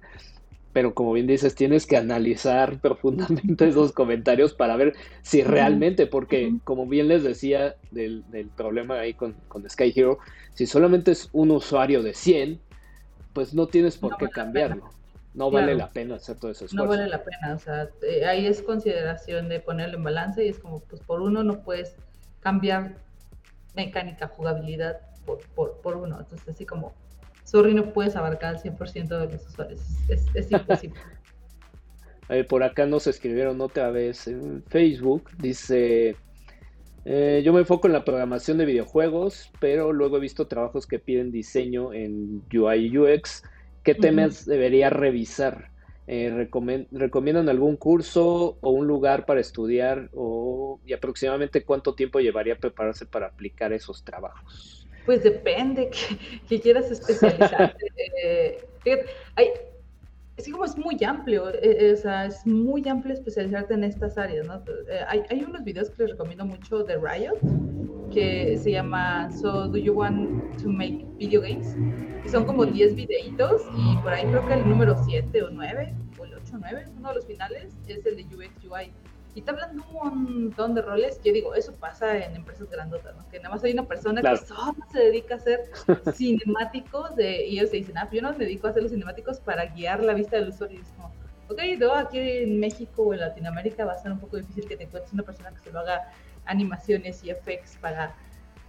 Pero 0.73 0.95
como 0.95 1.13
bien 1.13 1.27
dices, 1.27 1.55
tienes 1.55 1.87
que 1.87 1.97
analizar 1.97 2.79
profundamente 2.81 3.69
esos 3.69 3.93
comentarios 3.93 4.55
para 4.55 4.77
ver 4.77 4.95
si 5.23 5.43
realmente, 5.43 6.07
porque 6.07 6.55
como 6.65 6.87
bien 6.87 7.09
les 7.09 7.23
decía 7.23 7.77
del, 7.91 8.25
problema 8.57 9.01
ahí 9.01 9.15
con, 9.15 9.35
con, 9.49 9.69
Sky 9.69 9.93
Hero, 9.95 10.19
si 10.55 10.67
solamente 10.67 11.11
es 11.11 11.29
un 11.33 11.51
usuario 11.51 12.03
de 12.03 12.15
100, 12.15 12.61
pues 13.33 13.55
no 13.55 13.67
tienes 13.67 13.97
por 13.97 14.17
qué 14.17 14.29
cambiarlo. 14.29 14.91
No 15.35 15.51
vale 15.51 15.75
la 15.75 15.91
pena 15.91 16.17
hacer 16.17 16.37
todo 16.39 16.51
esfuerzo. 16.51 16.77
No 16.77 16.87
vale 16.87 17.07
la 17.07 17.25
pena, 17.25 17.55
o 17.55 17.59
sea, 17.59 17.89
eh, 18.03 18.27
ahí 18.27 18.47
es 18.47 18.61
consideración 18.61 19.49
de 19.49 19.61
ponerlo 19.61 19.97
en 19.97 20.05
balance 20.05 20.45
y 20.45 20.49
es 20.49 20.59
como, 20.59 20.81
pues 20.81 21.01
por 21.03 21.23
uno 21.23 21.43
no 21.43 21.63
puedes 21.63 21.97
cambiar 22.41 22.97
mecánica, 23.75 24.29
jugabilidad 24.29 25.01
por, 25.25 25.41
por, 25.55 25.81
por 25.81 25.97
uno. 25.97 26.19
Entonces, 26.21 26.49
así 26.49 26.67
como, 26.67 26.95
sorry, 27.45 27.75
no 27.75 27.93
puedes 27.93 28.17
abarcar 28.17 28.57
al 28.57 28.63
100% 28.63 29.09
de 29.09 29.33
los 29.33 29.47
usuarios. 29.47 29.81
Es, 30.09 30.27
es 30.35 30.51
imposible. 30.51 31.01
por 32.49 32.63
acá 32.63 32.87
nos 32.87 33.07
escribieron 33.07 33.61
otra 33.61 33.91
vez 33.91 34.27
en 34.27 34.63
Facebook. 34.65 35.31
Dice, 35.39 36.17
eh, 37.05 37.43
yo 37.45 37.53
me 37.53 37.61
enfoco 37.61 37.89
en 37.89 37.93
la 37.93 38.05
programación 38.05 38.59
de 38.59 38.65
videojuegos, 38.65 39.51
pero 39.61 39.93
luego 39.93 40.17
he 40.17 40.21
visto 40.21 40.47
trabajos 40.47 40.87
que 40.87 40.99
piden 40.99 41.33
diseño 41.33 41.93
en 41.93 42.43
UI 42.53 42.87
y 42.87 42.99
UX. 42.99 43.43
¿Qué 43.83 43.95
temas 43.95 44.47
debería 44.47 44.91
revisar? 44.91 45.71
Eh, 46.07 46.49
¿Recomiendan 46.91 47.49
algún 47.49 47.77
curso 47.77 48.59
o 48.61 48.71
un 48.71 48.87
lugar 48.87 49.25
para 49.25 49.41
estudiar 49.41 50.09
o, 50.13 50.81
y 50.85 50.93
aproximadamente 50.93 51.65
cuánto 51.65 51.95
tiempo 51.95 52.21
llevaría 52.21 52.57
prepararse 52.57 53.07
para 53.07 53.29
aplicar 53.29 53.73
esos 53.73 54.05
trabajos? 54.05 54.82
Pues 55.05 55.23
depende 55.23 55.91
que, 56.49 56.61
quieras 56.61 56.91
especializarte. 56.91 57.87
eh, 58.23 58.59
hay, 59.37 59.49
es 60.37 60.51
como 60.51 60.65
es 60.65 60.77
muy 60.77 60.97
amplio, 61.05 61.51
eh, 61.51 61.59
eh, 61.63 61.93
o 61.93 61.97
sea, 61.97 62.27
es 62.27 62.47
muy 62.47 62.89
amplio 62.89 63.15
especializarte 63.15 63.75
en 63.75 63.85
estas 63.85 64.17
áreas, 64.17 64.47
¿no? 64.47 64.55
Eh, 64.89 65.01
hay, 65.07 65.23
hay, 65.31 65.45
unos 65.45 65.63
videos 65.63 65.91
que 65.91 66.05
les 66.05 66.13
recomiendo 66.13 66.45
mucho 66.45 66.85
de 66.85 66.97
Riot, 66.97 67.39
que 68.13 68.57
se 68.57 68.73
llama 68.73 69.31
So 69.31 69.69
Do 69.69 69.77
You 69.77 69.93
Want 69.93 70.63
to 70.63 70.69
Make 70.69 71.05
Video 71.19 71.43
Games? 71.43 71.77
Y 72.25 72.29
son 72.29 72.45
como 72.45 72.65
10 72.65 72.95
videitos 72.95 73.63
y 73.77 73.97
por 73.99 74.13
ahí 74.13 74.27
creo 74.27 74.47
que 74.47 74.55
el 74.55 74.69
número 74.69 74.97
7 75.05 75.43
o 75.43 75.51
9, 75.51 75.95
o 76.19 76.25
el 76.25 76.35
8 76.35 76.53
o 76.55 76.59
9, 76.59 76.85
uno 76.97 77.09
de 77.11 77.15
los 77.15 77.27
finales, 77.27 77.75
es 77.87 78.07
el 78.07 78.17
de 78.17 78.25
UX 78.25 78.65
UI 78.65 78.91
y 79.35 79.41
está 79.41 79.53
hablando 79.53 79.83
un 79.89 80.43
montón 80.43 80.75
de 80.75 80.83
roles. 80.83 81.21
Yo 81.25 81.33
digo, 81.33 81.55
eso 81.55 81.73
pasa 81.75 82.19
en 82.19 82.37
empresas 82.37 82.69
grandotas, 82.69 83.17
¿no? 83.17 83.27
Que 83.31 83.39
nada 83.39 83.55
más 83.55 83.65
hay 83.65 83.73
una 83.73 83.87
persona 83.87 84.21
que 84.21 84.37
solo 84.37 84.77
se 84.93 84.99
dedica 84.99 85.35
a 85.35 85.39
hacer 85.39 85.71
cinemáticos 86.15 87.17
de, 87.17 87.47
y 87.47 87.59
ellos 87.59 87.71
se 87.71 87.77
dicen, 87.77 87.97
ah, 87.97 88.09
yo 88.13 88.21
no 88.21 88.33
me 88.33 88.45
dedico 88.45 88.67
a 88.67 88.71
hacer 88.71 88.83
los 88.83 88.93
cinemáticos 88.93 89.41
para 89.41 89.67
guiar 89.67 90.03
la 90.03 90.13
vista 90.13 90.37
del 90.37 90.51
usuario. 90.51 90.79
Y 90.79 90.83
es 90.83 90.89
como, 90.89 91.13
ok, 91.49 91.61
no, 91.79 91.95
aquí 91.95 92.19
en 92.19 92.61
México 92.61 93.03
o 93.03 93.15
en 93.15 93.21
Latinoamérica 93.21 93.87
va 93.87 93.93
a 93.93 93.99
ser 93.99 94.13
un 94.13 94.19
poco 94.19 94.37
difícil 94.37 94.67
que 94.67 94.77
te 94.77 94.85
encuentres 94.85 95.15
una 95.15 95.23
persona 95.23 95.51
que 95.51 95.61
se 95.61 95.73
lo 95.73 95.81
haga 95.81 96.11
animaciones 96.45 97.25
y 97.25 97.31
effects 97.31 97.79
para, 97.81 98.15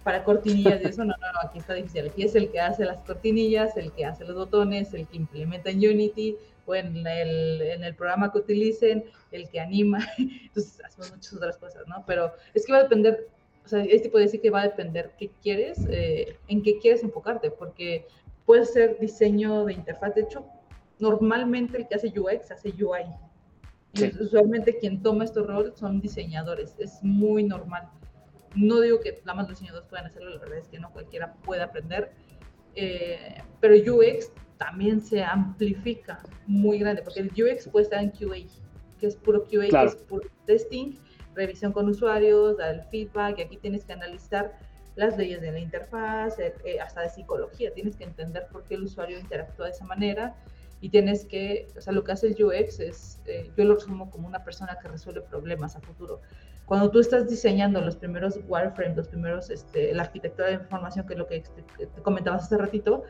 para 0.02 0.24
cortinillas 0.24 0.80
y 0.80 0.86
eso. 0.86 1.04
No, 1.04 1.14
no, 1.20 1.32
no, 1.32 1.40
aquí 1.46 1.58
está 1.58 1.74
difícil. 1.74 2.08
Aquí 2.08 2.22
es 2.22 2.34
el 2.36 2.50
que 2.50 2.60
hace 2.60 2.86
las 2.86 3.02
cortinillas, 3.02 3.76
el 3.76 3.92
que 3.92 4.06
hace 4.06 4.24
los 4.24 4.34
botones, 4.34 4.94
el 4.94 5.06
que 5.08 5.18
implementa 5.18 5.68
en 5.68 5.78
Unity, 5.78 6.38
o 6.66 6.74
en 6.74 7.06
el, 7.06 7.62
en 7.62 7.84
el 7.84 7.94
programa 7.94 8.32
que 8.32 8.38
utilicen, 8.38 9.04
el 9.32 9.48
que 9.48 9.60
anima, 9.60 9.98
entonces 10.18 10.80
hacemos 10.84 11.10
muchas 11.12 11.34
otras 11.34 11.56
cosas, 11.58 11.86
¿no? 11.86 12.04
Pero 12.06 12.32
es 12.54 12.66
que 12.66 12.72
va 12.72 12.78
a 12.78 12.82
depender, 12.84 13.28
o 13.64 13.68
sea, 13.68 13.84
este 13.84 14.08
puede 14.08 14.26
decir 14.26 14.40
que 14.40 14.50
va 14.50 14.62
a 14.62 14.68
depender 14.68 15.12
qué 15.18 15.30
quieres, 15.42 15.78
eh, 15.90 16.36
en 16.48 16.62
qué 16.62 16.78
quieres 16.78 17.02
enfocarte, 17.02 17.50
porque 17.50 18.06
puede 18.46 18.64
ser 18.64 18.98
diseño 18.98 19.64
de 19.64 19.74
interfaz, 19.74 20.14
de 20.14 20.22
hecho, 20.22 20.44
normalmente 20.98 21.76
el 21.78 21.88
que 21.88 21.94
hace 21.96 22.12
UX 22.18 22.50
hace 22.50 22.70
UI. 22.70 23.04
Y 23.94 24.22
usualmente 24.22 24.76
quien 24.78 25.02
toma 25.02 25.24
estos 25.24 25.46
roles 25.46 25.74
son 25.76 26.00
diseñadores, 26.00 26.74
es 26.78 27.02
muy 27.02 27.44
normal. 27.44 27.88
No 28.56 28.80
digo 28.80 29.00
que 29.00 29.12
nada 29.24 29.34
más 29.34 29.48
los 29.48 29.58
diseñadores 29.58 29.88
puedan 29.88 30.06
hacerlo, 30.06 30.30
la 30.30 30.38
verdad 30.38 30.58
es 30.58 30.68
que 30.68 30.78
no 30.78 30.92
cualquiera 30.92 31.34
puede 31.44 31.62
aprender, 31.62 32.12
eh, 32.74 33.40
pero 33.60 33.74
UX 33.74 34.32
también 34.64 35.02
se 35.02 35.22
amplifica 35.22 36.20
muy 36.46 36.78
grande, 36.78 37.02
porque 37.02 37.20
el 37.20 37.28
UX 37.28 37.68
puede 37.68 37.84
estar 37.84 38.02
en 38.02 38.10
QA, 38.10 38.36
que 38.98 39.06
es 39.06 39.16
puro 39.16 39.44
QA, 39.44 39.68
que 39.68 39.84
es 39.84 39.96
puro 39.96 40.26
testing, 40.46 40.94
revisión 41.34 41.72
con 41.72 41.86
usuarios, 41.88 42.56
dar 42.56 42.74
el 42.74 42.82
feedback, 42.84 43.38
y 43.38 43.42
aquí 43.42 43.56
tienes 43.58 43.84
que 43.84 43.92
analizar 43.92 44.58
las 44.96 45.18
leyes 45.18 45.42
de 45.42 45.52
la 45.52 45.58
interfaz, 45.58 46.38
eh, 46.38 46.54
eh, 46.64 46.80
hasta 46.80 47.02
de 47.02 47.10
psicología, 47.10 47.74
tienes 47.74 47.96
que 47.96 48.04
entender 48.04 48.46
por 48.50 48.64
qué 48.64 48.76
el 48.76 48.84
usuario 48.84 49.18
interactúa 49.18 49.66
de 49.66 49.72
esa 49.72 49.84
manera 49.84 50.34
y 50.80 50.88
tienes 50.88 51.26
que, 51.26 51.66
o 51.76 51.80
sea, 51.80 51.92
lo 51.92 52.02
que 52.02 52.12
hace 52.12 52.28
el 52.28 52.42
UX 52.42 52.80
es, 52.80 53.20
eh, 53.26 53.50
yo 53.56 53.64
lo 53.64 53.74
resumo 53.74 54.10
como 54.10 54.26
una 54.26 54.44
persona 54.44 54.78
que 54.80 54.88
resuelve 54.88 55.20
problemas 55.22 55.76
a 55.76 55.80
futuro. 55.80 56.20
Cuando 56.64 56.90
tú 56.90 57.00
estás 57.00 57.28
diseñando 57.28 57.82
los 57.82 57.96
primeros 57.96 58.40
wireframes, 58.48 58.96
los 58.96 59.08
primeros, 59.08 59.50
este, 59.50 59.92
la 59.92 60.04
arquitectura 60.04 60.48
de 60.48 60.54
información, 60.54 61.06
que 61.06 61.12
es 61.12 61.18
lo 61.18 61.26
que 61.26 61.42
te 61.76 62.02
comentabas 62.02 62.44
hace 62.44 62.56
ratito, 62.56 63.04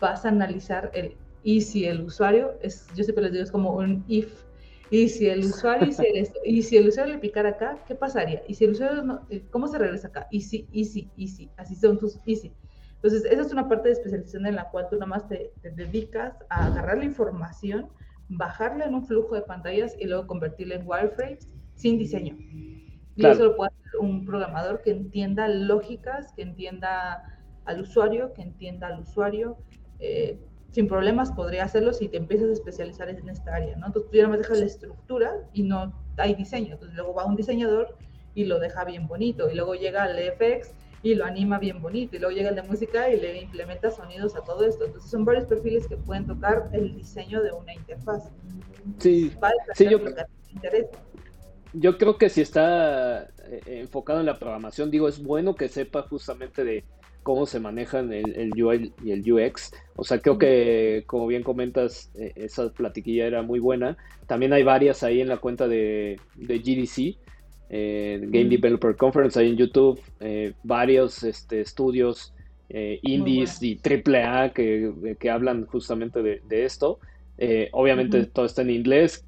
vas 0.00 0.24
a 0.24 0.28
analizar 0.28 0.90
el 0.94 1.16
y 1.46 1.60
si 1.60 1.84
el 1.84 2.02
usuario 2.02 2.58
es, 2.60 2.88
yo 2.96 3.04
siempre 3.04 3.22
les 3.22 3.32
digo, 3.32 3.44
es 3.44 3.52
como 3.52 3.76
un 3.76 4.04
if. 4.08 4.42
Y 4.90 5.08
si 5.08 5.28
el 5.28 5.44
usuario 5.44 5.86
hiciera 5.86 6.18
esto, 6.18 6.40
y 6.44 6.60
si 6.62 6.76
el 6.76 6.88
usuario 6.88 7.14
le 7.14 7.20
picara 7.20 7.50
acá, 7.50 7.78
¿qué 7.86 7.94
pasaría? 7.94 8.42
Y 8.48 8.54
si 8.54 8.64
el 8.64 8.72
usuario 8.72 9.04
no, 9.04 9.20
eh, 9.30 9.44
¿cómo 9.52 9.68
se 9.68 9.78
regresa 9.78 10.08
acá? 10.08 10.26
Y 10.32 10.40
si, 10.40 10.66
y 10.72 10.86
si, 10.86 11.08
y 11.14 11.28
si, 11.28 11.48
así 11.56 11.76
son 11.76 11.98
tus 11.98 12.18
y 12.24 12.34
si. 12.34 12.52
Entonces, 12.96 13.24
esa 13.30 13.42
es 13.42 13.52
una 13.52 13.68
parte 13.68 13.90
de 13.90 13.92
especialización 13.92 14.44
en 14.46 14.56
la 14.56 14.68
cual 14.70 14.88
tú 14.90 14.96
nada 14.96 15.06
más 15.06 15.28
te, 15.28 15.52
dedicas 15.62 16.34
a 16.48 16.66
agarrar 16.66 16.98
la 16.98 17.04
información, 17.04 17.90
bajarla 18.28 18.86
en 18.86 18.96
un 18.96 19.06
flujo 19.06 19.36
de 19.36 19.42
pantallas 19.42 19.94
y 20.00 20.06
luego 20.06 20.26
convertirla 20.26 20.74
en 20.74 20.82
wireframes 20.84 21.48
sin 21.74 21.96
diseño. 21.96 22.36
Y 23.14 23.24
eso 23.24 23.44
lo 23.44 23.54
puede 23.54 23.70
hacer 23.70 24.00
un 24.00 24.24
programador 24.26 24.82
que 24.82 24.90
entienda 24.90 25.46
lógicas, 25.46 26.32
que 26.32 26.42
entienda 26.42 27.22
al 27.66 27.82
usuario, 27.82 28.32
que 28.32 28.42
entienda 28.42 28.88
al 28.88 29.02
usuario, 29.02 29.58
eh, 30.00 30.38
sin 30.70 30.88
problemas 30.88 31.32
podría 31.32 31.64
hacerlo 31.64 31.92
si 31.92 32.08
te 32.08 32.18
empiezas 32.18 32.50
a 32.50 32.52
especializar 32.52 33.08
en 33.08 33.28
esta 33.28 33.54
área, 33.54 33.76
¿no? 33.76 33.86
Entonces 33.86 34.10
tú 34.10 34.16
ya 34.18 34.24
no 34.24 34.28
más 34.30 34.38
dejas 34.38 34.58
la 34.58 34.66
estructura 34.66 35.32
y 35.54 35.62
no 35.62 35.94
hay 36.18 36.34
diseño. 36.34 36.74
Entonces 36.74 36.94
luego 36.94 37.14
va 37.14 37.24
un 37.24 37.36
diseñador 37.36 37.96
y 38.34 38.44
lo 38.44 38.58
deja 38.58 38.84
bien 38.84 39.06
bonito. 39.06 39.48
Y 39.50 39.54
luego 39.54 39.74
llega 39.74 40.04
el 40.04 40.32
FX 40.32 40.74
y 41.02 41.14
lo 41.14 41.24
anima 41.24 41.58
bien 41.58 41.80
bonito. 41.80 42.16
Y 42.16 42.18
luego 42.18 42.36
llega 42.36 42.50
el 42.50 42.56
de 42.56 42.62
música 42.62 43.08
y 43.10 43.18
le 43.18 43.40
implementa 43.40 43.90
sonidos 43.90 44.36
a 44.36 44.42
todo 44.42 44.66
esto. 44.66 44.84
Entonces 44.84 45.10
son 45.10 45.24
varios 45.24 45.46
perfiles 45.46 45.86
que 45.86 45.96
pueden 45.96 46.26
tocar 46.26 46.68
el 46.72 46.94
diseño 46.94 47.42
de 47.42 47.52
una 47.52 47.72
interfaz. 47.72 48.30
Sí, 48.98 49.32
sí 49.74 49.88
yo, 49.88 49.98
yo 51.72 51.98
creo 51.98 52.18
que 52.18 52.28
si 52.28 52.42
está 52.42 53.30
eh, 53.44 53.62
enfocado 53.66 54.20
en 54.20 54.26
la 54.26 54.38
programación, 54.38 54.90
digo, 54.90 55.08
es 55.08 55.22
bueno 55.22 55.54
que 55.54 55.68
sepa 55.68 56.02
justamente 56.02 56.64
de 56.64 56.84
cómo 57.26 57.44
se 57.44 57.58
manejan 57.58 58.12
el, 58.12 58.36
el, 58.36 58.62
UI 58.62 58.92
y 59.02 59.10
el 59.10 59.32
UX. 59.32 59.72
O 59.96 60.04
sea, 60.04 60.20
creo 60.20 60.38
que, 60.38 61.02
como 61.08 61.26
bien 61.26 61.42
comentas, 61.42 62.08
eh, 62.14 62.30
esa 62.36 62.72
platiquilla 62.72 63.26
era 63.26 63.42
muy 63.42 63.58
buena. 63.58 63.96
También 64.28 64.52
hay 64.52 64.62
varias 64.62 65.02
ahí 65.02 65.20
en 65.20 65.26
la 65.26 65.38
cuenta 65.38 65.66
de, 65.66 66.20
GDC, 66.36 67.18
eh, 67.68 68.20
Game 68.22 68.48
Developer 68.48 68.94
Conference, 68.94 69.40
ahí 69.40 69.48
en 69.48 69.56
YouTube, 69.56 70.00
eh, 70.20 70.52
varios 70.62 71.24
este, 71.24 71.62
estudios 71.62 72.32
indies 73.02 73.60
y 73.60 73.76
AAA 73.76 74.50
que, 74.50 75.16
que 75.18 75.28
hablan 75.28 75.66
justamente 75.66 76.22
de, 76.22 76.64
esto. 76.64 77.00
obviamente 77.72 78.24
todo 78.26 78.46
está 78.46 78.62
en 78.62 78.70
inglés. 78.70 79.24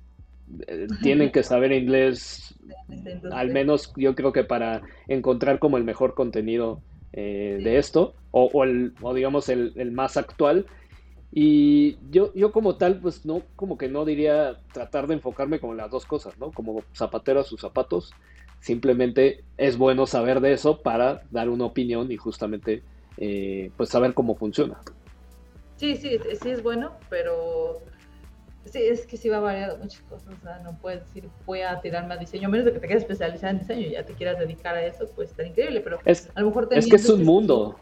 Tienen 1.03 1.33
que 1.33 1.43
saber 1.43 1.73
inglés, 1.73 2.55
al 3.33 3.51
menos 3.51 3.93
yo 3.97 4.15
creo 4.15 4.33
que 4.33 4.45
para 4.45 4.83
encontrar 5.09 5.59
como 5.59 5.79
el 5.79 5.85
mejor 5.85 6.15
contenido 6.15 6.81
eh, 7.13 7.59
de 7.63 7.79
esto, 7.79 8.15
o, 8.31 8.65
el, 8.65 8.95
o 9.01 9.15
digamos 9.15 9.49
el, 9.49 9.73
el, 9.77 9.93
más 9.93 10.17
actual. 10.17 10.67
Y 11.31 11.99
yo, 12.11 12.33
yo 12.35 12.53
como 12.53 12.77
tal, 12.77 13.01
pues 13.01 13.27
no, 13.27 13.43
como 13.57 13.77
que 13.77 13.89
no 13.89 14.05
diría 14.05 14.61
tratar 14.73 15.07
de 15.07 15.15
enfocarme 15.15 15.61
con 15.61 15.77
las 15.77 15.91
dos 15.91 16.07
cosas, 16.07 16.39
¿no? 16.39 16.53
Como 16.53 16.83
zapatero 16.95 17.41
a 17.41 17.45
sus 17.45 17.61
zapatos. 17.61 18.15
Simplemente 18.61 19.45
es 19.57 19.77
bueno 19.77 20.07
saber 20.07 20.41
de 20.41 20.53
eso 20.53 20.81
para 20.83 21.23
dar 21.31 21.49
una 21.49 21.67
opinión 21.67 22.11
y 22.11 22.17
justamente 22.17 22.83
eh, 23.19 23.71
pues 23.77 23.91
saber 23.91 24.15
cómo 24.15 24.37
funciona. 24.37 24.79
Sí, 25.77 25.97
sí, 25.97 26.19
sí 26.43 26.51
es 26.51 26.63
bueno, 26.63 26.93
pero 27.09 27.83
Sí, 28.65 28.83
es 28.83 29.07
que 29.07 29.17
sí 29.17 29.29
va 29.29 29.41
variando 29.41 29.79
muchas 29.79 30.03
cosas, 30.03 30.35
o 30.39 30.43
sea, 30.43 30.59
no 30.59 30.79
puedes 30.79 31.01
decir 31.01 31.29
voy 31.47 31.63
a 31.63 31.81
tirarme 31.81 32.15
a 32.15 32.17
diseño, 32.19 32.49
a 32.49 32.51
menos 32.51 32.67
de 32.67 32.73
que 32.73 32.81
te 32.81 32.87
quieras 32.87 33.03
especializar 33.05 33.51
en 33.51 33.61
diseño 33.61 33.87
y 33.87 33.91
ya 33.93 34.05
te 34.05 34.15
quieras 34.15 34.39
dedicar 34.39 34.75
a 34.75 34.85
eso, 34.85 35.09
pues 35.15 35.31
está 35.31 35.45
increíble, 35.45 35.81
pero 35.81 36.01
es, 36.05 36.31
a 36.35 36.41
lo 36.41 36.49
mejor 36.49 36.69
Es 36.73 36.87
que 36.87 36.97
es 36.97 37.09
un 37.09 37.25
mundo. 37.25 37.79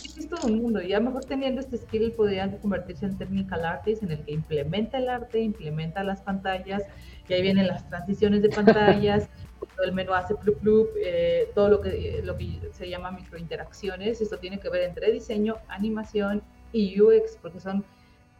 Sí, 0.00 0.12
es 0.16 0.28
todo 0.28 0.46
un 0.46 0.62
mundo, 0.62 0.80
y 0.80 0.92
a 0.92 1.00
lo 1.00 1.06
mejor 1.06 1.24
teniendo 1.24 1.60
este 1.60 1.76
skill 1.78 2.12
podrían 2.12 2.56
convertirse 2.58 3.06
en 3.06 3.18
technical 3.18 3.64
artist 3.64 4.02
en 4.04 4.12
el 4.12 4.24
que 4.24 4.32
implementa 4.32 4.98
el 4.98 5.08
arte, 5.08 5.40
implementa 5.40 6.04
las 6.04 6.22
pantallas, 6.22 6.82
y 7.28 7.32
ahí 7.32 7.42
vienen 7.42 7.66
las 7.66 7.88
transiciones 7.88 8.42
de 8.42 8.50
pantallas, 8.50 9.28
todo 9.78 9.86
el 9.86 9.92
menú 9.92 10.12
hace 10.12 10.34
plup 10.34 10.58
plup, 10.60 10.88
eh, 11.02 11.50
todo 11.54 11.68
lo 11.68 11.80
que, 11.80 12.20
lo 12.22 12.36
que 12.36 12.60
se 12.72 12.88
llama 12.88 13.10
microinteracciones, 13.10 14.20
esto 14.20 14.38
tiene 14.38 14.60
que 14.60 14.68
ver 14.68 14.82
entre 14.82 15.10
diseño, 15.10 15.56
animación 15.68 16.42
y 16.72 17.00
UX, 17.00 17.38
porque 17.40 17.60
son 17.60 17.84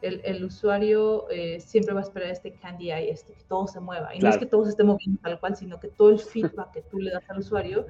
el, 0.02 0.20
el 0.24 0.44
usuario 0.44 1.28
eh, 1.30 1.60
siempre 1.60 1.92
va 1.92 2.00
a 2.00 2.02
esperar 2.02 2.30
este 2.30 2.52
candy 2.52 2.92
eye, 2.92 3.10
este, 3.10 3.32
que 3.32 3.42
todo 3.44 3.66
se 3.66 3.80
mueva. 3.80 4.14
Y 4.14 4.20
no 4.20 4.28
es 4.28 4.38
que 4.38 4.46
todo 4.46 4.64
se 4.64 4.70
esté 4.70 4.84
moviendo 4.84 5.20
tal 5.22 5.40
cual, 5.40 5.56
sino 5.56 5.80
que 5.80 5.88
todo 5.88 6.10
el 6.10 6.18
feedback 6.18 6.70
que 6.72 6.82
tú 6.82 6.98
le 6.98 7.10
das 7.10 7.28
al 7.28 7.38
usuario 7.38 7.86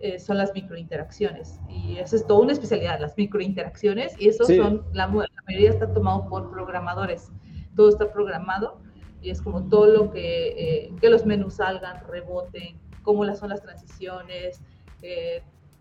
eh, 0.00 0.18
son 0.18 0.38
las 0.38 0.54
microinteracciones. 0.54 1.60
Y 1.68 1.98
eso 1.98 2.16
es 2.16 2.26
toda 2.26 2.40
una 2.40 2.52
especialidad, 2.52 3.00
las 3.00 3.16
microinteracciones. 3.16 4.18
Y 4.18 4.28
eso 4.28 4.44
son, 4.44 4.84
la, 4.92 5.06
la, 5.06 5.42
mayoría 5.46 5.70
está 5.70 5.92
tomado 5.92 6.28
por 6.28 6.50
programadores. 6.50 7.30
Todo 7.76 7.90
está 7.90 8.12
programado 8.12 8.78
y 9.20 9.30
es 9.30 9.40
como 9.40 9.68
todo 9.68 9.86
lo 9.86 10.10
que, 10.10 10.48
eh, 10.86 10.92
que 11.00 11.08
los 11.08 11.24
menús 11.26 11.54
salgan, 11.54 12.02
reboten, 12.08 12.76
cómo 13.02 13.24
las 13.24 13.38
son 13.38 13.50
las 13.50 13.62
transiciones, 13.62 14.60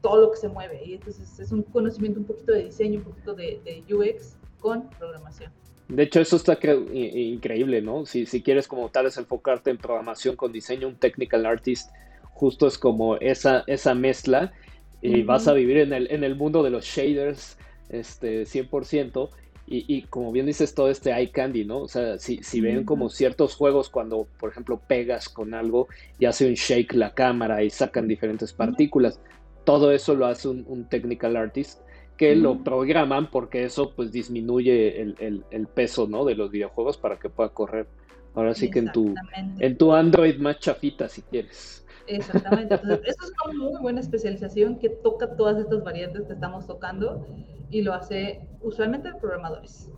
todo 0.01 0.22
lo 0.22 0.32
que 0.32 0.38
se 0.38 0.49
mueve. 0.49 0.84
Y 0.84 0.95
entonces 0.95 1.39
es 1.39 1.51
un 1.51 1.63
conocimiento 1.63 2.19
un 2.19 2.26
poquito 2.26 2.51
de 2.51 2.65
diseño, 2.65 2.99
un 2.99 3.05
poquito 3.05 3.34
de, 3.34 3.61
de 3.63 3.93
UX 3.93 4.38
con 4.62 4.89
programación. 4.91 5.51
De 5.89 6.03
hecho, 6.03 6.22
eso 6.22 6.38
está 6.38 6.57
increíble, 6.93 7.82
¿no? 7.82 8.05
Si, 8.05 8.26
si 8.26 8.41
quieres 8.41 8.66
como 8.66 8.88
tal 8.88 9.07
es 9.07 9.18
enfocarte 9.18 9.72
en 9.72 9.78
programación 9.78 10.38
con 10.38 10.53
diseño, 10.53 10.88
un 10.88 10.95
technical 10.95 11.45
artist 11.45 11.91
justo 12.34 12.66
es 12.66 12.78
como 12.78 13.18
esa, 13.18 13.66
esa 13.68 13.93
mezcla 13.93 14.53
y 15.01 15.24
vas 15.24 15.49
a 15.49 15.53
vivir 15.53 15.78
en 15.78 15.91
el, 15.91 16.09
en 16.09 16.24
el 16.24 16.36
mundo 16.36 16.64
de 16.64 16.70
los 16.70 16.86
shaders 16.86 17.57
este, 17.89 18.43
100%. 18.43 19.30
Y, 19.68 19.86
y, 19.88 20.03
como 20.03 20.32
bien 20.32 20.45
dices, 20.45 20.74
todo 20.74 20.89
este 20.89 21.12
eye 21.12 21.32
candy, 21.32 21.66
¿no? 21.66 21.80
O 21.80 21.88
sea, 21.88 22.18
si, 22.18 22.41
si 22.41 22.62
ven 22.62 22.84
como 22.84 23.09
ciertos 23.09 23.55
juegos 23.55 23.89
cuando, 23.89 24.28
por 24.39 24.49
ejemplo, 24.49 24.82
pegas 24.86 25.30
con 25.30 25.53
algo 25.53 25.88
y 26.20 26.26
hace 26.26 26.47
un 26.47 26.55
shake 26.55 26.93
la 26.93 27.14
cámara 27.14 27.64
y 27.64 27.70
sacan 27.70 28.07
diferentes 28.07 28.53
partículas, 28.53 29.20
todo 29.66 29.91
eso 29.91 30.16
lo 30.16 30.26
hace 30.26 30.47
un, 30.47 30.66
un 30.68 30.89
technical 30.89 31.36
artist 31.36 31.80
que 32.22 32.36
lo 32.36 32.63
programan 32.63 33.32
porque 33.32 33.63
eso 33.63 33.93
pues 33.95 34.11
disminuye 34.11 35.01
el, 35.01 35.67
peso 35.74 36.07
¿no? 36.07 36.24
de 36.24 36.36
los 36.36 36.51
videojuegos 36.51 36.95
para 36.95 37.17
que 37.17 37.30
pueda 37.30 37.49
correr. 37.49 37.88
Ahora 38.36 38.53
sí 38.53 38.69
que 38.69 38.78
en 38.78 38.91
tu, 38.91 39.15
en 39.57 39.76
tu 39.76 39.91
Android 39.91 40.38
más 40.38 40.59
chafita 40.59 41.09
si 41.09 41.24
quieres. 41.24 41.84
Exactamente. 42.05 42.76
Entonces, 42.80 42.99
eso 43.07 43.24
es 43.24 43.32
una 43.43 43.63
muy 43.63 43.82
buena 43.82 44.01
especialización 44.01 44.78
que 44.78 44.89
toca 44.89 45.36
todas 45.36 45.57
estas 45.57 45.84
variantes 45.84 46.28
que 46.28 46.34
estamos 46.34 46.67
tocando 46.67 47.26
y 47.72 47.82
lo 47.82 47.91
hace 47.91 48.47
usualmente 48.61 49.09
programadores. 49.19 49.89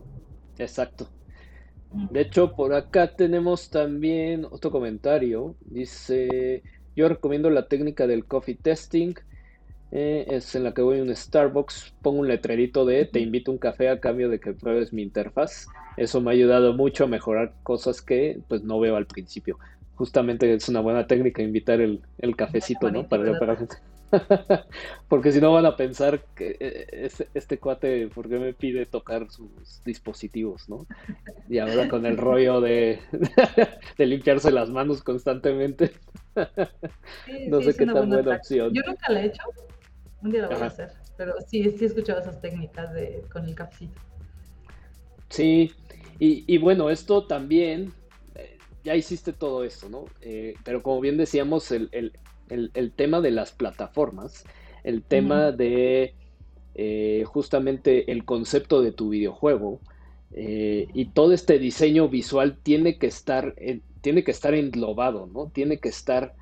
Exacto. 0.58 1.10
De 2.10 2.22
hecho, 2.22 2.56
por 2.56 2.74
acá 2.74 3.18
tenemos 3.18 3.70
también 3.70 4.46
otro 4.46 4.72
comentario. 4.72 5.58
Dice, 5.60 6.64
yo 6.96 7.10
recomiendo 7.10 7.50
la 7.50 7.68
técnica 7.68 8.08
del 8.08 8.24
coffee 8.24 8.56
testing 8.56 9.14
eh, 9.96 10.26
es 10.28 10.56
en 10.56 10.64
la 10.64 10.74
que 10.74 10.82
voy 10.82 10.98
a 10.98 11.04
un 11.04 11.16
Starbucks, 11.16 11.94
pongo 12.02 12.22
un 12.22 12.28
letrerito 12.28 12.84
de 12.84 13.06
te 13.06 13.20
invito 13.20 13.52
a 13.52 13.54
un 13.54 13.60
café 13.60 13.90
a 13.90 14.00
cambio 14.00 14.28
de 14.28 14.40
que 14.40 14.54
pruebes 14.54 14.92
mi 14.92 15.04
interfaz. 15.04 15.68
Eso 15.98 16.20
me 16.20 16.32
ha 16.32 16.34
ayudado 16.34 16.74
mucho 16.74 17.04
a 17.04 17.08
mejorar 17.08 17.54
cosas 17.62 18.02
que 18.02 18.40
pues 18.48 18.64
no 18.64 18.80
veo 18.80 18.96
al 18.96 19.06
principio. 19.06 19.60
Justamente 19.94 20.52
es 20.52 20.68
una 20.68 20.80
buena 20.80 21.06
técnica 21.06 21.44
invitar 21.44 21.80
el, 21.80 22.02
cafecito, 22.36 22.90
¿no? 22.90 23.08
Para, 23.08 23.38
para... 23.38 23.56
Porque 25.08 25.32
si 25.32 25.40
no 25.40 25.54
van 25.54 25.68
a 25.68 25.76
pensar 25.76 26.22
que 26.36 26.58
eh, 26.60 26.88
este, 26.92 27.28
este, 27.36 27.60
cuate, 27.60 28.08
¿por 28.08 28.28
qué 28.28 28.40
me 28.40 28.54
pide 28.54 28.88
tocar 28.88 29.30
sus 29.30 29.84
dispositivos, 29.86 30.68
no? 30.70 30.88
Y 31.48 31.60
ahora 31.60 31.88
con 31.88 32.08
el 32.08 32.18
rollo 32.18 32.62
de, 32.62 33.00
de 33.98 34.06
limpiarse 34.08 34.50
las 34.50 34.72
manos 34.72 35.04
constantemente. 35.04 35.92
no 37.48 37.62
sé 37.62 37.76
qué 37.76 37.86
tan 37.86 38.10
buena 38.10 38.38
opción. 38.38 38.74
Yo 38.74 38.82
nunca 38.88 39.12
la 39.12 39.22
he 39.22 39.26
hecho, 39.28 39.44
un 40.24 40.32
día 40.32 40.44
lo 40.44 40.50
voy 40.50 40.62
a 40.62 40.66
hacer. 40.66 40.92
Pero 41.18 41.34
sí, 41.48 41.64
sí 41.78 41.84
he 41.84 41.88
escuchado 41.88 42.22
esas 42.22 42.42
técnicas 42.42 42.94
de, 42.94 43.24
con 43.32 43.46
el 43.46 43.56
cafecito. 43.56 44.02
Sí, 45.30 45.72
y, 46.20 46.58
bueno, 46.58 46.90
esto 46.90 47.26
también, 47.26 47.92
eh, 48.36 48.58
ya 48.84 48.96
hiciste 48.96 49.34
todo 49.34 49.64
esto, 49.64 49.90
¿no? 49.90 50.06
Eh, 50.22 50.54
pero 50.64 50.82
como 50.82 51.02
bien 51.02 51.18
decíamos, 51.18 51.72
el, 51.72 52.14
tema 52.96 53.20
de 53.20 53.32
las 53.32 53.52
plataformas, 53.52 54.46
el 54.84 55.04
tema 55.04 55.52
de 55.52 56.14
eh, 56.76 57.24
justamente 57.26 58.12
el 58.12 58.26
concepto 58.26 58.82
de 58.82 58.92
tu 58.92 59.10
videojuego 59.10 59.80
y 60.36 61.06
todo 61.14 61.32
este 61.34 61.60
diseño 61.60 62.10
visual 62.10 62.58
tiene 62.64 62.98
que 62.98 63.08
estar, 63.08 63.54
tiene 64.02 64.24
que 64.24 64.32
estar 64.32 64.54
englobado, 64.56 65.28
¿no? 65.28 65.52
Tiene 65.54 65.80
que 65.80 65.90
estar 65.90 66.34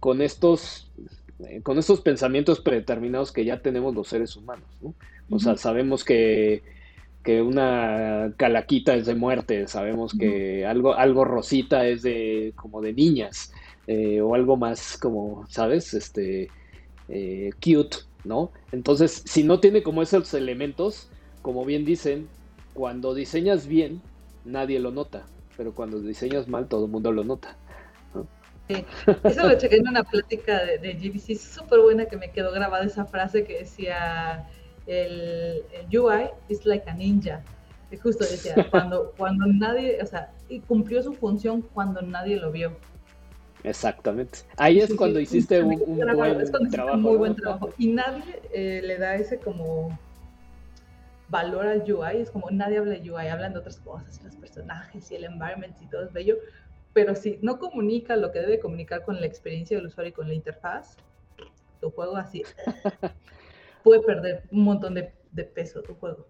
con 0.00 0.22
estos 0.22 0.92
con 1.62 1.78
estos 1.78 2.00
pensamientos 2.00 2.60
predeterminados 2.60 3.32
que 3.32 3.44
ya 3.44 3.60
tenemos 3.60 3.94
los 3.94 4.08
seres 4.08 4.36
humanos, 4.36 4.68
¿no? 4.80 4.94
O 5.30 5.38
sea, 5.38 5.56
sabemos 5.56 6.04
que, 6.04 6.62
una 7.26 8.34
calaquita 8.36 8.94
es 8.94 9.06
de 9.06 9.14
muerte, 9.14 9.66
sabemos 9.66 10.12
que 10.12 10.66
algo, 10.66 10.94
algo 10.94 11.24
rosita 11.24 11.86
es 11.86 12.02
de 12.02 12.52
como 12.54 12.82
de 12.82 12.92
niñas, 12.92 13.50
eh, 13.86 14.20
o 14.20 14.34
algo 14.34 14.58
más 14.58 14.98
como, 14.98 15.46
¿sabes? 15.48 15.94
Este 15.94 16.48
eh, 17.08 17.50
cute, 17.62 17.96
¿no? 18.24 18.52
Entonces, 18.72 19.22
si 19.24 19.42
no 19.42 19.58
tiene 19.58 19.82
como 19.82 20.02
esos 20.02 20.34
elementos, 20.34 21.08
como 21.40 21.64
bien 21.64 21.86
dicen, 21.86 22.28
cuando 22.74 23.14
diseñas 23.14 23.66
bien, 23.66 24.02
nadie 24.44 24.78
lo 24.78 24.90
nota, 24.90 25.24
pero 25.56 25.72
cuando 25.72 26.00
diseñas 26.00 26.46
mal, 26.46 26.68
todo 26.68 26.84
el 26.84 26.90
mundo 26.90 27.10
lo 27.10 27.24
nota. 27.24 27.56
Eso 28.68 29.46
lo 29.46 29.58
chequé 29.58 29.76
en 29.76 29.88
una 29.88 30.04
plática 30.04 30.64
de, 30.64 30.78
de 30.78 30.94
GBC 30.94 31.38
súper 31.38 31.80
buena 31.80 32.06
que 32.06 32.16
me 32.16 32.30
quedó 32.30 32.50
grabada 32.50 32.84
esa 32.84 33.04
frase 33.04 33.44
que 33.44 33.58
decía 33.58 34.48
el, 34.86 35.64
UI 35.92 36.30
is 36.48 36.64
like 36.64 36.88
a 36.88 36.94
ninja. 36.94 37.42
Que 37.90 37.98
justo 37.98 38.24
decía, 38.24 38.54
cuando, 38.70 39.12
cuando 39.16 39.46
nadie, 39.46 39.98
o 40.02 40.06
sea, 40.06 40.32
y 40.48 40.60
cumplió 40.60 41.02
su 41.02 41.12
función 41.12 41.62
cuando 41.62 42.02
nadie 42.02 42.36
lo 42.36 42.50
vio. 42.52 42.76
Exactamente. 43.62 44.40
Ahí 44.56 44.80
es 44.80 44.94
cuando 44.94 45.20
hiciste 45.20 45.62
un, 45.62 45.78
buen 45.86 46.70
trabajo. 46.70 46.98
Muy 46.98 47.16
buen 47.16 47.34
trabajo. 47.34 47.70
Y 47.78 47.88
nadie 47.88 48.42
eh, 48.52 48.82
le 48.84 48.98
da 48.98 49.14
ese 49.14 49.38
como 49.38 49.98
valor 51.28 51.66
al 51.66 51.80
UI. 51.90 52.18
Es 52.20 52.30
como 52.30 52.50
nadie 52.50 52.78
habla 52.78 52.92
de 52.98 53.10
UI, 53.10 53.28
hablan 53.28 53.54
de 53.54 53.60
otras 53.60 53.78
cosas, 53.78 54.22
los 54.22 54.36
personajes 54.36 55.10
y 55.10 55.14
el 55.14 55.24
environment 55.24 55.74
y 55.80 55.86
todo 55.86 56.04
es 56.04 56.12
bello 56.12 56.36
pero 56.94 57.14
si 57.16 57.38
no 57.42 57.58
comunica 57.58 58.16
lo 58.16 58.30
que 58.32 58.38
debe 58.38 58.60
comunicar 58.60 59.04
con 59.04 59.20
la 59.20 59.26
experiencia 59.26 59.76
del 59.76 59.86
usuario 59.86 60.10
y 60.10 60.12
con 60.12 60.28
la 60.28 60.34
interfaz, 60.34 60.96
tu 61.80 61.90
juego 61.90 62.16
así 62.16 62.42
puede 63.82 64.00
perder 64.00 64.44
un 64.50 64.62
montón 64.62 64.94
de, 64.94 65.12
peso 65.44 65.82
tu 65.82 65.94
juego. 65.96 66.26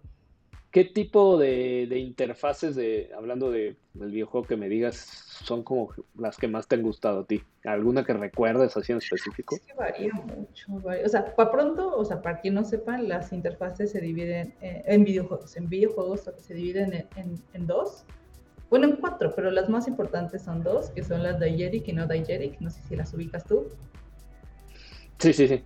¿Qué 0.71 0.83
tipo 0.83 1.37
de, 1.37 1.83
interfaces, 1.97 2.75
de, 2.75 3.11
hablando 3.15 3.49
de, 3.49 3.77
del 3.93 4.11
videojuego 4.11 4.45
que 4.45 4.57
me 4.57 4.67
digas, 4.67 4.95
son 4.97 5.63
como 5.63 5.93
las 6.17 6.35
que 6.35 6.49
más 6.49 6.67
te 6.67 6.75
han 6.75 6.81
gustado 6.81 7.21
a 7.21 7.25
ti? 7.25 7.41
¿Alguna 7.63 8.03
que 8.03 8.11
recuerdes 8.11 8.75
así 8.75 8.91
en 8.91 8.97
específico? 8.97 9.55
Es 9.55 9.61
que 9.61 9.73
varía 9.73 10.11
mucho. 10.13 10.81
O 10.83 11.07
sea, 11.07 11.33
para 11.33 11.51
pronto, 11.51 11.95
o 11.95 12.03
sea, 12.03 12.21
para 12.21 12.41
quien 12.41 12.55
no 12.55 12.65
sepa, 12.65 12.97
las 12.97 13.31
interfaces 13.31 13.91
se 13.91 14.01
dividen 14.01 14.53
en, 14.59 15.05
videojuegos. 15.05 15.55
En 15.55 15.69
videojuegos 15.69 16.29
se 16.35 16.53
dividen 16.53 17.07
en 17.15 17.67
dos 17.67 18.05
bueno, 18.69 18.87
en 18.87 18.95
cuatro, 18.97 19.33
pero 19.35 19.51
las 19.51 19.69
más 19.69 19.87
importantes 19.87 20.41
son 20.41 20.63
dos, 20.63 20.89
que 20.89 21.03
son 21.03 21.23
las 21.23 21.39
Diegetic 21.39 21.87
y 21.87 21.93
no 21.93 22.07
Diegetic. 22.07 22.59
No 22.59 22.69
sé 22.69 22.81
si 22.87 22.95
las 22.95 23.13
ubicas 23.13 23.45
tú. 23.45 23.67
Sí, 25.19 25.33
sí, 25.33 25.47
sí. 25.47 25.63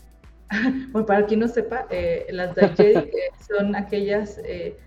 bueno, 0.91 1.05
para 1.05 1.25
quien 1.25 1.39
no 1.39 1.47
sepa, 1.47 1.87
eh, 1.89 2.27
las 2.31 2.55
Diegetic 2.55 3.07
eh, 3.13 3.31
son 3.47 3.75
aquellas 3.75 4.39
eh, 4.43 4.77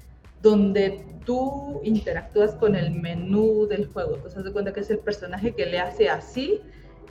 donde 0.42 1.04
tú 1.24 1.80
interactúas 1.84 2.54
con 2.56 2.76
el 2.76 2.90
menú 2.90 3.66
del 3.66 3.86
juego. 3.86 4.18
Haz 4.26 4.42
de 4.42 4.52
cuenta 4.52 4.72
que 4.72 4.80
es 4.80 4.90
el 4.90 4.98
personaje 4.98 5.54
que 5.54 5.66
le 5.66 5.78
hace 5.78 6.08
así 6.08 6.60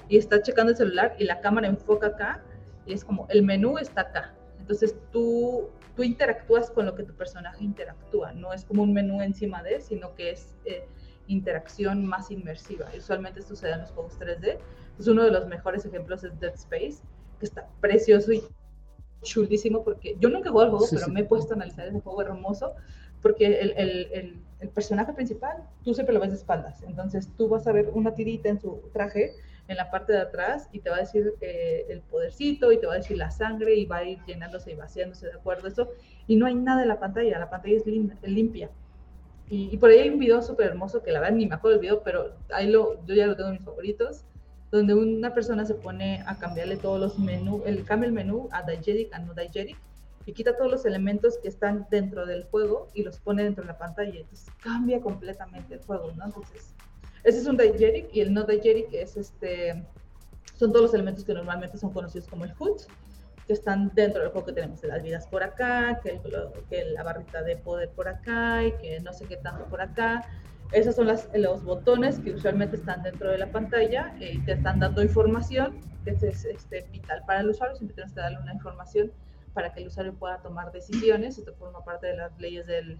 y 0.09 0.17
está 0.17 0.41
checando 0.41 0.71
el 0.71 0.77
celular 0.77 1.15
y 1.17 1.23
la 1.23 1.39
cámara 1.39 1.67
enfoca 1.67 2.07
acá 2.07 2.43
y 2.85 2.93
es 2.93 3.03
como 3.03 3.27
el 3.29 3.43
menú 3.43 3.77
está 3.77 4.01
acá. 4.01 4.33
Entonces, 4.71 4.95
tú 5.11 5.69
tú 5.95 6.03
interactúas 6.03 6.69
con 6.71 6.85
lo 6.85 6.95
que 6.95 7.03
tu 7.03 7.13
personaje 7.13 7.63
interactúa, 7.63 8.33
no 8.33 8.53
es 8.53 8.65
como 8.65 8.83
un 8.83 8.93
menú 8.93 9.21
encima 9.21 9.61
de, 9.63 9.81
sino 9.81 10.15
que 10.15 10.31
es 10.31 10.55
interacción 11.27 12.05
más 12.05 12.31
inmersiva. 12.31 12.87
usualmente 12.97 13.39
esto 13.39 13.55
se 13.55 13.67
da 13.67 13.75
en 13.75 13.81
los 13.81 13.91
juegos 13.91 14.19
3D. 14.19 14.57
Pues 14.95 15.07
uno 15.07 15.23
de 15.23 15.31
los 15.31 15.47
mejores 15.47 15.85
ejemplos 15.85 16.23
es 16.23 16.37
Dead 16.39 16.53
Space, 16.53 17.01
que 17.39 17.45
está 17.45 17.67
precioso 17.79 18.33
y 18.33 18.43
chulísimo 19.21 19.83
porque 19.83 20.17
yo 20.19 20.29
nunca 20.29 20.49
jugado 20.49 20.71
el 20.71 20.77
juego, 20.77 20.87
pero 20.91 21.07
me 21.09 21.21
he 21.21 21.23
puesto 21.23 21.53
a 21.53 21.55
analizar 21.55 21.87
ese 21.87 21.99
juego 21.99 22.21
hermoso 22.21 22.73
porque 23.21 23.45
el, 23.45 23.71
el, 23.77 24.41
el, 24.59 24.69
personaje 24.69 25.13
principal, 25.13 25.63
tú 25.83 25.93
siempre 25.93 26.13
lo 26.13 26.19
ves 26.19 26.31
de 26.31 26.37
espaldas, 26.37 26.81
entonces 26.81 27.29
tú 27.37 27.47
vas 27.47 27.67
a 27.67 27.71
ver 27.71 27.91
una 27.93 28.15
tirita 28.15 28.49
en 28.49 28.59
su 28.59 28.81
traje 28.93 29.35
en 29.71 29.77
la 29.77 29.89
parte 29.89 30.13
de 30.13 30.19
atrás 30.19 30.67
y 30.71 30.79
te 30.79 30.89
va 30.89 30.97
a 30.97 30.99
decir 30.99 31.33
el 31.41 32.01
podercito 32.01 32.71
y 32.71 32.79
te 32.79 32.85
va 32.85 32.93
a 32.93 32.97
decir 32.97 33.17
la 33.17 33.31
sangre 33.31 33.75
y 33.75 33.85
va 33.85 33.97
a 33.97 34.03
ir 34.03 34.19
llenándose 34.25 34.71
y 34.71 34.75
vaciándose 34.75 35.27
de 35.27 35.33
acuerdo 35.33 35.65
a 35.65 35.69
eso. 35.69 35.89
Y 36.27 36.35
no 36.35 36.45
hay 36.45 36.55
nada 36.55 36.81
en 36.83 36.89
la 36.89 36.99
pantalla, 36.99 37.39
la 37.39 37.49
pantalla 37.49 37.77
es 37.77 37.85
limpia. 38.23 38.69
Y, 39.49 39.75
por 39.77 39.89
ahí 39.89 39.99
hay 39.99 40.09
un 40.09 40.19
video 40.19 40.41
súper 40.41 40.67
hermoso 40.67 41.03
que 41.03 41.11
la 41.11 41.19
verdad 41.19 41.35
ni 41.35 41.45
me 41.45 41.55
acuerdo 41.55 41.77
del 41.77 41.81
video, 41.81 42.03
pero 42.03 42.35
ahí 42.53 42.69
lo, 42.69 43.05
yo 43.05 43.15
ya 43.15 43.27
lo 43.27 43.35
tengo 43.35 43.49
en 43.49 43.55
mis 43.55 43.65
favoritos, 43.65 44.23
donde 44.71 44.93
una 44.93 45.33
persona 45.33 45.65
se 45.65 45.73
pone 45.75 46.23
a 46.25 46.37
cambiarle 46.37 46.77
todos 46.77 46.99
los 47.01 47.19
menús, 47.19 47.61
el 47.65 47.83
cambia 47.83 48.07
el 48.07 48.13
menú 48.13 48.47
a 48.53 48.63
diegetic 48.63 49.13
a 49.13 49.19
no 49.19 49.33
diegetic 49.33 49.77
y 50.25 50.31
quita 50.31 50.55
todos 50.55 50.71
los 50.71 50.85
elementos 50.85 51.37
que 51.41 51.49
están 51.49 51.85
dentro 51.91 52.25
del 52.25 52.45
juego 52.45 52.87
y 52.93 53.03
los 53.03 53.19
pone 53.19 53.43
dentro 53.43 53.63
de 53.63 53.67
la 53.67 53.77
pantalla. 53.77 54.21
Entonces 54.21 54.47
cambia 54.63 55.01
completamente 55.01 55.73
el 55.73 55.81
juego, 55.81 56.13
¿no? 56.15 56.25
Entonces, 56.25 56.73
ese 57.23 57.39
es 57.39 57.45
un 57.47 57.57
diegetic 57.57 58.09
y 58.13 58.21
el 58.21 58.33
no 58.33 58.43
diegetic 58.43 58.93
es 58.93 59.17
este, 59.17 59.83
son 60.55 60.71
todos 60.71 60.85
los 60.85 60.93
elementos 60.93 61.23
que 61.23 61.33
normalmente 61.33 61.77
son 61.77 61.91
conocidos 61.91 62.27
como 62.27 62.45
el 62.45 62.53
food 62.53 62.81
que 63.47 63.53
están 63.53 63.91
dentro 63.93 64.21
del 64.21 64.31
juego 64.31 64.47
que 64.47 64.53
tenemos 64.53 64.83
las 64.83 65.01
vidas 65.01 65.27
por 65.27 65.43
acá, 65.43 65.99
que, 66.03 66.19
la 66.93 67.03
barrita 67.03 67.41
de 67.41 67.57
poder 67.57 67.89
por 67.89 68.07
acá 68.07 68.63
y 68.63 68.71
que 68.73 68.99
no 68.99 69.13
sé 69.13 69.25
qué 69.25 69.37
tanto 69.37 69.65
por 69.65 69.81
acá. 69.81 70.23
Esos 70.71 70.95
son 70.95 71.07
los 71.07 71.63
botones 71.63 72.19
que 72.19 72.31
usualmente 72.31 72.77
están 72.77 73.03
dentro 73.03 73.29
de 73.29 73.37
la 73.37 73.51
pantalla 73.51 74.15
y 74.19 74.39
te 74.45 74.53
están 74.53 74.79
dando 74.79 75.01
información, 75.01 75.81
que 76.05 76.11
es 76.11 76.23
este, 76.23 76.87
vital 76.91 77.23
para 77.25 77.41
el 77.41 77.49
usuario, 77.49 77.75
siempre 77.75 77.95
tienes 77.95 78.13
que 78.13 78.21
darle 78.21 78.39
una 78.39 78.53
información 78.53 79.11
para 79.53 79.73
que 79.73 79.81
el 79.81 79.87
usuario 79.87 80.13
pueda 80.13 80.37
tomar 80.37 80.71
decisiones. 80.71 81.37
Esto 81.37 81.53
forma 81.55 81.83
parte 81.83 82.07
de 82.07 82.17
las 82.17 82.39
leyes 82.39 82.67
del, 82.67 82.97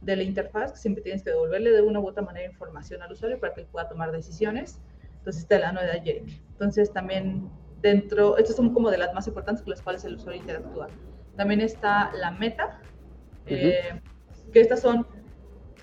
de 0.00 0.16
la 0.16 0.22
interfaz, 0.22 0.72
que 0.72 0.78
siempre 0.78 1.02
tienes 1.02 1.22
que 1.22 1.30
devolverle 1.30 1.70
de 1.70 1.82
una 1.82 2.00
u 2.00 2.08
otra 2.08 2.22
manera 2.22 2.46
información 2.46 3.02
al 3.02 3.12
usuario 3.12 3.38
para 3.38 3.54
que 3.54 3.62
él 3.62 3.66
pueda 3.70 3.88
tomar 3.88 4.12
decisiones. 4.12 4.80
Entonces 5.18 5.42
está 5.42 5.58
la 5.58 5.72
novedad 5.72 6.02
Jerick. 6.02 6.40
Entonces 6.52 6.92
también 6.92 7.50
dentro, 7.82 8.36
estas 8.38 8.56
son 8.56 8.72
como 8.72 8.90
de 8.90 8.98
las 8.98 9.12
más 9.14 9.26
importantes 9.26 9.62
con 9.62 9.70
las 9.70 9.82
cuales 9.82 10.04
el 10.04 10.14
usuario 10.14 10.40
interactúa. 10.40 10.88
También 11.36 11.60
está 11.60 12.12
la 12.14 12.30
meta, 12.30 12.80
eh, 13.46 14.00
que 14.52 14.60
estas 14.60 14.80
son, 14.80 15.06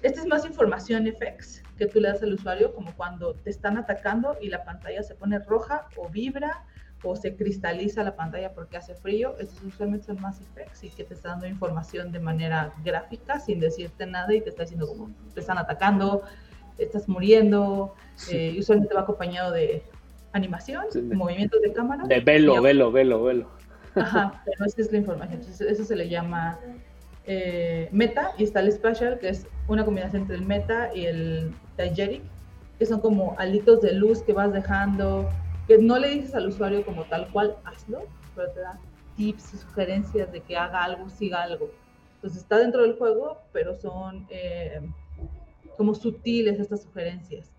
esta 0.01 0.21
es 0.21 0.27
más 0.27 0.45
información 0.45 1.05
FX 1.07 1.63
que 1.77 1.85
tú 1.85 1.99
le 1.99 2.09
das 2.09 2.23
al 2.23 2.33
usuario, 2.33 2.73
como 2.73 2.93
cuando 2.95 3.35
te 3.35 3.49
están 3.49 3.77
atacando 3.77 4.37
y 4.41 4.49
la 4.49 4.63
pantalla 4.63 5.03
se 5.03 5.15
pone 5.15 5.39
roja 5.39 5.87
o 5.95 6.09
vibra 6.09 6.65
o 7.03 7.15
se 7.15 7.35
cristaliza 7.35 8.03
la 8.03 8.15
pantalla 8.15 8.53
porque 8.53 8.77
hace 8.77 8.95
frío, 8.95 9.35
estos 9.39 9.61
usualmente 9.63 10.07
son 10.07 10.19
más 10.19 10.41
effects 10.41 10.83
y 10.83 10.89
que 10.89 11.03
te 11.03 11.13
está 11.13 11.29
dando 11.29 11.47
información 11.47 12.11
de 12.11 12.19
manera 12.19 12.73
gráfica 12.83 13.39
sin 13.39 13.59
decirte 13.59 14.05
nada 14.05 14.33
y 14.33 14.41
te 14.41 14.49
está 14.49 14.63
diciendo 14.63 14.87
como 14.87 15.11
te 15.33 15.39
están 15.39 15.57
atacando, 15.57 16.23
estás 16.77 17.07
muriendo, 17.07 17.93
eh, 18.31 18.53
y 18.55 18.59
usualmente 18.59 18.93
va 18.93 19.01
acompañado 19.01 19.51
de 19.51 19.83
animación, 20.33 20.85
movimientos 21.13 21.61
de 21.61 21.73
cámara. 21.73 22.03
De 22.05 22.19
velo, 22.19 22.61
velo, 22.61 22.91
velo, 22.91 23.23
velo. 23.23 23.47
Ajá, 23.95 24.41
pero 24.45 24.65
esa 24.65 24.81
es 24.81 24.91
la 24.91 24.99
información. 24.99 25.39
Entonces, 25.39 25.71
eso 25.71 25.83
se 25.83 25.95
le 25.95 26.07
llama 26.09 26.59
eh, 27.25 27.89
meta 27.91 28.31
y 28.37 28.43
está 28.43 28.59
el 28.59 28.71
special, 28.71 29.19
que 29.19 29.29
es 29.29 29.47
una 29.67 29.83
combinación 29.85 30.23
entre 30.23 30.35
el 30.35 30.45
meta 30.45 30.93
y 30.93 31.05
el 31.05 31.53
diegetic, 31.77 32.21
que 32.77 32.85
son 32.85 33.01
como 33.01 33.35
alitos 33.39 33.81
de 33.81 33.93
luz 33.93 34.21
que 34.21 34.33
vas 34.33 34.53
dejando, 34.53 35.29
que 35.67 35.77
no 35.77 35.99
le 35.99 36.09
dices 36.09 36.33
al 36.33 36.47
usuario 36.47 36.85
como 36.85 37.03
tal 37.05 37.29
cual, 37.31 37.57
hazlo, 37.65 38.03
pero 38.35 38.51
te 38.51 38.61
da 38.61 38.79
tips 39.15 39.53
y 39.53 39.57
sugerencias 39.57 40.31
de 40.31 40.41
que 40.41 40.55
haga 40.55 40.83
algo, 40.83 41.09
siga 41.09 41.43
algo. 41.43 41.69
Entonces 42.15 42.41
está 42.41 42.57
dentro 42.57 42.83
del 42.83 42.97
juego, 42.97 43.41
pero 43.51 43.75
son 43.75 44.25
eh, 44.29 44.81
como 45.75 45.93
sutiles 45.93 46.59
estas 46.59 46.83
sugerencias. 46.83 47.51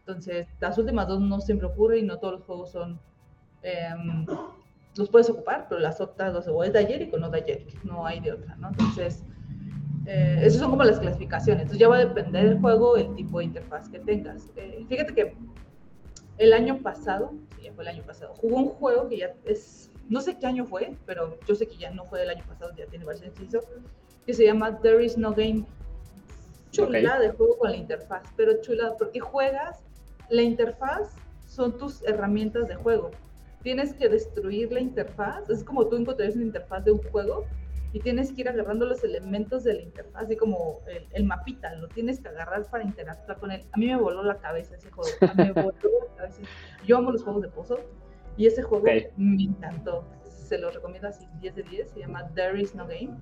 Entonces, 0.00 0.46
las 0.60 0.76
últimas 0.76 1.08
dos 1.08 1.20
no 1.20 1.40
siempre 1.40 1.66
ocurre 1.66 1.98
y 1.98 2.02
no 2.02 2.18
todos 2.18 2.34
los 2.34 2.42
juegos 2.44 2.72
son. 2.72 3.00
Em, 3.62 4.26
los 4.96 5.08
puedes 5.08 5.30
ocupar, 5.30 5.66
pero 5.68 5.80
las 5.80 6.00
otras 6.00 6.32
dos, 6.32 6.46
o 6.46 6.62
es 6.62 6.72
de 6.72 7.10
o 7.12 7.18
no 7.18 7.30
de 7.30 7.66
no 7.82 8.06
hay 8.06 8.20
de 8.20 8.32
otra, 8.32 8.54
¿no? 8.56 8.68
Entonces, 8.68 9.24
eh, 10.06 10.40
esas 10.42 10.60
son 10.60 10.70
como 10.70 10.84
las 10.84 11.00
clasificaciones. 11.00 11.62
Entonces, 11.62 11.80
ya 11.80 11.88
va 11.88 11.96
a 11.96 12.04
depender 12.04 12.50
del 12.50 12.60
juego, 12.60 12.96
el 12.96 13.14
tipo 13.14 13.38
de 13.38 13.46
interfaz 13.46 13.88
que 13.88 13.98
tengas. 14.00 14.50
Eh, 14.56 14.84
fíjate 14.88 15.14
que 15.14 15.34
el 16.38 16.52
año 16.52 16.78
pasado, 16.78 17.32
sí, 17.56 17.64
ya 17.64 17.72
fue 17.72 17.84
el 17.84 17.88
año 17.88 18.02
pasado, 18.04 18.34
jugó 18.34 18.56
un 18.56 18.68
juego 18.68 19.08
que 19.08 19.18
ya 19.18 19.34
es. 19.44 19.90
No 20.08 20.20
sé 20.20 20.36
qué 20.38 20.46
año 20.46 20.66
fue, 20.66 20.96
pero 21.06 21.38
yo 21.46 21.54
sé 21.54 21.66
que 21.66 21.76
ya 21.76 21.90
no 21.90 22.04
fue 22.04 22.20
del 22.20 22.30
año 22.30 22.44
pasado, 22.46 22.72
ya 22.76 22.86
tiene 22.86 23.04
varios 23.04 23.24
años, 23.24 23.64
que 24.26 24.34
se 24.34 24.44
llama 24.44 24.80
There 24.80 25.04
is 25.04 25.16
no 25.16 25.32
game 25.32 25.64
chula 26.70 27.18
de 27.18 27.30
juego 27.30 27.56
con 27.58 27.70
la 27.70 27.76
interfaz, 27.76 28.22
pero 28.36 28.60
chula 28.60 28.96
porque 28.98 29.20
juegas 29.20 29.82
la 30.28 30.42
interfaz 30.42 31.14
son 31.46 31.78
tus 31.78 32.02
herramientas 32.02 32.68
de 32.68 32.74
juego. 32.74 33.10
Tienes 33.62 33.94
que 33.94 34.08
destruir 34.08 34.72
la 34.72 34.80
interfaz. 34.80 35.48
Es 35.48 35.62
como 35.64 35.86
tú 35.86 35.96
encontrarías 35.96 36.36
una 36.36 36.46
interfaz 36.46 36.84
de 36.84 36.92
un 36.92 37.02
juego 37.10 37.46
y 37.94 38.00
tienes 38.00 38.32
que 38.32 38.40
ir 38.40 38.48
agarrando 38.48 38.86
los 38.86 39.04
elementos 39.04 39.62
de 39.62 39.74
la 39.74 39.82
interfaz, 39.82 40.24
así 40.24 40.36
como 40.36 40.80
el, 41.12 41.24
mapita, 41.24 41.74
lo 41.76 41.88
tienes 41.88 42.20
que 42.20 42.28
agarrar 42.28 42.68
para 42.68 42.82
interactuar 42.82 43.38
con 43.38 43.52
él. 43.52 43.64
A 43.70 43.78
mí 43.78 43.86
me 43.86 43.96
voló 43.96 44.24
la 44.24 44.36
cabeza 44.38 44.74
ese 44.74 44.90
juego. 44.90 45.08
A 45.22 45.32
mí 45.34 45.44
me 45.44 45.52
voló 45.52 45.72
la 46.10 46.16
cabeza. 46.16 46.42
Yo 46.84 46.98
amo 46.98 47.12
los 47.12 47.22
juegos 47.22 47.42
de 47.42 47.48
pozo 47.48 47.78
y 48.36 48.46
ese 48.46 48.62
juego 48.62 48.84
me 49.16 49.44
encantó. 49.44 50.04
Se 50.24 50.58
lo 50.58 50.72
recomiendo 50.72 51.06
así 51.06 51.24
10 51.40 51.54
de 51.54 51.62
10. 51.62 51.90
Se 51.90 52.00
llama 52.00 52.28
There 52.34 52.60
is 52.60 52.74
no 52.74 52.84
game 52.84 53.16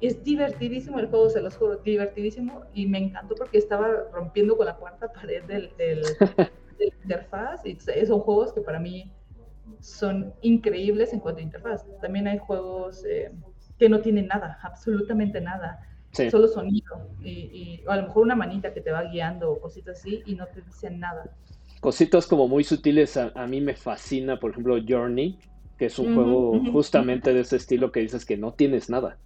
es 0.00 0.22
divertidísimo 0.22 0.98
el 1.00 1.08
juego, 1.08 1.28
se 1.28 1.40
los 1.40 1.56
juro, 1.56 1.76
divertidísimo. 1.76 2.62
Y 2.74 2.86
me 2.86 2.98
encantó 2.98 3.34
porque 3.34 3.58
estaba 3.58 3.88
rompiendo 4.12 4.56
con 4.56 4.66
la 4.66 4.76
cuarta 4.76 5.12
pared 5.12 5.42
del, 5.44 5.74
del, 5.76 6.02
interfaz. 7.02 7.64
Y 7.66 7.76
son 8.06 8.20
juegos 8.20 8.52
que 8.52 8.60
para 8.60 8.78
mí 8.78 9.12
son 9.80 10.32
increíbles 10.42 11.12
en 11.12 11.20
cuanto 11.20 11.40
a 11.40 11.42
interfaz. 11.42 11.84
También 12.00 12.28
hay 12.28 12.38
juegos 12.38 13.04
eh, 13.04 13.32
que 13.78 13.88
no 13.88 14.00
tienen 14.00 14.26
nada, 14.26 14.58
absolutamente 14.62 15.40
nada. 15.40 15.84
Solo 16.30 16.48
sonido. 16.48 17.08
Y, 17.22 17.82
o 17.86 17.90
a 17.90 17.96
lo 17.96 18.04
mejor 18.04 18.24
una 18.24 18.34
manita 18.34 18.72
que 18.72 18.80
te 18.80 18.90
va 18.90 19.04
guiando 19.04 19.52
o 19.52 19.60
cositas 19.60 19.98
así 20.00 20.22
y 20.26 20.34
no 20.34 20.46
te 20.46 20.62
dicen 20.62 20.98
nada. 20.98 21.30
Cositas 21.80 22.26
como 22.26 22.48
muy 22.48 22.64
sutiles 22.64 23.16
a, 23.16 23.30
a 23.34 23.46
mí 23.46 23.60
me 23.60 23.76
fascina, 23.76 24.40
por 24.40 24.50
ejemplo, 24.50 24.78
Journey, 24.86 25.38
que 25.78 25.86
es 25.86 25.98
un 25.98 26.14
juego 26.14 26.60
justamente 26.72 27.32
de 27.32 27.40
ese 27.40 27.56
estilo 27.56 27.92
que 27.92 28.00
dices 28.00 28.24
que 28.24 28.36
no 28.36 28.52
tienes 28.52 28.90
nada 28.90 29.18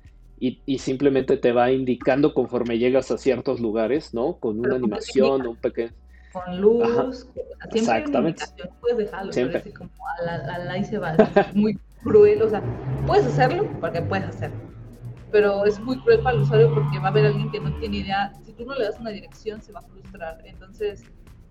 y, 0.43 0.79
simplemente 0.79 1.37
te 1.37 1.53
va 1.53 1.71
indicando 1.71 2.35
conforme 2.35 2.77
llegas 2.77 3.13
a 3.13 3.19
ciertos 3.19 3.61
lugares, 3.61 4.13
¿no? 4.13 4.39
Con 4.39 4.59
una 4.59 4.75
animación, 4.75 5.47
un 5.47 5.57
pequeño... 5.57 5.93
Con 6.33 6.61
luz, 6.61 7.29
exactamente. 7.73 8.43
puedes 8.81 8.99
dejarlo, 8.99 9.33
siempre. 9.33 9.73
Como 9.73 9.91
a 10.19 10.23
la, 10.25 10.75
a 10.75 10.83
se 10.83 10.99
va, 10.99 11.15
muy 11.55 11.79
cruel, 12.03 12.43
o 12.43 12.49
sea, 12.49 12.63
puedes 13.07 13.27
hacerlo 13.27 13.69
porque 13.81 14.03
puedes 14.03 14.27
hacerlo, 14.27 14.57
pero 15.31 15.65
es 15.65 15.79
muy 15.81 15.99
cruel 16.01 16.21
para 16.21 16.37
el 16.37 16.43
usuario 16.43 16.75
porque 16.75 16.99
va 16.99 17.07
a 17.07 17.09
haber 17.09 17.27
alguien 17.27 17.51
que 17.51 17.61
no 17.61 17.75
tiene 17.79 17.99
idea, 17.99 18.33
si 18.45 18.53
tú 18.53 18.65
no 18.65 18.75
le 18.75 18.85
das 18.85 18.99
una 19.01 19.11
dirección 19.11 19.63
se 19.63 19.73
va 19.73 19.81
a 19.81 19.83
frustrar, 19.83 20.43
entonces 20.45 21.05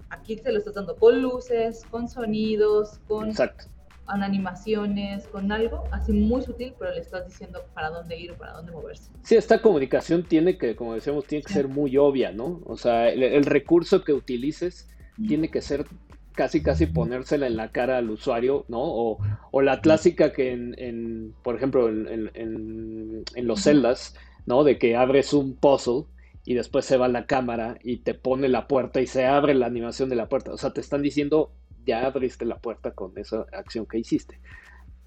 aquí 0.10 0.36
te 0.36 0.52
lo 0.52 0.60
estás 0.60 0.76
dando 0.76 0.96
con 0.96 1.22
luces, 1.22 1.84
con 1.90 2.08
sonidos, 2.08 3.00
con 3.08 3.30
Exacto. 3.30 3.66
con 4.06 4.24
animaciones, 4.24 5.26
con 5.28 5.52
algo 5.52 5.86
así 5.92 6.12
muy 6.12 6.42
sutil, 6.42 6.74
pero 6.78 6.94
le 6.94 7.00
estás 7.00 7.26
diciendo 7.28 7.62
para 7.74 7.90
dónde 7.90 8.18
ir 8.20 8.32
o 8.32 8.38
para 8.38 8.54
dónde 8.54 8.72
moverse. 8.74 9.10
Sí, 9.24 9.36
esta 9.36 9.62
comunicación 9.62 10.24
tiene 10.24 10.58
que, 10.58 10.76
como 10.76 10.94
decíamos, 10.94 11.26
tiene 11.26 11.44
que 11.44 11.54
ser 11.54 11.68
muy 11.68 11.98
obvia, 11.98 12.32
¿no? 12.32 12.62
O 12.66 12.76
sea, 12.76 13.10
el, 13.10 13.46
recurso 13.46 14.04
que 14.04 14.14
utilices 14.14 14.90
tiene 15.28 15.50
que 15.50 15.62
ser 15.62 15.86
casi 16.34 16.62
casi 16.64 16.86
ponérsela 16.86 17.48
en 17.48 17.58
la 17.58 17.72
cara 17.72 17.98
al 17.98 18.10
usuario, 18.10 18.66
¿no? 18.68 18.82
O, 18.82 19.20
o 19.52 19.62
la 19.62 19.82
clásica 19.82 20.32
que 20.34 20.52
en, 20.52 21.34
por 21.44 21.56
ejemplo, 21.56 21.90
en, 21.90 22.32
en, 22.34 23.48
los 23.48 23.62
celdas, 23.62 24.16
¿no? 24.46 24.64
De 24.64 24.78
que 24.78 24.96
abres 24.96 25.34
un 25.34 25.56
puzzle 25.56 26.06
y 26.46 26.54
después 26.56 26.86
se 26.86 26.98
va 26.98 27.08
la 27.08 27.26
cámara 27.26 27.78
y 27.84 27.98
te 27.98 28.14
pone 28.14 28.48
la 28.48 28.68
puerta 28.68 29.02
y 29.02 29.08
se 29.08 29.26
abre 29.26 29.54
la 29.54 29.68
animación 29.68 30.10
de 30.10 30.16
la 30.16 30.30
puerta. 30.30 30.52
O 30.52 30.58
sea, 30.58 30.72
te 30.72 30.82
están 30.82 31.02
diciendo 31.02 31.52
ya 31.86 32.06
abriste 32.06 32.46
la 32.46 32.60
puerta 32.60 32.92
con 32.92 33.18
esa 33.18 33.46
acción 33.52 33.86
que 33.86 34.00
hiciste. 34.00 34.40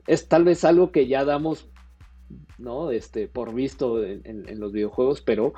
Es 0.07 0.29
tal 0.29 0.45
vez 0.45 0.65
algo 0.65 0.93
que 0.93 1.07
ya 1.07 1.25
damos, 1.25 1.69
¿no? 2.59 2.91
Este, 2.91 3.29
por 3.29 3.55
visto 3.55 4.03
en, 4.05 4.61
los 4.61 4.73
videojuegos, 4.73 5.23
pero 5.23 5.55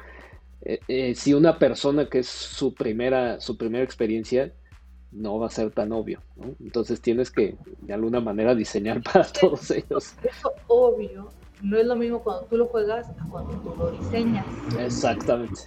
eh, 0.63 0.81
eh, 0.89 1.15
si 1.15 1.35
una 1.35 1.59
persona 1.59 2.09
que 2.09 2.21
es 2.21 2.29
su 2.29 2.75
primera, 2.75 3.41
su 3.41 3.57
primera 3.57 3.85
experiencia, 3.85 4.53
no 5.17 5.39
va 5.39 5.47
a 5.47 5.51
ser 5.51 5.71
tan 5.71 5.93
obvio, 5.93 6.21
¿no? 6.37 6.55
Entonces 6.61 7.01
tienes 7.01 7.31
que 7.31 7.57
de 7.81 7.95
alguna 7.95 8.21
manera 8.21 8.55
diseñar 8.55 9.03
para 9.03 9.25
todos 9.25 9.71
ellos. 9.71 10.15
Eso 10.23 10.53
obvio 10.69 11.29
no 11.63 11.79
es 11.79 11.87
lo 11.87 11.97
mismo 11.97 12.21
cuando 12.21 12.45
tú 12.45 12.57
lo 12.57 12.67
juegas 12.67 13.11
a 13.11 13.29
cuando 13.31 13.55
tú 13.55 13.75
lo 13.77 13.91
diseñas. 13.93 14.47
Exactamente. 14.79 15.63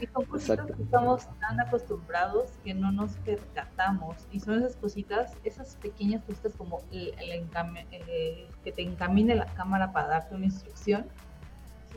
Y 0.00 0.06
son 0.06 0.24
cositas 0.26 0.66
que 0.66 0.82
estamos 0.82 1.26
tan 1.40 1.60
acostumbrados 1.60 2.50
que 2.62 2.74
no 2.74 2.92
nos 2.92 3.12
percatamos. 3.18 4.16
Y 4.32 4.40
son 4.40 4.58
esas 4.58 4.76
cositas, 4.76 5.32
esas 5.44 5.76
pequeñas 5.76 6.22
cositas 6.24 6.52
como 6.54 6.82
el, 6.92 7.14
eh, 7.18 8.48
que 8.62 8.72
te 8.72 8.82
encamine 8.82 9.34
la 9.34 9.46
cámara 9.54 9.92
para 9.92 10.08
darte 10.08 10.34
una 10.34 10.46
instrucción, 10.46 11.06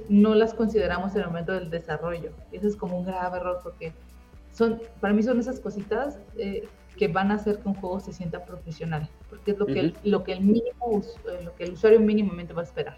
no 0.09 0.35
las 0.35 0.53
consideramos 0.53 1.15
en 1.15 1.21
el 1.21 1.27
momento 1.27 1.53
del 1.53 1.69
desarrollo. 1.69 2.31
Y 2.51 2.57
eso 2.57 2.67
es 2.67 2.75
como 2.75 2.97
un 2.97 3.05
grave 3.05 3.37
error 3.37 3.59
porque 3.63 3.93
son, 4.51 4.81
para 4.99 5.13
mí 5.13 5.21
son 5.21 5.39
esas 5.39 5.59
cositas 5.59 6.19
eh, 6.37 6.67
que 6.97 7.07
van 7.07 7.31
a 7.31 7.35
hacer 7.35 7.59
que 7.59 7.67
un 7.67 7.75
juego 7.75 7.99
se 7.99 8.11
sienta 8.11 8.43
profesional, 8.43 9.09
porque 9.29 9.51
es 9.51 9.59
lo 9.59 9.65
que, 9.65 9.79
el, 9.79 9.93
lo 10.03 10.23
que 10.23 10.33
el 10.33 10.41
mínimo, 10.41 11.01
eh, 11.31 11.43
lo 11.43 11.55
que 11.55 11.63
el 11.63 11.73
usuario 11.73 11.99
mínimamente 11.99 12.53
va 12.53 12.61
a 12.61 12.65
esperar. 12.65 12.97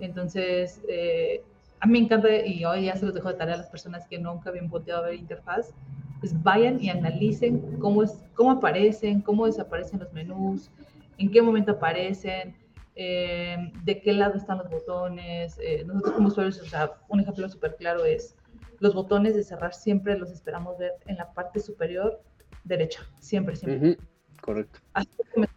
Entonces, 0.00 0.80
eh, 0.88 1.42
a 1.78 1.86
mí 1.86 1.92
me 1.92 1.98
encanta, 2.00 2.28
y 2.44 2.64
hoy 2.64 2.86
ya 2.86 2.96
se 2.96 3.04
los 3.04 3.14
dejo 3.14 3.28
de 3.28 3.34
tarea 3.34 3.54
a 3.54 3.58
las 3.58 3.68
personas 3.68 4.06
que 4.08 4.18
nunca 4.18 4.50
habían 4.50 4.68
volteado 4.68 5.04
a 5.04 5.06
ver 5.08 5.14
interfaz, 5.14 5.74
pues 6.20 6.40
vayan 6.42 6.82
y 6.82 6.88
analicen 6.88 7.78
cómo, 7.78 8.02
es, 8.02 8.16
cómo 8.34 8.52
aparecen, 8.52 9.20
cómo 9.20 9.46
desaparecen 9.46 10.00
los 10.00 10.12
menús, 10.12 10.70
en 11.18 11.30
qué 11.30 11.42
momento 11.42 11.72
aparecen, 11.72 12.56
eh, 12.94 13.72
de 13.84 14.00
qué 14.00 14.12
lado 14.12 14.36
están 14.36 14.58
los 14.58 14.70
botones. 14.70 15.58
Eh, 15.60 15.82
nosotros 15.84 16.14
como 16.14 16.28
usuarios, 16.28 16.60
o 16.60 16.66
sea, 16.66 16.92
un 17.08 17.20
ejemplo 17.20 17.48
súper 17.48 17.76
claro 17.76 18.04
es 18.04 18.36
los 18.78 18.94
botones 18.94 19.34
de 19.34 19.44
cerrar 19.44 19.74
siempre 19.74 20.18
los 20.18 20.30
esperamos 20.30 20.76
ver 20.76 20.92
en 21.06 21.16
la 21.16 21.32
parte 21.32 21.60
superior 21.60 22.20
derecha, 22.64 23.02
siempre, 23.20 23.56
siempre. 23.56 23.98
Correcto. 24.40 24.80
Así 24.94 25.08
que 25.32 25.40
me 25.40 25.48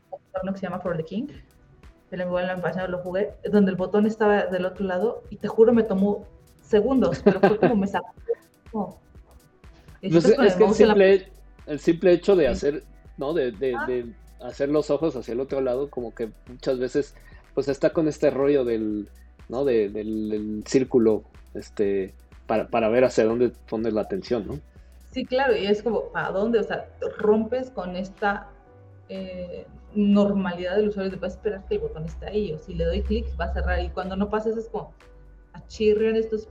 uno 0.43 0.53
que 0.53 0.59
se 0.59 0.65
llama 0.65 0.79
For 0.79 0.97
the 0.97 1.03
King, 1.03 1.27
el 2.11 2.21
en 2.21 2.47
la 2.47 2.61
página 2.61 2.87
lo 2.87 2.99
jugué, 2.99 3.33
donde 3.51 3.71
el 3.71 3.77
botón 3.77 4.05
estaba 4.05 4.45
del 4.45 4.65
otro 4.65 4.85
lado 4.85 5.23
y 5.29 5.37
te 5.37 5.47
juro 5.47 5.73
me 5.73 5.83
tomó 5.83 6.25
segundos, 6.61 7.21
pero 7.23 7.39
fue 7.39 7.59
como 7.59 7.75
me 7.75 7.87
sacó. 7.87 8.99
es, 10.01 10.23
que 10.55 10.63
el 10.63 10.73
simple, 10.73 11.31
el 11.65 11.79
simple 11.79 12.13
hecho 12.13 12.35
de 12.35 12.47
hacer, 12.47 12.83
¿no? 13.17 13.33
De, 13.33 13.51
de, 13.51 13.75
ah. 13.75 13.85
de, 13.85 14.05
hacer 14.41 14.69
los 14.69 14.89
ojos 14.89 15.15
hacia 15.15 15.33
el 15.33 15.39
otro 15.39 15.61
lado, 15.61 15.89
como 15.89 16.13
que 16.13 16.29
muchas 16.47 16.79
veces, 16.79 17.15
pues 17.53 17.67
está 17.67 17.89
con 17.91 18.07
este 18.07 18.29
rollo 18.29 18.63
del, 18.63 19.09
¿no? 19.49 19.65
De, 19.65 19.89
del, 19.89 20.63
círculo, 20.65 21.23
este, 21.53 22.13
para, 22.47 22.67
para 22.69 22.89
ver 22.89 23.03
hacia 23.05 23.25
dónde 23.25 23.51
pones 23.67 23.93
la 23.93 24.01
atención, 24.01 24.47
¿no? 24.47 24.59
Sí, 25.15 25.23
claro, 25.23 25.55
y 25.55 25.65
es 25.65 25.81
como, 25.81 26.09
¿para 26.11 26.29
dónde? 26.31 26.59
O 26.59 26.63
sea, 26.63 26.89
rompes 27.19 27.69
con 27.69 27.95
esta 27.95 28.49
eh, 29.07 29.65
normalidad 29.93 30.75
del 30.75 30.89
usuario 30.89 31.09
de 31.09 31.15
va 31.15 31.27
a 31.27 31.29
esperar 31.29 31.65
que 31.69 31.75
el 31.75 31.79
botón 31.79 32.03
esté 32.03 32.25
ahí, 32.25 32.51
o 32.51 32.59
si 32.59 32.73
le 32.73 32.83
doy 32.83 33.01
clic 33.01 33.25
va 33.39 33.45
a 33.45 33.53
cerrar, 33.53 33.81
y 33.81 33.87
cuando 33.91 34.17
no 34.17 34.29
pasa 34.29 34.49
eso 34.49 34.59
es 34.59 34.67
como, 34.67 34.93
achirrian 35.53 36.17
estos, 36.17 36.49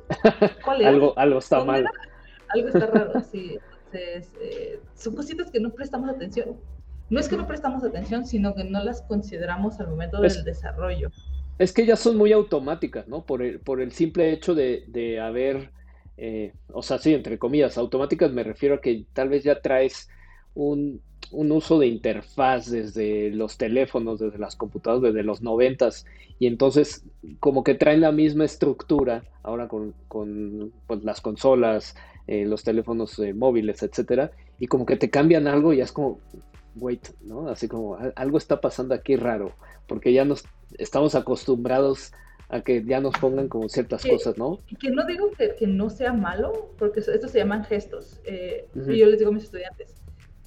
¿cuál 0.64 0.80
es? 0.80 0.86
algo, 0.86 1.12
algo 1.18 1.40
está 1.40 1.62
mal. 1.62 1.84
Algo 2.54 2.68
está 2.68 2.86
raro, 2.86 3.20
sí. 3.30 3.58
Entonces, 3.92 4.32
eh, 4.40 4.80
son 4.94 5.14
cositas 5.14 5.50
que 5.50 5.60
no 5.60 5.68
prestamos 5.68 6.08
atención. 6.08 6.56
No 7.10 7.20
es 7.20 7.28
que 7.28 7.36
no 7.36 7.46
prestamos 7.46 7.84
atención, 7.84 8.24
sino 8.24 8.54
que 8.54 8.64
no 8.64 8.82
las 8.82 9.02
consideramos 9.02 9.78
al 9.78 9.88
momento 9.88 10.22
del 10.22 10.42
desarrollo. 10.42 11.10
Es 11.58 11.70
que 11.70 11.84
ya 11.84 11.96
son 11.96 12.16
muy 12.16 12.32
automáticas, 12.32 13.06
¿no? 13.08 13.26
Por 13.26 13.42
el, 13.42 13.60
por 13.60 13.82
el 13.82 13.92
simple 13.92 14.32
hecho 14.32 14.54
de, 14.54 14.86
de 14.88 15.20
haber, 15.20 15.70
eh, 16.16 16.52
o 16.72 16.82
sea, 16.82 16.98
sí, 16.98 17.14
entre 17.14 17.38
comillas, 17.38 17.78
automáticas 17.78 18.32
me 18.32 18.44
refiero 18.44 18.76
a 18.76 18.80
que 18.80 19.04
tal 19.12 19.28
vez 19.28 19.44
ya 19.44 19.60
traes 19.60 20.08
un, 20.54 21.00
un 21.32 21.52
uso 21.52 21.78
de 21.78 21.88
interfaz 21.88 22.70
desde 22.70 23.30
los 23.30 23.58
teléfonos, 23.58 24.20
desde 24.20 24.38
las 24.38 24.56
computadoras, 24.56 25.02
desde 25.02 25.24
los 25.24 25.42
noventas, 25.42 26.06
y 26.38 26.46
entonces 26.46 27.04
como 27.40 27.64
que 27.64 27.74
traen 27.74 28.00
la 28.00 28.12
misma 28.12 28.44
estructura 28.44 29.24
ahora 29.42 29.68
con, 29.68 29.94
con 30.08 30.72
pues, 30.86 31.02
las 31.04 31.20
consolas, 31.20 31.96
eh, 32.26 32.44
los 32.46 32.62
teléfonos 32.62 33.18
eh, 33.18 33.34
móviles, 33.34 33.82
etcétera, 33.82 34.30
y 34.58 34.66
como 34.66 34.86
que 34.86 34.96
te 34.96 35.10
cambian 35.10 35.46
algo 35.46 35.72
y 35.72 35.80
es 35.80 35.92
como, 35.92 36.20
wait, 36.76 37.08
¿no? 37.22 37.48
Así 37.48 37.68
como 37.68 37.98
algo 38.16 38.38
está 38.38 38.60
pasando 38.60 38.94
aquí 38.94 39.16
raro, 39.16 39.52
porque 39.86 40.12
ya 40.12 40.24
nos 40.24 40.44
estamos 40.78 41.14
acostumbrados 41.14 42.12
a 42.48 42.60
que 42.60 42.84
ya 42.84 43.00
nos 43.00 43.16
pongan 43.18 43.48
como 43.48 43.68
ciertas 43.68 44.04
cosas, 44.04 44.38
¿no? 44.38 44.60
Que 44.78 44.90
no 44.90 45.04
digo 45.06 45.30
que, 45.30 45.54
que, 45.54 45.66
no 45.66 45.90
sea 45.90 46.12
malo, 46.12 46.72
porque 46.78 47.00
esto 47.00 47.28
se 47.28 47.38
llaman 47.38 47.64
gestos. 47.64 48.20
Eh, 48.24 48.68
y 48.74 48.98
yo 48.98 49.06
les 49.06 49.18
digo 49.18 49.30
a 49.30 49.34
mis 49.34 49.44
estudiantes, 49.44 49.94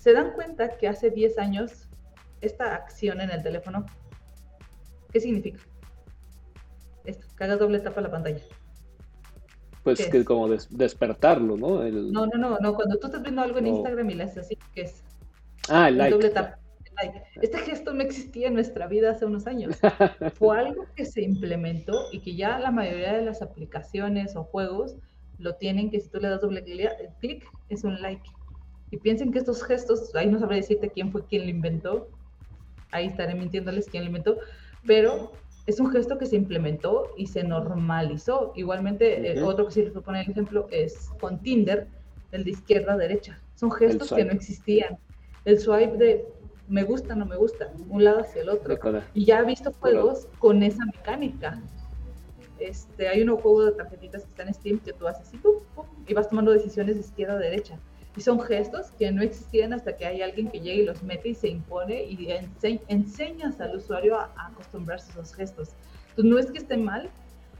¿Se 0.07 0.13
dan 0.13 0.31
cuenta 0.31 0.77
que 0.77 0.87
hace 0.87 1.09
10 1.09 1.37
años 1.37 1.89
esta 2.39 2.75
acción 2.75 3.19
en 3.19 3.29
el 3.29 3.43
teléfono, 3.43 3.85
qué 5.11 5.19
significa? 5.19 5.59
Esto, 7.03 7.27
que 7.35 7.43
hagas 7.43 7.59
doble 7.59 7.79
tapa 7.79 7.99
la 7.99 8.09
pantalla. 8.09 8.41
Pues 9.83 10.07
que 10.07 10.23
como 10.23 10.47
despertarlo, 10.47 11.57
¿no? 11.57 11.83
No, 11.83 12.25
no, 12.25 12.37
no, 12.37 12.57
no, 12.57 12.73
cuando 12.75 12.97
tú 12.99 13.07
estás 13.07 13.21
viendo 13.21 13.41
algo 13.41 13.57
en 13.57 13.67
Instagram 13.67 14.09
y 14.11 14.13
le 14.13 14.23
haces 14.23 14.37
así, 14.37 14.57
¿qué 14.73 14.83
es? 14.83 15.03
Ah, 15.67 15.89
el 15.89 15.97
like. 15.97 16.15
Doble 16.15 16.29
tapa. 16.29 16.59
Este 17.41 17.57
gesto 17.59 17.93
no 17.93 18.01
existía 18.01 18.47
en 18.47 18.53
nuestra 18.53 18.87
vida 18.87 19.11
hace 19.11 19.25
unos 19.25 19.47
años. 19.47 19.77
Fue 20.33 20.57
algo 20.59 20.85
que 20.95 21.05
se 21.05 21.21
implementó 21.21 21.93
y 22.11 22.19
que 22.19 22.35
ya 22.35 22.59
la 22.59 22.71
mayoría 22.71 23.13
de 23.13 23.23
las 23.23 23.41
aplicaciones 23.41 24.35
o 24.35 24.43
juegos 24.43 24.95
lo 25.39 25.55
tienen, 25.55 25.91
que 25.91 25.99
si 25.99 26.09
tú 26.09 26.19
le 26.19 26.29
das 26.29 26.41
doble 26.41 26.63
clic, 27.19 27.47
es 27.69 27.83
un 27.83 28.01
like. 28.01 28.27
Y 28.89 28.97
piensen 28.97 29.31
que 29.31 29.39
estos 29.39 29.63
gestos, 29.63 30.15
ahí 30.15 30.27
no 30.27 30.39
sabré 30.39 30.57
decirte 30.57 30.89
quién 30.89 31.11
fue 31.11 31.25
quien 31.25 31.43
lo 31.43 31.49
inventó, 31.49 32.09
ahí 32.91 33.07
estaré 33.07 33.35
mintiéndoles 33.35 33.87
quién 33.87 34.03
lo 34.03 34.07
inventó, 34.07 34.37
pero 34.85 35.33
es 35.67 35.79
un 35.79 35.91
gesto 35.91 36.17
que 36.17 36.25
se 36.25 36.37
implementó 36.37 37.11
y 37.17 37.27
se 37.27 37.43
normalizó. 37.43 38.53
Igualmente, 38.55 39.33
eh, 39.33 39.43
otro 39.43 39.65
que 39.65 39.73
sí 39.73 39.81
les 39.83 39.93
voy 39.93 40.01
a 40.01 40.05
poner 40.05 40.25
el 40.25 40.31
ejemplo 40.31 40.67
es 40.71 41.09
con 41.19 41.39
Tinder, 41.41 41.87
el 42.31 42.45
de 42.45 42.51
izquierda 42.51 42.93
a 42.93 42.97
derecha. 42.97 43.39
Son 43.55 43.71
gestos 43.71 44.11
que 44.11 44.23
no 44.23 44.31
existían. 44.31 44.97
El 45.43 45.59
swipe 45.59 45.97
de 45.97 46.25
me 46.67 46.83
gusta, 46.83 47.15
no 47.15 47.25
me 47.25 47.37
gusta, 47.37 47.71
un 47.89 48.03
lado 48.03 48.19
hacia 48.19 48.41
el 48.41 48.49
otro. 48.49 48.77
Y 49.13 49.25
ya 49.25 49.39
he 49.39 49.45
visto 49.45 49.71
juegos 49.73 50.27
con 50.39 50.63
esa 50.63 50.85
mecánica. 50.85 51.61
Este, 52.59 53.07
hay 53.07 53.21
un 53.21 53.37
juego 53.37 53.65
de 53.65 53.71
tarjetitas 53.73 54.23
que 54.23 54.29
está 54.29 54.43
en 54.43 54.53
Steam 54.53 54.79
que 54.79 54.93
tú 54.93 55.07
haces 55.07 55.27
así, 55.27 55.39
y 56.07 56.13
vas 56.13 56.29
tomando 56.29 56.51
decisiones 56.51 56.95
de 56.95 57.01
izquierda 57.01 57.35
a 57.35 57.39
derecha. 57.39 57.79
Y 58.15 58.21
son 58.21 58.41
gestos 58.41 58.91
que 58.97 59.11
no 59.11 59.21
existían 59.21 59.73
hasta 59.73 59.95
que 59.95 60.05
hay 60.05 60.21
alguien 60.21 60.49
que 60.49 60.59
llega 60.59 60.81
y 60.81 60.85
los 60.85 61.03
mete 61.03 61.29
y 61.29 61.35
se 61.35 61.49
impone 61.49 62.03
y 62.03 62.29
enseñas 62.87 63.61
al 63.61 63.75
usuario 63.75 64.19
a, 64.19 64.33
acostumbrarse 64.51 65.09
a 65.09 65.21
esos 65.21 65.35
gestos. 65.35 65.69
Entonces 66.09 66.31
no 66.31 66.39
es 66.39 66.51
que 66.51 66.57
esté 66.57 66.77
mal, 66.77 67.09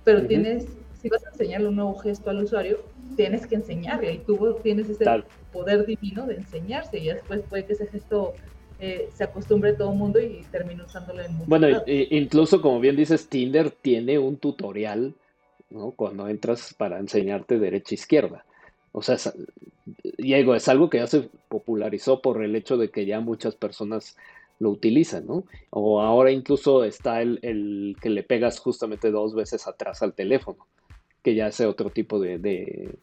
pero 0.04 0.26
tienes, 0.26 0.66
si 1.00 1.10
vas 1.10 1.24
a 1.28 1.30
enseñarle 1.30 1.68
un 1.68 1.76
nuevo 1.76 1.96
gesto 2.00 2.32
al 2.32 2.44
usuario, 2.44 2.80
tienes 3.16 3.46
que 3.46 3.56
enseñarle 3.56 4.14
y 4.14 4.18
tú 4.20 4.58
tienes 4.64 4.90
ese 4.90 5.06
poder 5.54 5.86
divino 5.86 6.26
de 6.26 6.36
enseñarse 6.36 6.98
y 6.98 7.06
después 7.06 7.44
puede 7.48 7.66
que 7.66 7.74
ese 7.74 7.86
gesto 7.86 8.34
eh, 8.80 9.10
se 9.14 9.24
acostumbre 9.24 9.74
todo 9.74 9.92
el 9.92 9.98
mundo 9.98 10.20
y 10.20 10.44
termine 10.52 10.84
usándolo 10.84 11.22
en 11.22 11.34
muchos 11.34 11.48
Bueno, 11.48 11.68
incluso 11.88 12.62
como 12.62 12.80
bien 12.80 12.96
dices, 12.96 13.28
Tinder 13.28 13.72
tiene 13.72 14.20
un 14.20 14.38
tutorial, 14.38 15.16
¿no? 15.70 15.92
Cuando 15.92 16.28
entras 16.28 16.74
para 16.76 17.00
enseñarte 17.00 17.58
derecha 17.58 17.92
e 17.92 17.96
izquierda. 17.96 18.46
O 18.92 19.02
sea, 19.02 19.18
Diego, 20.18 20.56
es 20.56 20.68
algo 20.68 20.90
que 20.90 20.98
ya 20.98 21.08
se 21.08 21.30
popularizó 21.50 22.22
por 22.22 22.44
el 22.44 22.56
hecho 22.56 22.78
de 22.78 22.90
que 22.90 23.06
ya 23.06 23.20
muchas 23.20 23.56
personas 23.56 24.16
lo 24.60 24.70
utilizan, 24.70 25.28
¿no? 25.28 25.44
O 25.70 26.02
ahora 26.02 26.32
incluso 26.32 26.84
está 26.84 27.22
el, 27.22 27.40
el 27.42 27.96
que 28.02 28.10
le 28.10 28.24
pegas 28.24 28.60
justamente 28.60 29.12
dos 29.12 29.36
veces 29.36 29.68
atrás 29.68 30.02
al 30.02 30.14
teléfono, 30.14 30.68
que 31.24 31.36
ya 31.36 31.48
hace 31.48 31.66
otro 31.66 31.90
tipo 31.90 32.20
de, 32.20 32.40
de, 32.40 32.96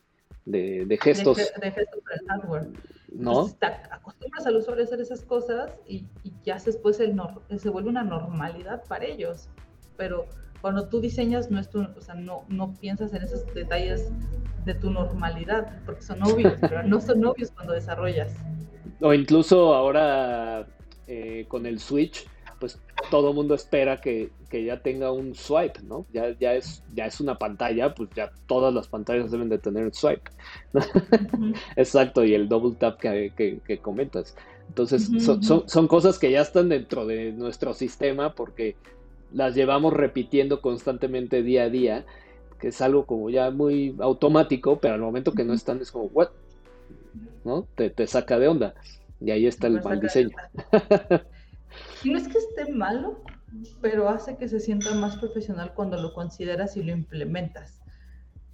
de, 0.45 0.99
gestos. 1.01 1.37
De, 1.37 1.71
gestos 1.71 2.03
del 2.05 2.29
hardware. 2.29 2.69
¿No? 3.13 3.49
acostumbras 3.91 4.45
al 4.45 4.57
usuario 4.57 4.83
a 4.83 4.87
hacer 4.87 5.01
esas 5.01 5.23
cosas 5.23 5.73
y, 5.87 6.05
y 6.25 6.33
ya 6.45 6.59
después 6.59 6.99
el 6.99 7.15
se 7.59 7.69
vuelve 7.69 7.89
una 7.89 8.03
normalidad 8.03 8.83
para 8.89 9.05
ellos. 9.05 9.49
Pero 9.97 10.27
cuando 10.61 10.89
tú 10.89 11.01
diseñas, 11.01 11.51
no, 11.51 11.61
es 11.61 11.71
tu, 11.71 11.83
o 11.83 12.01
sea, 12.01 12.15
no, 12.15 12.45
no 12.49 12.75
piensas 12.75 13.13
en 13.13 13.23
esos 13.23 13.45
detalles 13.55 14.11
de 14.65 14.75
tu 14.75 14.91
normalidad, 14.91 15.83
porque 15.85 16.03
son 16.03 16.23
obvios, 16.23 16.55
pero 16.61 16.83
no 16.83 17.01
son 17.01 17.25
obvios 17.25 17.51
cuando 17.51 17.75
desarrollas. 17.75 18.35
O 19.01 19.13
incluso 19.13 19.75
ahora 19.75 20.67
eh, 21.07 21.45
con 21.49 21.67
el 21.67 21.79
Switch, 21.79 22.27
pues 22.65 22.79
todo 23.11 23.29
el 23.29 23.35
mundo 23.35 23.55
espera 23.55 24.01
que, 24.01 24.31
que, 24.49 24.65
ya 24.65 24.81
tenga 24.81 25.13
un 25.13 25.35
swipe, 25.35 25.83
¿no? 25.83 26.07
Ya, 26.15 26.35
ya, 26.41 26.55
es, 26.55 26.83
ya 26.95 27.05
es 27.05 27.21
una 27.21 27.39
pantalla, 27.39 27.95
pues 27.95 28.09
ya 28.17 28.33
todas 28.47 28.73
las 28.73 28.89
pantallas 28.89 29.31
deben 29.31 29.51
de 29.51 29.59
tener 29.59 29.85
el 29.85 29.93
swipe. 29.93 30.31
Exacto, 31.77 32.25
y 32.25 32.33
el 32.33 32.49
double 32.49 32.75
tap 32.79 32.99
que, 32.99 33.35
que, 33.37 33.79
comentas. 33.81 34.35
Entonces, 34.67 35.11
son, 35.23 35.43
son, 35.43 35.69
son, 35.69 35.89
cosas 35.89 36.19
que 36.19 36.31
ya 36.31 36.41
están 36.41 36.71
dentro 36.71 37.05
de 37.05 37.33
nuestro 37.33 37.75
sistema 37.75 38.35
porque 38.35 38.77
las 39.31 39.55
llevamos 39.55 39.93
repitiendo 39.93 40.63
constantemente 40.63 41.43
día 41.43 41.65
a 41.65 41.69
día, 41.69 42.07
que 42.59 42.69
es 42.69 42.81
algo 42.81 43.05
como 43.05 43.29
ya 43.29 43.51
muy 43.51 43.95
automático, 43.99 44.79
pero 44.79 44.95
al 44.95 45.03
momento 45.03 45.33
que 45.33 45.45
no 45.45 45.53
están 45.53 45.83
es 45.83 45.93
como, 45.93 46.07
¿what? 46.07 46.29
¿No? 47.45 47.67
Te, 47.75 47.91
te 47.91 48.07
saca 48.07 48.39
de 48.39 48.49
onda. 48.49 48.73
Y 49.21 49.33
ahí 49.33 49.47
está 49.47 49.67
el 49.67 49.83
mal 49.83 50.01
diseño. 50.01 50.35
no 52.05 52.19
es 52.19 52.29
que 52.29 52.39
esté 52.39 52.73
malo, 52.73 53.23
pero 53.81 54.09
hace 54.09 54.37
que 54.37 54.49
se 54.49 54.61
sienta 54.61 54.95
más 54.95 55.17
profesional 55.17 55.73
cuando 55.75 56.01
lo 56.01 56.13
consideras 56.13 56.77
y 56.77 56.83
lo 56.83 56.93
implementas. 56.93 57.81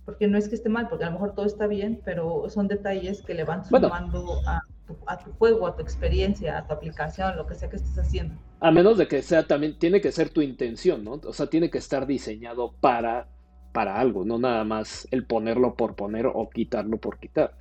Porque 0.04 0.28
no 0.28 0.38
es 0.38 0.48
que 0.48 0.54
esté 0.54 0.68
mal, 0.68 0.88
porque 0.88 1.04
a 1.04 1.08
lo 1.08 1.14
mejor 1.14 1.34
todo 1.34 1.46
está 1.46 1.66
bien, 1.66 2.00
pero 2.04 2.48
son 2.48 2.68
detalles 2.68 3.22
que 3.22 3.34
le 3.34 3.44
van 3.44 3.64
sumando 3.64 4.40
a 4.46 4.62
a 5.06 5.18
tu 5.18 5.32
juego, 5.32 5.66
a 5.66 5.76
tu 5.76 5.82
experiencia, 5.82 6.58
a 6.58 6.66
tu 6.66 6.72
aplicación, 6.72 7.36
lo 7.36 7.46
que 7.46 7.54
sea 7.54 7.68
que 7.68 7.76
estés 7.76 7.98
haciendo. 7.98 8.34
A 8.60 8.70
menos 8.70 8.98
de 8.98 9.08
que 9.08 9.22
sea 9.22 9.46
también, 9.46 9.78
tiene 9.78 10.00
que 10.00 10.12
ser 10.12 10.30
tu 10.30 10.42
intención, 10.42 11.04
¿no? 11.04 11.20
O 11.24 11.32
sea, 11.32 11.46
tiene 11.46 11.70
que 11.70 11.78
estar 11.78 12.06
diseñado 12.06 12.72
para 12.80 13.28
para 13.72 14.00
algo, 14.00 14.24
no 14.24 14.36
nada 14.36 14.64
más 14.64 15.06
el 15.12 15.24
ponerlo 15.24 15.76
por 15.76 15.94
poner 15.94 16.26
o 16.26 16.50
quitarlo 16.50 16.98
por 16.98 17.20
quitar. 17.20 17.54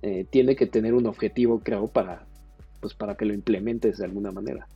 Eh, 0.00 0.24
tiene 0.30 0.54
que 0.54 0.66
tener 0.66 0.94
un 0.94 1.06
objetivo, 1.06 1.58
creo, 1.58 1.88
para, 1.88 2.24
pues, 2.80 2.94
para 2.94 3.16
que 3.16 3.24
lo 3.24 3.34
implementes 3.34 3.98
de 3.98 4.04
alguna 4.04 4.30
manera. 4.30 4.68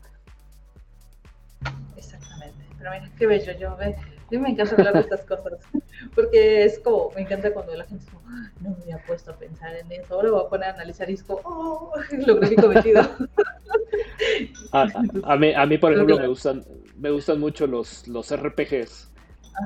Exactamente. 1.96 2.64
Pero 2.78 2.90
mira, 2.90 3.10
qué 3.16 3.26
bello. 3.26 3.52
Yo, 3.58 3.70
a 3.70 3.78
mí 4.30 4.38
me 4.38 4.50
encanta 4.50 4.74
hablar 4.74 4.94
de 4.94 5.00
estas 5.00 5.20
cosas. 5.22 5.58
Porque 6.14 6.64
es 6.64 6.78
como, 6.78 7.10
me 7.14 7.22
encanta 7.22 7.52
cuando 7.52 7.74
la 7.74 7.84
gente 7.84 8.04
es 8.04 8.10
como, 8.10 8.26
ah, 8.28 8.50
no 8.60 8.70
me 8.70 8.82
había 8.82 8.98
puesto 9.06 9.30
a 9.30 9.36
pensar 9.36 9.74
en 9.76 9.90
eso. 9.92 10.14
Ahora 10.14 10.30
voy 10.30 10.44
a 10.44 10.48
poner 10.48 10.68
a 10.70 10.74
analizar 10.74 11.10
y 11.10 11.14
es 11.14 11.22
como, 11.22 11.40
oh, 11.44 11.92
lo 12.26 12.40
que 12.40 12.46
he 12.46 12.56
cometido. 12.56 13.02
A, 14.72 15.36
mí, 15.36 15.52
a 15.54 15.66
mí, 15.66 15.78
por 15.78 15.92
ejemplo, 15.92 16.18
me 16.18 16.26
gustan, 16.26 16.64
me 16.96 17.10
gustan 17.10 17.38
mucho 17.38 17.66
los, 17.66 18.08
los 18.08 18.34
RPGs, 18.34 19.10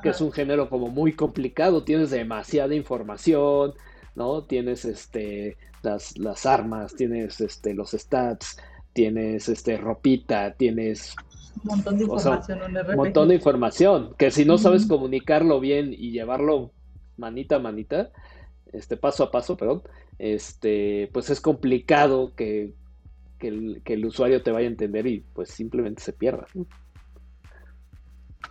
que 0.02 0.10
es 0.10 0.20
un 0.20 0.32
género 0.32 0.68
como 0.68 0.88
muy 0.88 1.12
complicado. 1.12 1.84
Tienes 1.84 2.10
demasiada 2.10 2.74
información, 2.74 3.74
¿no? 4.14 4.44
Tienes 4.44 4.84
este, 4.84 5.56
las, 5.82 6.18
las 6.18 6.44
armas, 6.44 6.94
tienes 6.94 7.40
este, 7.40 7.72
los 7.74 7.92
stats, 7.92 8.58
tienes 8.92 9.48
este, 9.48 9.76
ropita, 9.76 10.52
tienes 10.54 11.14
un 11.56 11.62
montón 11.64 11.98
de 11.98 12.04
información. 12.04 12.60
un 12.62 12.96
montón 12.96 13.28
de 13.28 13.34
información, 13.34 14.14
que 14.18 14.30
si 14.30 14.44
no 14.44 14.58
sabes 14.58 14.86
comunicarlo 14.86 15.60
bien 15.60 15.92
y 15.92 16.10
llevarlo 16.10 16.72
manita 17.16 17.56
a 17.56 17.58
manita, 17.58 18.10
este, 18.72 18.96
paso 18.96 19.24
a 19.24 19.30
paso, 19.30 19.56
perdón, 19.56 19.82
este, 20.18 21.10
pues 21.12 21.30
es 21.30 21.40
complicado 21.40 22.34
que, 22.34 22.74
que, 23.38 23.48
el, 23.48 23.82
que 23.84 23.94
el 23.94 24.04
usuario 24.04 24.42
te 24.42 24.50
vaya 24.50 24.66
a 24.66 24.70
entender 24.70 25.06
y 25.06 25.20
pues 25.20 25.50
simplemente 25.50 26.02
se 26.02 26.12
pierda. 26.12 26.46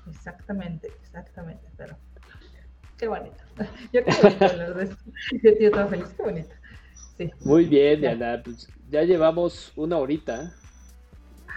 Exactamente, 0.09 0.89
exactamente, 1.01 1.67
pero 1.77 1.97
qué 2.97 3.07
bonito. 3.07 3.37
Yo 3.93 4.03
qué 4.03 4.11
bonito 4.21 4.45
hablar 4.45 4.75
de 4.75 4.83
esto. 4.83 5.03
Yo 5.43 5.49
estoy 5.49 5.71
toda 5.71 5.87
feliz, 5.87 6.07
qué 6.15 6.23
bonito. 6.23 6.49
Sí. 7.17 7.31
Muy 7.45 7.65
bien, 7.65 8.01
Diana, 8.01 8.41
pues 8.43 8.67
ya 8.89 9.01
llevamos 9.03 9.71
una 9.75 9.97
horita 9.97 10.53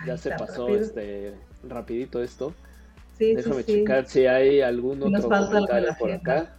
ya 0.07 0.17
se 0.17 0.31
pasó 0.31 0.69
este 0.69 1.35
rapidito 1.69 2.23
esto. 2.23 2.55
Sí, 3.19 3.35
Déjame 3.35 3.65
checar 3.65 4.07
si 4.07 4.27
hay 4.27 4.61
algún 4.63 5.03
otro 5.03 5.29
comentario 5.29 5.95
por 5.99 6.11
acá. 6.11 6.57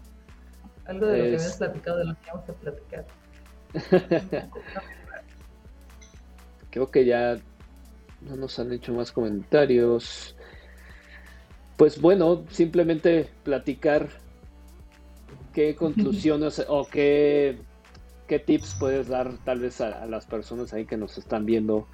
Algo 0.85 1.07
de 1.07 1.17
lo 1.17 1.23
que 1.23 1.29
habías 1.29 1.57
platicado, 1.57 1.97
de 1.97 2.05
lo 2.05 2.13
que 2.13 2.31
vamos 2.31 2.49
a 2.49 2.53
platicar. 2.53 3.05
Creo 6.69 6.91
que 6.91 7.05
ya 7.05 7.37
no 8.21 8.35
nos 8.35 8.59
han 8.59 8.71
hecho 8.71 8.93
más 8.93 9.11
comentarios. 9.11 10.35
Pues 11.77 11.99
bueno, 11.99 12.45
simplemente 12.49 13.29
platicar 13.43 14.09
qué 15.53 15.75
conclusiones 15.77 16.63
o 16.67 16.85
qué, 16.85 17.57
qué 18.27 18.39
tips 18.39 18.75
puedes 18.79 19.07
dar 19.07 19.35
tal 19.43 19.59
vez 19.59 19.81
a, 19.81 20.03
a, 20.03 20.05
las 20.05 20.25
personas 20.27 20.73
ahí 20.73 20.85
que 20.85 20.97
nos 20.97 21.17
están 21.17 21.45
viendo 21.45 21.87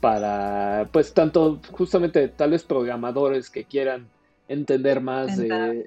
para, 0.00 0.88
pues, 0.92 1.12
tanto 1.12 1.60
justamente 1.72 2.28
tales 2.28 2.64
programadores 2.64 3.50
que 3.50 3.64
quieran 3.64 4.08
entender 4.48 5.00
más 5.00 5.36
de, 5.36 5.86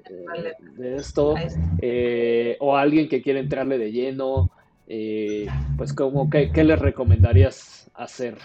de, 0.76 0.96
esto, 0.96 1.34
eh, 1.82 2.56
o 2.60 2.76
alguien 2.76 3.08
que 3.08 3.20
quiera 3.20 3.40
entrarle 3.40 3.76
de 3.76 3.92
lleno, 3.92 4.50
eh, 4.86 5.46
pues, 5.76 5.92
como, 5.92 6.30
¿qué, 6.30 6.50
¿qué 6.52 6.64
les 6.64 6.78
recomendarías 6.78 7.90
hacer? 7.94 8.38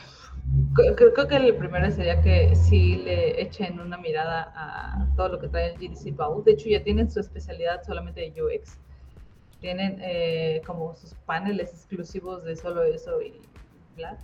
Creo, 0.74 1.28
que 1.28 1.36
el 1.36 1.56
primero 1.56 1.92
sería 1.92 2.22
que 2.22 2.56
si 2.56 2.98
le 2.98 3.40
echen 3.42 3.80
una 3.80 3.98
mirada 3.98 4.52
a 4.56 5.08
todo 5.16 5.30
lo 5.30 5.40
que 5.40 5.48
trae 5.48 5.74
el 5.74 5.78
GDC 5.78 6.16
Bow. 6.16 6.44
De 6.44 6.54
hecho, 6.54 6.70
ya 6.70 6.84
tienen 6.84 7.12
su 7.12 7.20
especialidad 7.20 7.84
solamente 7.86 8.22
de 8.22 8.42
UX. 8.42 8.78
Tienen 9.62 10.00
eh, 10.02 10.62
como 10.66 10.96
sus 10.96 11.14
paneles 11.26 11.72
exclusivos 11.72 12.44
de 12.46 12.56
solo 12.56 12.84
eso 12.84 13.22
y 13.22 13.34
bla 13.96 14.18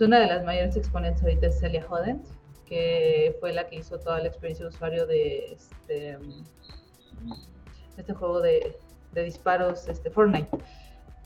una 0.00 0.20
de 0.20 0.26
las 0.26 0.44
mayores 0.44 0.76
exponentes 0.76 1.22
ahorita 1.22 1.46
es 1.46 1.60
Celia 1.60 1.86
Hodent, 1.88 2.24
que 2.66 3.36
fue 3.40 3.52
la 3.52 3.68
que 3.68 3.76
hizo 3.76 3.98
toda 3.98 4.20
la 4.20 4.28
experiencia 4.28 4.64
de 4.64 4.70
usuario 4.70 5.06
de 5.06 5.52
este, 5.52 6.18
este 7.96 8.14
juego 8.14 8.40
de, 8.40 8.76
de, 9.12 9.24
disparos, 9.24 9.88
este, 9.88 10.10
Fortnite. 10.10 10.48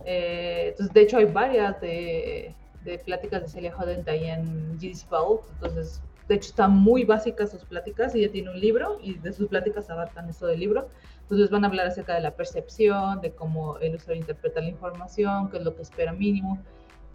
Eh, 0.04 0.68
entonces, 0.70 0.92
de 0.92 1.00
hecho, 1.00 1.18
hay 1.18 1.26
varias 1.26 1.80
de, 1.80 2.54
de 2.84 2.98
pláticas 2.98 3.42
de 3.42 3.48
Celia 3.48 3.76
Hodent 3.76 4.08
ahí 4.08 4.24
en 4.24 4.76
GDC 4.78 5.08
Vault. 5.08 5.42
Entonces, 5.54 6.02
de 6.28 6.34
hecho, 6.34 6.48
están 6.50 6.76
muy 6.76 7.04
básicas 7.04 7.50
sus 7.50 7.64
pláticas. 7.64 8.14
Ella 8.14 8.30
tiene 8.30 8.50
un 8.50 8.60
libro 8.60 8.98
y 9.00 9.14
de 9.14 9.32
sus 9.32 9.48
pláticas 9.48 9.88
abarcan 9.90 10.28
eso 10.28 10.46
del 10.46 10.60
libro. 10.60 10.88
Entonces, 11.22 11.50
van 11.50 11.64
a 11.64 11.68
hablar 11.68 11.86
acerca 11.86 12.14
de 12.14 12.20
la 12.20 12.32
percepción, 12.32 13.20
de 13.20 13.32
cómo 13.32 13.78
el 13.78 13.94
usuario 13.94 14.20
interpreta 14.20 14.60
la 14.60 14.68
información, 14.68 15.50
qué 15.50 15.58
es 15.58 15.64
lo 15.64 15.74
que 15.74 15.82
espera 15.82 16.12
mínimo 16.12 16.60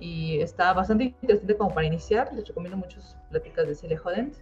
y 0.01 0.41
está 0.41 0.73
bastante 0.73 1.03
interesante 1.05 1.55
como 1.55 1.73
para 1.73 1.85
iniciar. 1.85 2.33
Les 2.33 2.47
recomiendo 2.47 2.75
muchas 2.75 3.15
pláticas 3.29 3.67
de 3.67 3.75
Celia 3.75 4.01
Hodent. 4.03 4.33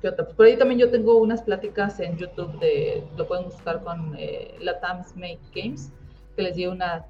Pues 0.00 0.14
por 0.34 0.46
ahí 0.46 0.56
también 0.56 0.80
yo 0.80 0.90
tengo 0.90 1.18
unas 1.18 1.42
pláticas 1.42 2.00
en 2.00 2.16
YouTube 2.16 2.58
de, 2.58 3.04
lo 3.16 3.28
pueden 3.28 3.44
buscar 3.44 3.84
con 3.84 4.16
eh, 4.18 4.56
Latam's 4.60 5.14
Make 5.14 5.38
Games, 5.54 5.92
que 6.34 6.42
les 6.42 6.56
di 6.56 6.66
una 6.66 7.04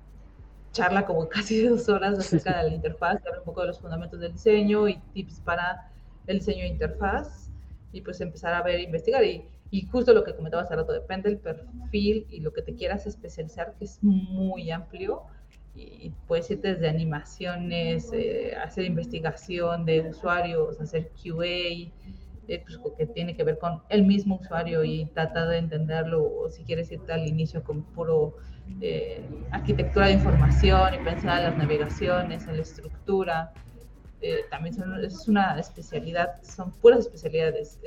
charla 0.73 1.07
como 1.07 1.29
casi 1.31 1.65
dos 1.65 1.89
horas 1.89 2.19
acerca 2.19 2.59
de 2.59 2.71
la 2.71 2.75
interfaz, 2.75 3.23
que 3.23 3.29
habla 3.29 3.41
un 3.41 3.47
poco 3.47 3.61
de 3.61 3.69
los 3.69 3.79
fundamentos 3.79 4.19
del 4.19 4.33
diseño 4.33 4.89
y 4.89 4.99
tips 5.15 5.41
para 5.41 5.89
el 6.27 6.41
diseño 6.41 6.63
de 6.63 6.69
interfaz 6.69 7.49
y 7.93 8.01
pues 8.01 8.21
empezar 8.21 8.55
a 8.55 8.63
ver 8.63 8.81
investigar 8.81 9.25
y, 9.25 9.45
y 9.71 9.87
justo 9.87 10.13
lo 10.13 10.25
que 10.25 10.35
comentabas 10.35 10.67
hace 10.67 10.77
rato, 10.77 10.93
depende 10.93 11.31
del 11.31 11.39
perfil 11.39 12.27
y 12.29 12.41
lo 12.41 12.53
que 12.53 12.63
te 12.63 12.75
quieras 12.75 13.07
especializar, 13.07 13.75
que 13.79 13.85
es 13.85 14.03
muy 14.03 14.71
amplio 14.71 15.23
y 15.75 16.11
puedes 16.27 16.51
ir 16.51 16.61
desde 16.61 16.89
animaciones, 16.89 18.12
eh, 18.12 18.55
hacer 18.62 18.85
investigación 18.85 19.87
de 19.87 20.09
usuarios, 20.11 20.79
hacer 20.81 21.11
QA, 21.11 21.47
eh, 21.47 21.93
pues, 22.47 22.79
que 22.99 23.07
tiene 23.07 23.35
que 23.35 23.45
ver 23.45 23.59
con 23.59 23.83
el 23.89 24.05
mismo 24.05 24.39
usuario 24.43 24.85
y 24.85 25.07
tratar 25.07 25.49
de 25.49 25.59
entenderlo, 25.59 26.23
o 26.25 26.51
si 26.51 26.64
quieres 26.64 26.93
irte 26.93 27.12
al 27.12 27.27
inicio 27.27 27.62
con 27.62 27.85
puro 27.85 28.35
eh, 28.81 29.27
arquitectura 29.51 30.07
de 30.07 30.12
información 30.12 30.95
y 30.95 30.99
pensar 30.99 31.39
en 31.39 31.45
las 31.45 31.57
navegaciones, 31.57 32.47
en 32.47 32.57
la 32.57 32.62
estructura. 32.62 33.53
también 34.51 34.77
es 35.03 35.27
una 35.27 35.59
especialidad, 35.59 36.41
son 36.43 36.70
puras 36.81 37.01
especialidades. 37.01 37.81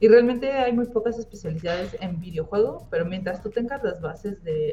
y 0.00 0.08
realmente 0.08 0.50
hay 0.52 0.72
muy 0.72 0.86
pocas 0.86 1.18
especialidades 1.18 1.96
en 2.00 2.20
videojuego, 2.20 2.88
pero 2.90 3.04
mientras 3.04 3.42
tú 3.42 3.50
tengas 3.50 3.82
las 3.82 4.00
bases 4.00 4.42
de 4.42 4.72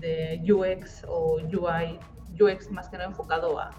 de 0.00 0.40
UX 0.50 1.04
o 1.06 1.36
UI, 1.36 1.98
UX 2.40 2.70
más 2.70 2.88
que 2.88 2.96
nada 2.96 3.10
enfocado 3.10 3.58
a, 3.58 3.70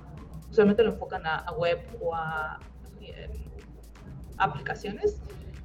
usualmente 0.49 0.83
lo 0.83 0.91
enfocan 0.91 1.25
a, 1.25 1.51
web 1.53 1.79
o 2.01 2.15
a 2.15 2.59
em, 3.01 3.31
aplicaciones, 4.37 5.21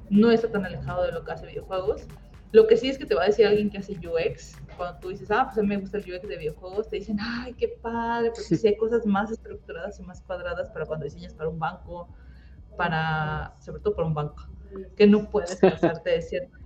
no 0.09 0.31
está 0.31 0.49
tan 0.49 0.65
alejado 0.65 1.03
de 1.03 1.11
lo 1.11 1.23
que 1.23 1.31
hace 1.31 1.45
videojuegos. 1.45 2.07
Lo 2.53 2.65
que 2.65 2.77
sí 2.77 2.89
es 2.89 2.97
que 2.97 3.05
te 3.05 3.13
va 3.13 3.23
a 3.23 3.25
decir 3.27 3.45
alguien 3.45 3.69
que 3.69 3.77
hace 3.77 3.93
UX, 3.93 4.55
cuando 4.77 4.99
tú 4.99 5.09
dices, 5.09 5.29
ah, 5.31 5.45
pues 5.45 5.57
a 5.57 5.61
mí 5.61 5.67
me 5.67 5.77
gusta 5.77 5.97
el 5.97 6.03
UX 6.03 6.27
de 6.27 6.37
videojuegos, 6.37 6.89
te 6.89 6.95
dicen, 6.97 7.17
ay, 7.19 7.53
qué 7.53 7.67
padre, 7.81 8.31
porque 8.31 8.55
sí 8.55 8.67
hay 8.67 8.77
cosas 8.77 9.05
más 9.05 9.31
estructuradas 9.31 9.99
y 9.99 10.03
más 10.03 10.21
cuadradas 10.21 10.69
para 10.69 10.85
cuando 10.85 11.03
diseñas 11.03 11.33
para 11.33 11.49
un 11.49 11.59
banco, 11.59 12.07
para, 12.77 13.53
sobre 13.59 13.81
todo 13.81 13.95
para 13.95 14.07
un 14.07 14.13
banco, 14.13 14.47
que 14.95 15.07
no 15.07 15.29
puedes 15.29 15.57
pasarte 15.57 16.09
de 16.11 16.21
ciertas 16.21 16.57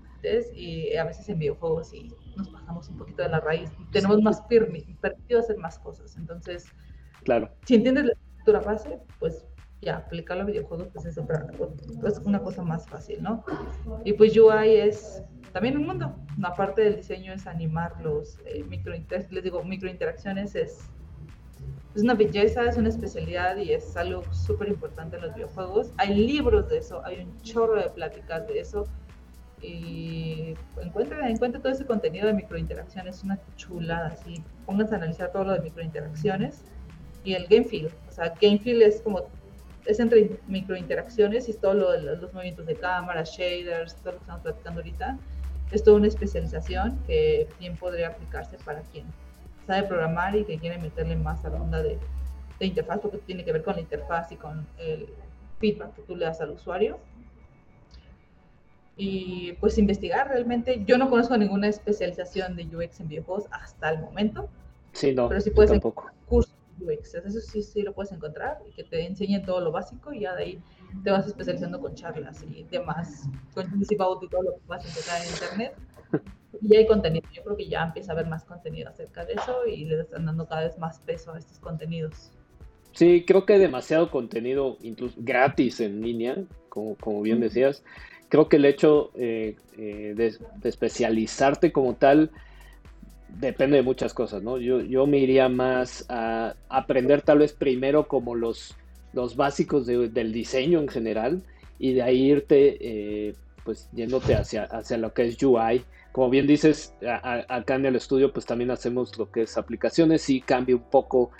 y 0.53 0.95
a 0.95 1.03
veces 1.03 1.27
en 1.29 1.39
videojuegos 1.39 1.93
y 1.93 2.13
nos 2.35 2.49
pasamos 2.49 2.89
un 2.89 2.97
poquito 2.97 3.23
de 3.23 3.29
la 3.29 3.39
raíz. 3.39 3.71
Tenemos 3.91 4.21
más 4.21 4.41
permitido 4.41 5.39
hacer 5.39 5.57
más 5.57 5.79
cosas. 5.79 6.15
Entonces, 6.17 6.65
claro. 7.23 7.49
si 7.65 7.75
entiendes 7.75 8.05
la 8.05 8.13
estructura 8.13 8.59
base, 8.59 8.99
pues 9.19 9.45
ya, 9.81 9.97
aplicarlo 9.97 10.43
a 10.43 10.45
videojuegos, 10.45 10.89
pues 10.93 11.05
es, 11.05 11.17
es 11.17 12.19
una 12.19 12.39
cosa 12.39 12.61
más 12.61 12.87
fácil, 12.87 13.21
¿no? 13.23 13.43
Y 14.05 14.13
pues 14.13 14.37
UI 14.37 14.75
es 14.75 15.23
también 15.53 15.77
un 15.77 15.87
mundo. 15.87 16.15
Una 16.37 16.53
parte 16.53 16.81
del 16.83 16.97
diseño 16.97 17.33
es 17.33 17.47
animar 17.47 17.99
los 18.01 18.37
eh, 18.45 18.63
micro, 18.63 18.93
les 18.93 19.43
digo, 19.43 19.63
microinteracciones 19.63 20.55
es, 20.55 20.81
es 21.95 22.03
una 22.03 22.13
belleza, 22.13 22.65
es 22.65 22.77
una 22.77 22.89
especialidad 22.89 23.57
y 23.57 23.73
es 23.73 23.97
algo 23.97 24.23
súper 24.31 24.69
importante 24.69 25.15
en 25.15 25.23
los 25.23 25.33
videojuegos. 25.33 25.91
Hay 25.97 26.13
libros 26.13 26.69
de 26.69 26.77
eso, 26.77 27.03
hay 27.03 27.21
un 27.21 27.41
chorro 27.41 27.75
de 27.75 27.89
pláticas 27.89 28.47
de 28.47 28.59
eso 28.59 28.87
y 29.61 30.55
encuentren, 30.81 31.23
encuentren 31.25 31.61
todo 31.61 31.71
ese 31.71 31.85
contenido 31.85 32.27
de 32.27 32.33
microinteracciones, 32.33 33.17
es 33.17 33.23
una 33.23 33.39
chulada, 33.55 34.07
así, 34.07 34.43
pónganse 34.65 34.95
a 34.95 34.97
analizar 34.97 35.31
todo 35.31 35.45
lo 35.45 35.53
de 35.53 35.59
microinteracciones 35.59 36.63
y 37.23 37.33
el 37.33 37.47
game 37.47 37.65
feel, 37.65 37.91
o 38.09 38.11
sea, 38.11 38.33
game 38.41 38.59
feel 38.59 38.81
es 38.81 39.01
como, 39.01 39.21
es 39.85 39.99
entre 39.99 40.39
microinteracciones 40.47 41.47
y 41.47 41.53
todo 41.53 41.73
lo 41.75 41.91
de 41.91 42.01
los 42.01 42.33
movimientos 42.33 42.65
de 42.65 42.75
cámara, 42.75 43.23
shaders, 43.23 43.95
todo 43.97 44.13
lo 44.13 44.17
que 44.17 44.23
estamos 44.23 44.41
platicando 44.41 44.79
ahorita, 44.79 45.17
es 45.71 45.83
toda 45.83 45.97
una 45.97 46.07
especialización 46.07 46.99
que 47.07 47.47
bien 47.59 47.77
podría 47.77 48.09
aplicarse 48.09 48.57
para 48.65 48.81
quien 48.81 49.05
sabe 49.67 49.87
programar 49.87 50.35
y 50.35 50.43
que 50.43 50.57
quiere 50.57 50.77
meterle 50.79 51.15
más 51.15 51.45
a 51.45 51.49
la 51.49 51.61
onda 51.61 51.81
de, 51.81 51.97
de 52.59 52.65
interfaz, 52.65 52.99
porque 52.99 53.19
tiene 53.19 53.45
que 53.45 53.53
ver 53.53 53.63
con 53.63 53.75
la 53.75 53.81
interfaz 53.81 54.31
y 54.31 54.35
con 54.35 54.67
el 54.79 55.07
feedback 55.59 55.93
que 55.95 56.01
tú 56.01 56.15
le 56.15 56.25
das 56.25 56.41
al 56.41 56.49
usuario 56.49 56.99
y 59.03 59.53
pues 59.53 59.79
investigar 59.79 60.27
realmente. 60.27 60.83
Yo 60.85 60.95
no 60.99 61.09
conozco 61.09 61.35
ninguna 61.35 61.67
especialización 61.67 62.55
de 62.55 62.65
UX 62.65 62.99
en 62.99 63.07
videojuegos 63.07 63.45
hasta 63.49 63.89
el 63.89 63.99
momento. 63.99 64.47
Sí, 64.93 65.11
no, 65.11 65.27
pero 65.27 65.41
sí 65.41 65.49
puedes 65.49 65.71
tampoco. 65.71 66.11
cursos 66.27 66.53
de 66.77 66.93
UX, 66.93 67.15
eso 67.15 67.39
sí, 67.39 67.63
sí 67.63 67.81
lo 67.81 67.93
puedes 67.93 68.11
encontrar 68.11 68.59
y 68.69 68.71
que 68.73 68.83
te 68.83 69.03
enseñen 69.03 69.43
todo 69.43 69.59
lo 69.59 69.71
básico 69.71 70.13
y 70.13 70.19
ya 70.19 70.35
de 70.35 70.43
ahí 70.43 70.61
te 71.03 71.09
vas 71.09 71.25
especializando 71.25 71.79
con 71.79 71.95
charlas 71.95 72.43
y 72.43 72.63
demás, 72.69 73.27
con 73.55 73.65
y 73.81 73.95
todo 74.27 74.43
lo 74.43 74.51
que 74.53 74.67
vas 74.67 74.85
a 74.85 74.89
encontrar 74.89 75.21
en 75.23 75.29
internet. 75.29 75.73
Y 76.61 76.75
hay 76.75 76.85
contenido, 76.85 77.27
yo 77.33 77.41
creo 77.43 77.55
que 77.57 77.67
ya 77.67 77.81
empieza 77.81 78.11
a 78.11 78.13
haber 78.13 78.27
más 78.27 78.43
contenido 78.43 78.89
acerca 78.89 79.25
de 79.25 79.33
eso 79.33 79.65
y 79.65 79.85
le 79.85 80.01
están 80.01 80.25
dando 80.25 80.45
cada 80.45 80.65
vez 80.65 80.77
más 80.77 80.99
peso 80.99 81.33
a 81.33 81.39
estos 81.39 81.57
contenidos. 81.59 82.33
Sí, 82.91 83.23
creo 83.25 83.45
que 83.45 83.53
hay 83.53 83.59
demasiado 83.59 84.11
contenido, 84.11 84.77
incluso 84.81 85.15
gratis 85.17 85.79
en 85.79 86.01
línea, 86.01 86.37
como, 86.69 86.95
como 86.97 87.21
bien 87.21 87.39
decías. 87.39 87.83
Creo 88.31 88.47
que 88.47 88.55
el 88.55 88.63
hecho 88.63 89.11
eh, 89.15 89.57
eh, 89.77 90.13
de, 90.15 90.37
especializarte 90.69 91.73
como 91.73 91.95
tal 91.95 92.31
depende 93.27 93.75
de 93.75 93.83
muchas 93.83 94.13
cosas, 94.13 94.41
¿no? 94.41 94.57
Yo, 94.57 94.79
yo 94.79 95.05
me 95.05 95.17
iría 95.17 95.49
más 95.49 96.05
a 96.07 96.55
aprender 96.69 97.23
tal 97.23 97.39
vez 97.39 97.51
primero 97.51 98.07
como 98.07 98.33
los, 98.33 98.73
los 99.11 99.35
básicos 99.35 99.85
del 99.85 100.31
diseño 100.31 100.79
en 100.79 100.87
general 100.87 101.43
y 101.77 101.91
de 101.91 102.03
ahí 102.03 102.31
irte 102.31 102.77
eh, 102.79 103.35
pues 103.65 103.89
yéndote 103.91 104.33
hacia, 104.35 104.63
hacia 104.63 104.97
lo 104.97 105.13
que 105.13 105.25
es 105.25 105.43
UI. 105.43 105.83
Como 106.13 106.29
bien 106.29 106.47
dices, 106.47 106.93
acá 107.49 107.75
en 107.75 107.85
el 107.85 107.97
estudio 107.97 108.31
pues 108.31 108.45
también 108.45 108.71
hacemos 108.71 109.17
lo 109.17 109.29
que 109.29 109.41
es 109.41 109.57
aplicaciones 109.57 110.29
y 110.29 110.39
cambia 110.39 110.77
un 110.77 110.89
poco 110.89 111.31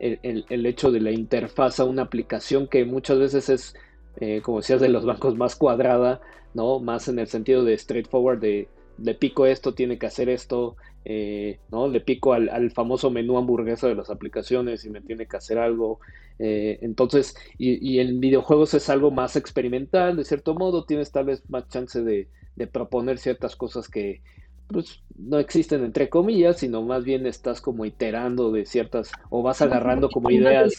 el, 0.00 0.66
hecho 0.66 0.90
de 0.90 1.00
la 1.00 1.12
interfaz 1.12 1.78
a 1.78 1.84
una 1.84 2.02
aplicación 2.02 2.66
que 2.66 2.84
muchas 2.84 3.20
veces 3.20 3.48
es, 3.48 3.74
eh, 4.20 4.40
como 4.42 4.58
decías, 4.58 4.80
de 4.80 4.88
los 4.88 5.04
bancos 5.04 5.36
más 5.36 5.56
cuadrada, 5.56 6.20
¿no? 6.54 6.80
Más 6.80 7.08
en 7.08 7.18
el 7.18 7.28
sentido 7.28 7.64
de 7.64 7.76
straightforward, 7.78 8.40
de 8.40 8.68
le 8.98 9.14
pico 9.14 9.46
esto, 9.46 9.74
tiene 9.74 9.98
que 9.98 10.06
hacer 10.06 10.28
esto, 10.28 10.76
eh, 11.04 11.58
¿no? 11.70 11.88
Le 11.88 12.00
pico 12.00 12.32
al, 12.32 12.70
famoso 12.70 13.10
menú 13.10 13.36
hamburguesa 13.36 13.88
de 13.88 13.94
las 13.94 14.10
aplicaciones 14.10 14.84
y 14.84 14.90
me 14.90 15.00
tiene 15.00 15.26
que 15.26 15.36
hacer 15.36 15.58
algo. 15.58 16.00
Eh, 16.38 16.78
entonces, 16.82 17.34
y, 17.58 17.98
en 17.98 18.20
videojuegos 18.20 18.74
es 18.74 18.88
algo 18.90 19.10
más 19.10 19.36
experimental, 19.36 20.16
de 20.16 20.24
cierto 20.24 20.54
modo, 20.54 20.84
tienes 20.84 21.10
tal 21.10 21.26
vez 21.26 21.42
más 21.48 21.68
chance 21.68 22.02
de, 22.02 22.28
de 22.56 22.66
proponer 22.66 23.18
ciertas 23.18 23.56
cosas 23.56 23.88
que, 23.88 24.22
pues 24.68 25.02
no 25.16 25.38
existen 25.38 25.84
entre 25.84 26.08
comillas, 26.08 26.58
sino 26.58 26.82
más 26.82 27.04
bien 27.04 27.26
estás 27.26 27.60
como 27.60 27.84
iterando 27.84 28.50
de 28.50 28.64
ciertas 28.64 29.12
o 29.30 29.42
vas 29.42 29.60
agarrando 29.62 30.08
como 30.08 30.30
ideas. 30.30 30.74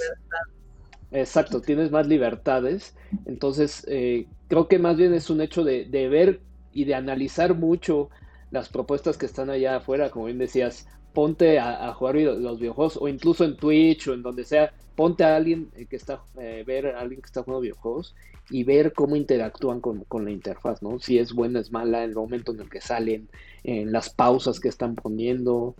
Exacto, 1.14 1.62
tienes 1.62 1.92
más 1.92 2.08
libertades. 2.08 2.96
Entonces, 3.26 3.86
eh, 3.88 4.26
creo 4.48 4.68
que 4.68 4.80
más 4.80 4.98
bien 4.98 5.14
es 5.14 5.30
un 5.30 5.42
hecho 5.42 5.64
de, 5.64 5.86
ver 6.10 6.42
y 6.74 6.86
de 6.86 6.96
analizar 6.96 7.54
mucho 7.54 8.10
las 8.50 8.68
propuestas 8.68 9.18
que 9.18 9.28
están 9.28 9.52
allá 9.52 9.76
afuera, 9.78 10.10
como 10.10 10.26
bien 10.26 10.40
decías, 10.40 10.88
ponte 11.14 11.60
a, 11.60 11.94
jugar 11.94 12.16
los 12.16 12.60
videojuegos 12.60 12.98
o 13.00 13.08
incluso 13.08 13.46
en 13.46 13.56
Twitch 13.58 14.08
o 14.08 14.16
en 14.16 14.24
donde 14.24 14.44
sea, 14.44 14.74
ponte 14.96 15.24
a 15.24 15.36
alguien 15.36 15.70
que 15.88 15.96
está, 15.96 16.24
eh, 16.40 16.64
ver 16.66 16.88
a 16.88 17.00
alguien 17.00 17.22
que 17.22 17.28
está 17.28 17.44
jugando 17.44 17.62
videojuegos 17.62 18.16
y 18.50 18.64
ver 18.64 18.92
cómo 18.94 19.16
interactúan 19.16 19.82
con, 19.82 20.26
la 20.26 20.32
interfaz, 20.32 20.82
¿no? 20.82 21.00
Si 21.00 21.20
es 21.20 21.32
buena, 21.34 21.60
es 21.60 21.72
mala, 21.72 22.04
el 22.04 22.16
momento 22.16 22.54
en 22.54 22.62
el 22.62 22.70
que 22.72 22.82
salen, 22.82 23.30
en 23.64 23.92
las 23.92 24.10
pausas 24.10 24.60
que 24.60 24.70
están 24.70 24.96
poniendo, 24.96 25.76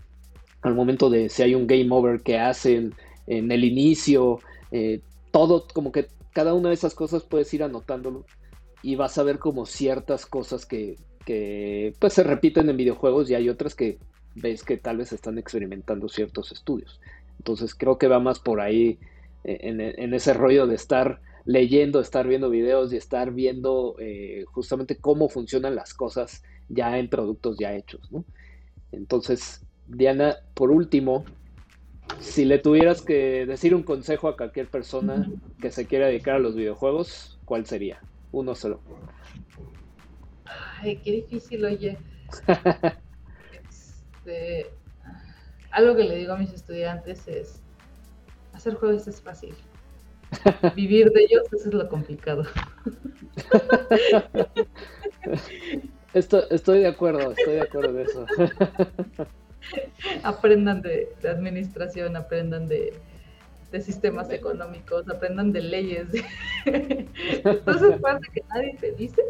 al 0.62 0.74
momento 0.76 1.10
de 1.10 1.28
si 1.28 1.42
hay 1.42 1.56
un 1.56 1.66
game 1.66 1.88
over 1.90 2.20
que 2.22 2.38
hacen, 2.38 2.94
en 3.26 3.50
el 3.50 3.64
inicio, 3.64 4.38
eh, 4.70 5.00
todo, 5.34 5.66
como 5.74 5.90
que 5.90 6.06
cada 6.32 6.54
una 6.54 6.68
de 6.68 6.76
esas 6.76 6.94
cosas 6.94 7.24
puedes 7.24 7.52
ir 7.52 7.64
anotándolo 7.64 8.24
y 8.84 8.94
vas 8.94 9.18
a 9.18 9.24
ver 9.24 9.40
como 9.40 9.66
ciertas 9.66 10.26
cosas 10.26 10.64
que, 10.64 10.94
que 11.26 11.92
pues 11.98 12.12
se 12.12 12.22
repiten 12.22 12.70
en 12.70 12.76
videojuegos 12.76 13.28
y 13.28 13.34
hay 13.34 13.48
otras 13.48 13.74
que 13.74 13.98
ves 14.36 14.62
que 14.62 14.76
tal 14.76 14.98
vez 14.98 15.12
están 15.12 15.36
experimentando 15.36 16.08
ciertos 16.08 16.52
estudios. 16.52 17.00
Entonces 17.38 17.74
creo 17.74 17.98
que 17.98 18.06
va 18.06 18.20
más 18.20 18.38
por 18.38 18.60
ahí 18.60 19.00
eh, 19.42 19.58
en, 19.96 20.14
ese 20.14 20.34
rollo 20.34 20.68
de 20.68 20.76
estar 20.76 21.20
leyendo, 21.44 21.98
estar 21.98 22.28
viendo 22.28 22.48
videos 22.48 22.92
y 22.92 22.96
estar 22.96 23.32
viendo 23.32 23.96
eh, 23.98 24.44
justamente 24.52 24.98
cómo 24.98 25.28
funcionan 25.28 25.74
las 25.74 25.94
cosas 25.94 26.44
ya 26.68 26.96
en 26.96 27.08
productos 27.08 27.56
ya 27.58 27.74
hechos. 27.74 28.08
¿no? 28.12 28.24
Entonces, 28.92 29.66
Diana, 29.88 30.36
por 30.54 30.70
último, 30.70 31.24
si 32.20 32.44
le 32.44 32.58
tuvieras 32.58 33.02
que 33.02 33.46
decir 33.46 33.74
un 33.74 33.82
consejo 33.82 34.28
a 34.28 34.36
cualquier 34.36 34.68
persona 34.68 35.30
que 35.60 35.70
se 35.70 35.86
quiera 35.86 36.06
dedicar 36.06 36.36
a 36.36 36.38
los 36.38 36.54
videojuegos, 36.54 37.38
¿cuál 37.44 37.66
sería? 37.66 38.00
Uno 38.32 38.54
solo. 38.54 38.80
Ay, 40.80 40.96
qué 40.96 41.12
difícil, 41.12 41.64
oye. 41.64 41.98
Este, 44.26 44.70
algo 45.70 45.94
que 45.96 46.04
le 46.04 46.16
digo 46.16 46.32
a 46.32 46.38
mis 46.38 46.50
estudiantes 46.52 47.28
es, 47.28 47.60
hacer 48.54 48.74
juegos 48.74 49.06
es 49.06 49.20
fácil. 49.20 49.54
Vivir 50.74 51.10
de 51.12 51.24
ellos, 51.24 51.42
eso 51.52 51.68
es 51.68 51.74
lo 51.74 51.88
complicado. 51.90 52.44
Estoy, 56.14 56.78
de 56.78 56.86
acuerdo, 56.86 57.32
estoy 57.32 57.54
de 57.54 57.62
acuerdo 57.62 57.92
de 57.92 58.04
eso. 58.04 58.24
Aprendan 60.22 60.82
de, 60.82 61.08
administración, 61.28 62.16
aprendan 62.16 62.68
de, 62.68 62.92
sistemas 63.80 64.30
económicos, 64.30 65.08
aprendan 65.08 65.52
de 65.52 65.60
leyes. 65.60 66.06
Entonces, 66.64 68.00
parte 68.00 68.28
que 68.32 68.42
nadie 68.48 68.76
te 68.80 68.92
dice, 68.92 69.20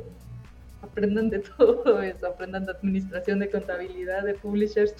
aprendan 0.83 1.31
de 1.31 1.39
todo 1.57 2.03
eso, 2.03 2.27
aprendan 2.27 2.67
de 2.67 2.73
administración, 2.73 3.39
de 3.39 3.51
contabilidad, 3.51 4.23
de 4.23 4.35
publishers, 4.35 4.95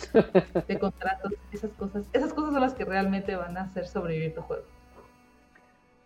de 0.67 0.79
contratos, 0.79 1.33
esas 1.53 1.71
cosas. 1.73 2.05
Esas 2.13 2.33
cosas 2.33 2.53
son 2.53 2.61
las 2.63 2.75
que 2.75 2.85
realmente 2.85 3.37
van 3.37 3.57
a 3.57 3.63
hacer 3.63 3.87
sobrevivir 3.87 4.35
tu 4.35 4.43
juego. 4.43 4.65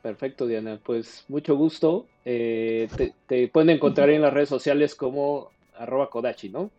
Perfecto, 0.03 0.47
Diana. 0.47 0.79
Pues 0.83 1.25
mucho 1.29 1.57
gusto. 1.57 2.07
Eh, 2.25 2.89
te, 3.27 3.49
pueden 3.49 3.71
encontrar 3.71 4.11
en 4.11 4.23
las 4.23 4.33
redes 4.33 4.49
sociales 4.49 4.95
como 4.95 5.51
arroba 5.77 6.11
Kodashi, 6.11 6.49
¿no? 6.49 6.71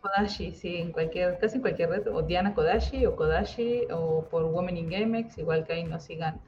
Kodashi, 0.00 0.52
sí, 0.52 0.76
en 0.76 0.92
cualquier, 0.92 1.38
casi 1.38 1.56
en 1.56 1.62
cualquier 1.62 1.90
red, 1.90 2.08
o 2.08 2.22
Diana 2.22 2.54
Kodashi, 2.54 3.06
o 3.06 3.16
Kodashi, 3.16 3.86
o 3.92 4.24
por 4.30 4.44
Women 4.44 4.76
in 4.76 4.90
GameX, 4.90 5.38
igual 5.38 5.66
que 5.66 5.74
ahí 5.74 5.84
nos 5.84 6.04
sigan. 6.04 6.40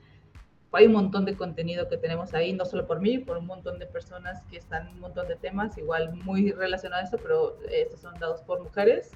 Hay 0.73 0.87
un 0.87 0.93
montón 0.93 1.27
de 1.27 1.37
contenido 1.37 1.89
que 1.89 1.99
tenemos 1.99 2.33
ahí, 2.33 2.55
no 2.55 2.65
solo 2.65 2.87
por 2.87 3.01
mí, 3.01 3.19
por 3.19 3.37
un 3.37 3.47
montón 3.47 3.79
de 3.79 3.87
personas 3.87 4.43
que 4.51 4.57
están 4.57 4.89
en 4.89 4.95
un 4.95 5.01
montón 5.01 5.29
de 5.29 5.37
temas, 5.37 5.77
igual 5.77 6.15
muy 6.15 6.53
relacionados 6.53 7.03
a 7.03 7.05
esto, 7.05 7.19
pero 7.23 7.59
estos 7.71 8.01
son 8.01 8.19
dados 8.19 8.41
por 8.43 8.63
mujeres 8.63 9.11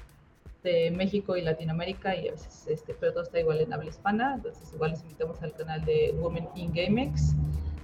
de 0.62 0.90
México 0.90 1.36
y 1.36 1.42
Latinoamérica 1.42 2.14
y 2.16 2.28
a 2.28 2.32
veces, 2.32 2.66
este, 2.66 2.92
pero 2.92 3.12
todo 3.12 3.22
está 3.22 3.38
igual 3.40 3.60
en 3.60 3.72
habla 3.72 3.88
hispana, 3.88 4.34
entonces 4.34 4.72
igual 4.74 4.90
les 4.90 5.02
invitamos 5.02 5.40
al 5.42 5.52
canal 5.54 5.84
de 5.84 6.14
Women 6.18 6.48
in 6.56 6.72
GameX 6.74 7.34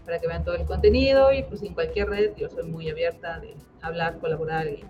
para 0.05 0.19
que 0.19 0.27
vean 0.27 0.45
todo 0.45 0.57
el 0.57 0.67
contenido 0.67 1.33
y 1.33 1.45
pues 1.45 1.63
en 1.63 1.75
cualquier 1.75 2.09
red 2.09 2.33
yo 2.37 2.49
soy 2.49 2.65
muy 2.65 2.91
abierta 2.91 3.39
de 3.39 3.55
hablar, 3.83 4.19
colaborar 4.19 4.67
y 4.67 4.85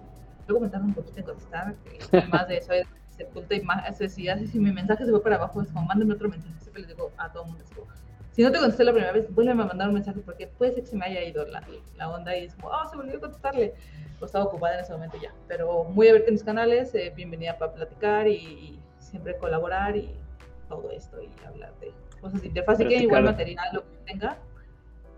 me 0.61 0.69
tardo 0.69 0.87
un 0.87 0.95
poquito 0.95 1.19
en 1.19 1.27
contestar, 1.27 1.75
más 2.31 2.49
de 2.49 2.59
eso 2.59 2.73
se 3.09 3.25
oculta 3.25 3.55
y 3.55 3.61
más, 3.61 3.99
si, 3.99 4.09
si 4.09 4.59
mi 4.59 4.73
mensaje 4.73 5.05
se 5.05 5.11
fue 5.11 5.23
para 5.23 5.37
abajo 5.37 5.61
es 5.61 5.69
como 5.69 5.87
mándenme 5.87 6.15
otro 6.15 6.29
mensaje, 6.29 6.55
siempre 6.61 6.83
les 6.83 6.89
digo 6.89 7.13
a 7.19 7.31
todo 7.31 7.45
el 7.45 7.51
mundo, 7.51 7.65
si 8.33 8.43
no 8.43 8.51
te 8.51 8.59
contesté 8.59 8.85
la 8.85 8.93
primera 8.93 9.13
vez, 9.13 9.33
vuelve 9.35 9.53
a 9.53 9.55
mandar 9.55 9.89
un 9.89 9.95
mensaje 9.95 10.21
porque 10.21 10.47
puede 10.47 10.73
ser 10.73 10.85
que 10.85 10.89
se 10.89 10.97
me 10.97 11.05
haya 11.05 11.23
ido 11.23 11.45
la, 11.47 11.63
la 11.97 12.09
onda 12.09 12.35
y 12.35 12.45
es 12.45 12.55
como, 12.55 12.69
oh, 12.69 12.89
se 12.89 12.97
me 12.97 13.03
olvidó 13.03 13.21
contestarle. 13.21 13.75
O 14.21 14.25
estaba 14.25 14.47
ocupada 14.47 14.75
en 14.75 14.81
ese 14.81 14.93
momento 14.93 15.19
ya. 15.21 15.35
Pero 15.49 15.85
muy 15.85 16.09
abierta 16.09 16.29
en 16.29 16.35
mis 16.35 16.43
canales, 16.43 16.95
eh, 16.95 17.13
bienvenida 17.15 17.59
para 17.59 17.75
platicar 17.75 18.27
y, 18.27 18.79
siempre 18.99 19.37
colaborar 19.37 19.97
y 19.97 20.17
todo 20.71 20.91
esto 20.91 21.21
y 21.21 21.29
hablar 21.45 21.75
de 21.81 21.93
cosas 22.23 22.41
de 22.41 22.49
interfaz. 22.49 22.77
Así 22.77 22.89
que 22.89 23.03
igual 23.03 23.25
material, 23.25 23.69
lo 23.75 23.83
que 23.83 23.97
tenga, 24.07 24.39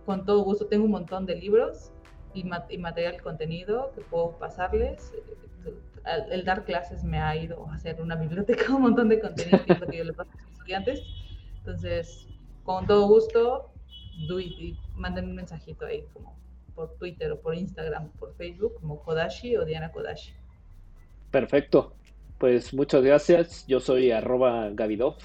con 0.05 0.24
todo 0.24 0.43
gusto. 0.43 0.66
Tengo 0.66 0.87
un 0.87 0.91
montón 0.91 1.26
de 1.26 1.37
libros 1.37 1.93
y, 2.35 2.45
y 2.68 2.78
material, 2.78 3.22
contenido 3.22 3.93
que 3.95 4.03
puedo 4.03 4.32
pasarles. 4.39 5.12
El, 6.05 6.32
el, 6.32 6.45
dar 6.45 6.64
clases 6.64 7.03
me 7.03 7.18
ha 7.18 7.35
ido 7.35 7.66
a 7.66 7.74
hacer 7.74 8.01
una 8.01 8.16
biblioteca, 8.16 8.72
un 8.74 8.82
montón 8.82 9.09
de 9.09 9.20
contenido 9.20 9.61
que 9.64 9.97
yo 9.97 10.05
le 10.05 10.12
paso 10.12 10.30
a 10.32 10.43
mis 10.43 10.53
estudiantes. 10.53 11.03
Entonces, 11.59 12.28
con 12.62 12.87
todo 12.87 13.09
gusto, 13.09 13.70
do 14.28 14.41
y 14.41 14.76
manden 14.95 15.26
un 15.26 15.37
mensajito 15.37 15.87
ahí, 15.87 16.05
como 16.12 16.37
por 16.74 16.97
Twitter 16.97 17.32
o 17.32 17.41
por 17.41 17.55
Instagram, 17.55 18.11
por 18.18 18.35
Facebook, 18.35 18.74
como 18.80 19.01
Kodashi 19.03 19.57
o 19.57 19.64
Diana 19.64 19.93
Kodashi. 19.93 20.32
Perfecto. 21.30 21.95
Pues 22.39 22.74
muchas 22.74 23.03
gracias. 23.03 23.66
Yo 23.66 23.80
soy 23.80 24.11
arroba 24.11 24.70
Gavidov. 24.70 25.16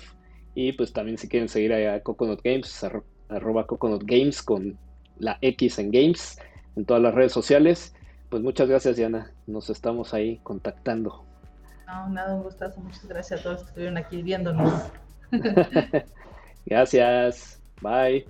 Y 0.56 0.74
pues 0.74 0.94
también 0.94 1.18
si 1.18 1.28
quieren 1.28 1.50
seguir 1.50 1.74
a 1.74 2.02
Coconut 2.02 2.42
Games, 2.44 2.86
arroba 3.30 3.66
Coconut 3.66 4.04
Games 4.06 4.42
con 4.42 4.78
la 5.18 5.38
X 5.42 5.80
en 5.80 5.92
Games 5.92 6.40
en 6.80 6.86
todas 6.86 7.04
las 7.04 7.14
redes 7.14 7.34
sociales. 7.34 7.94
Pues 8.30 8.42
muchas 8.42 8.70
gracias, 8.70 8.96
Diana. 8.96 9.32
Nos 9.48 9.70
estamos 9.70 10.14
ahí 10.14 10.38
contactando. 10.44 11.26
No, 11.86 12.10
nada, 12.10 12.36
un 12.36 12.44
gustazo. 12.44 12.80
Muchas 12.80 13.06
gracias 13.06 13.42
a 13.42 13.44
todos 13.44 13.62
que 13.62 13.68
estuvieron 13.68 13.98
aquí 13.98 14.22
viéndonos. 14.22 14.72
Gracias. 16.66 17.62
Bye. 17.82 18.26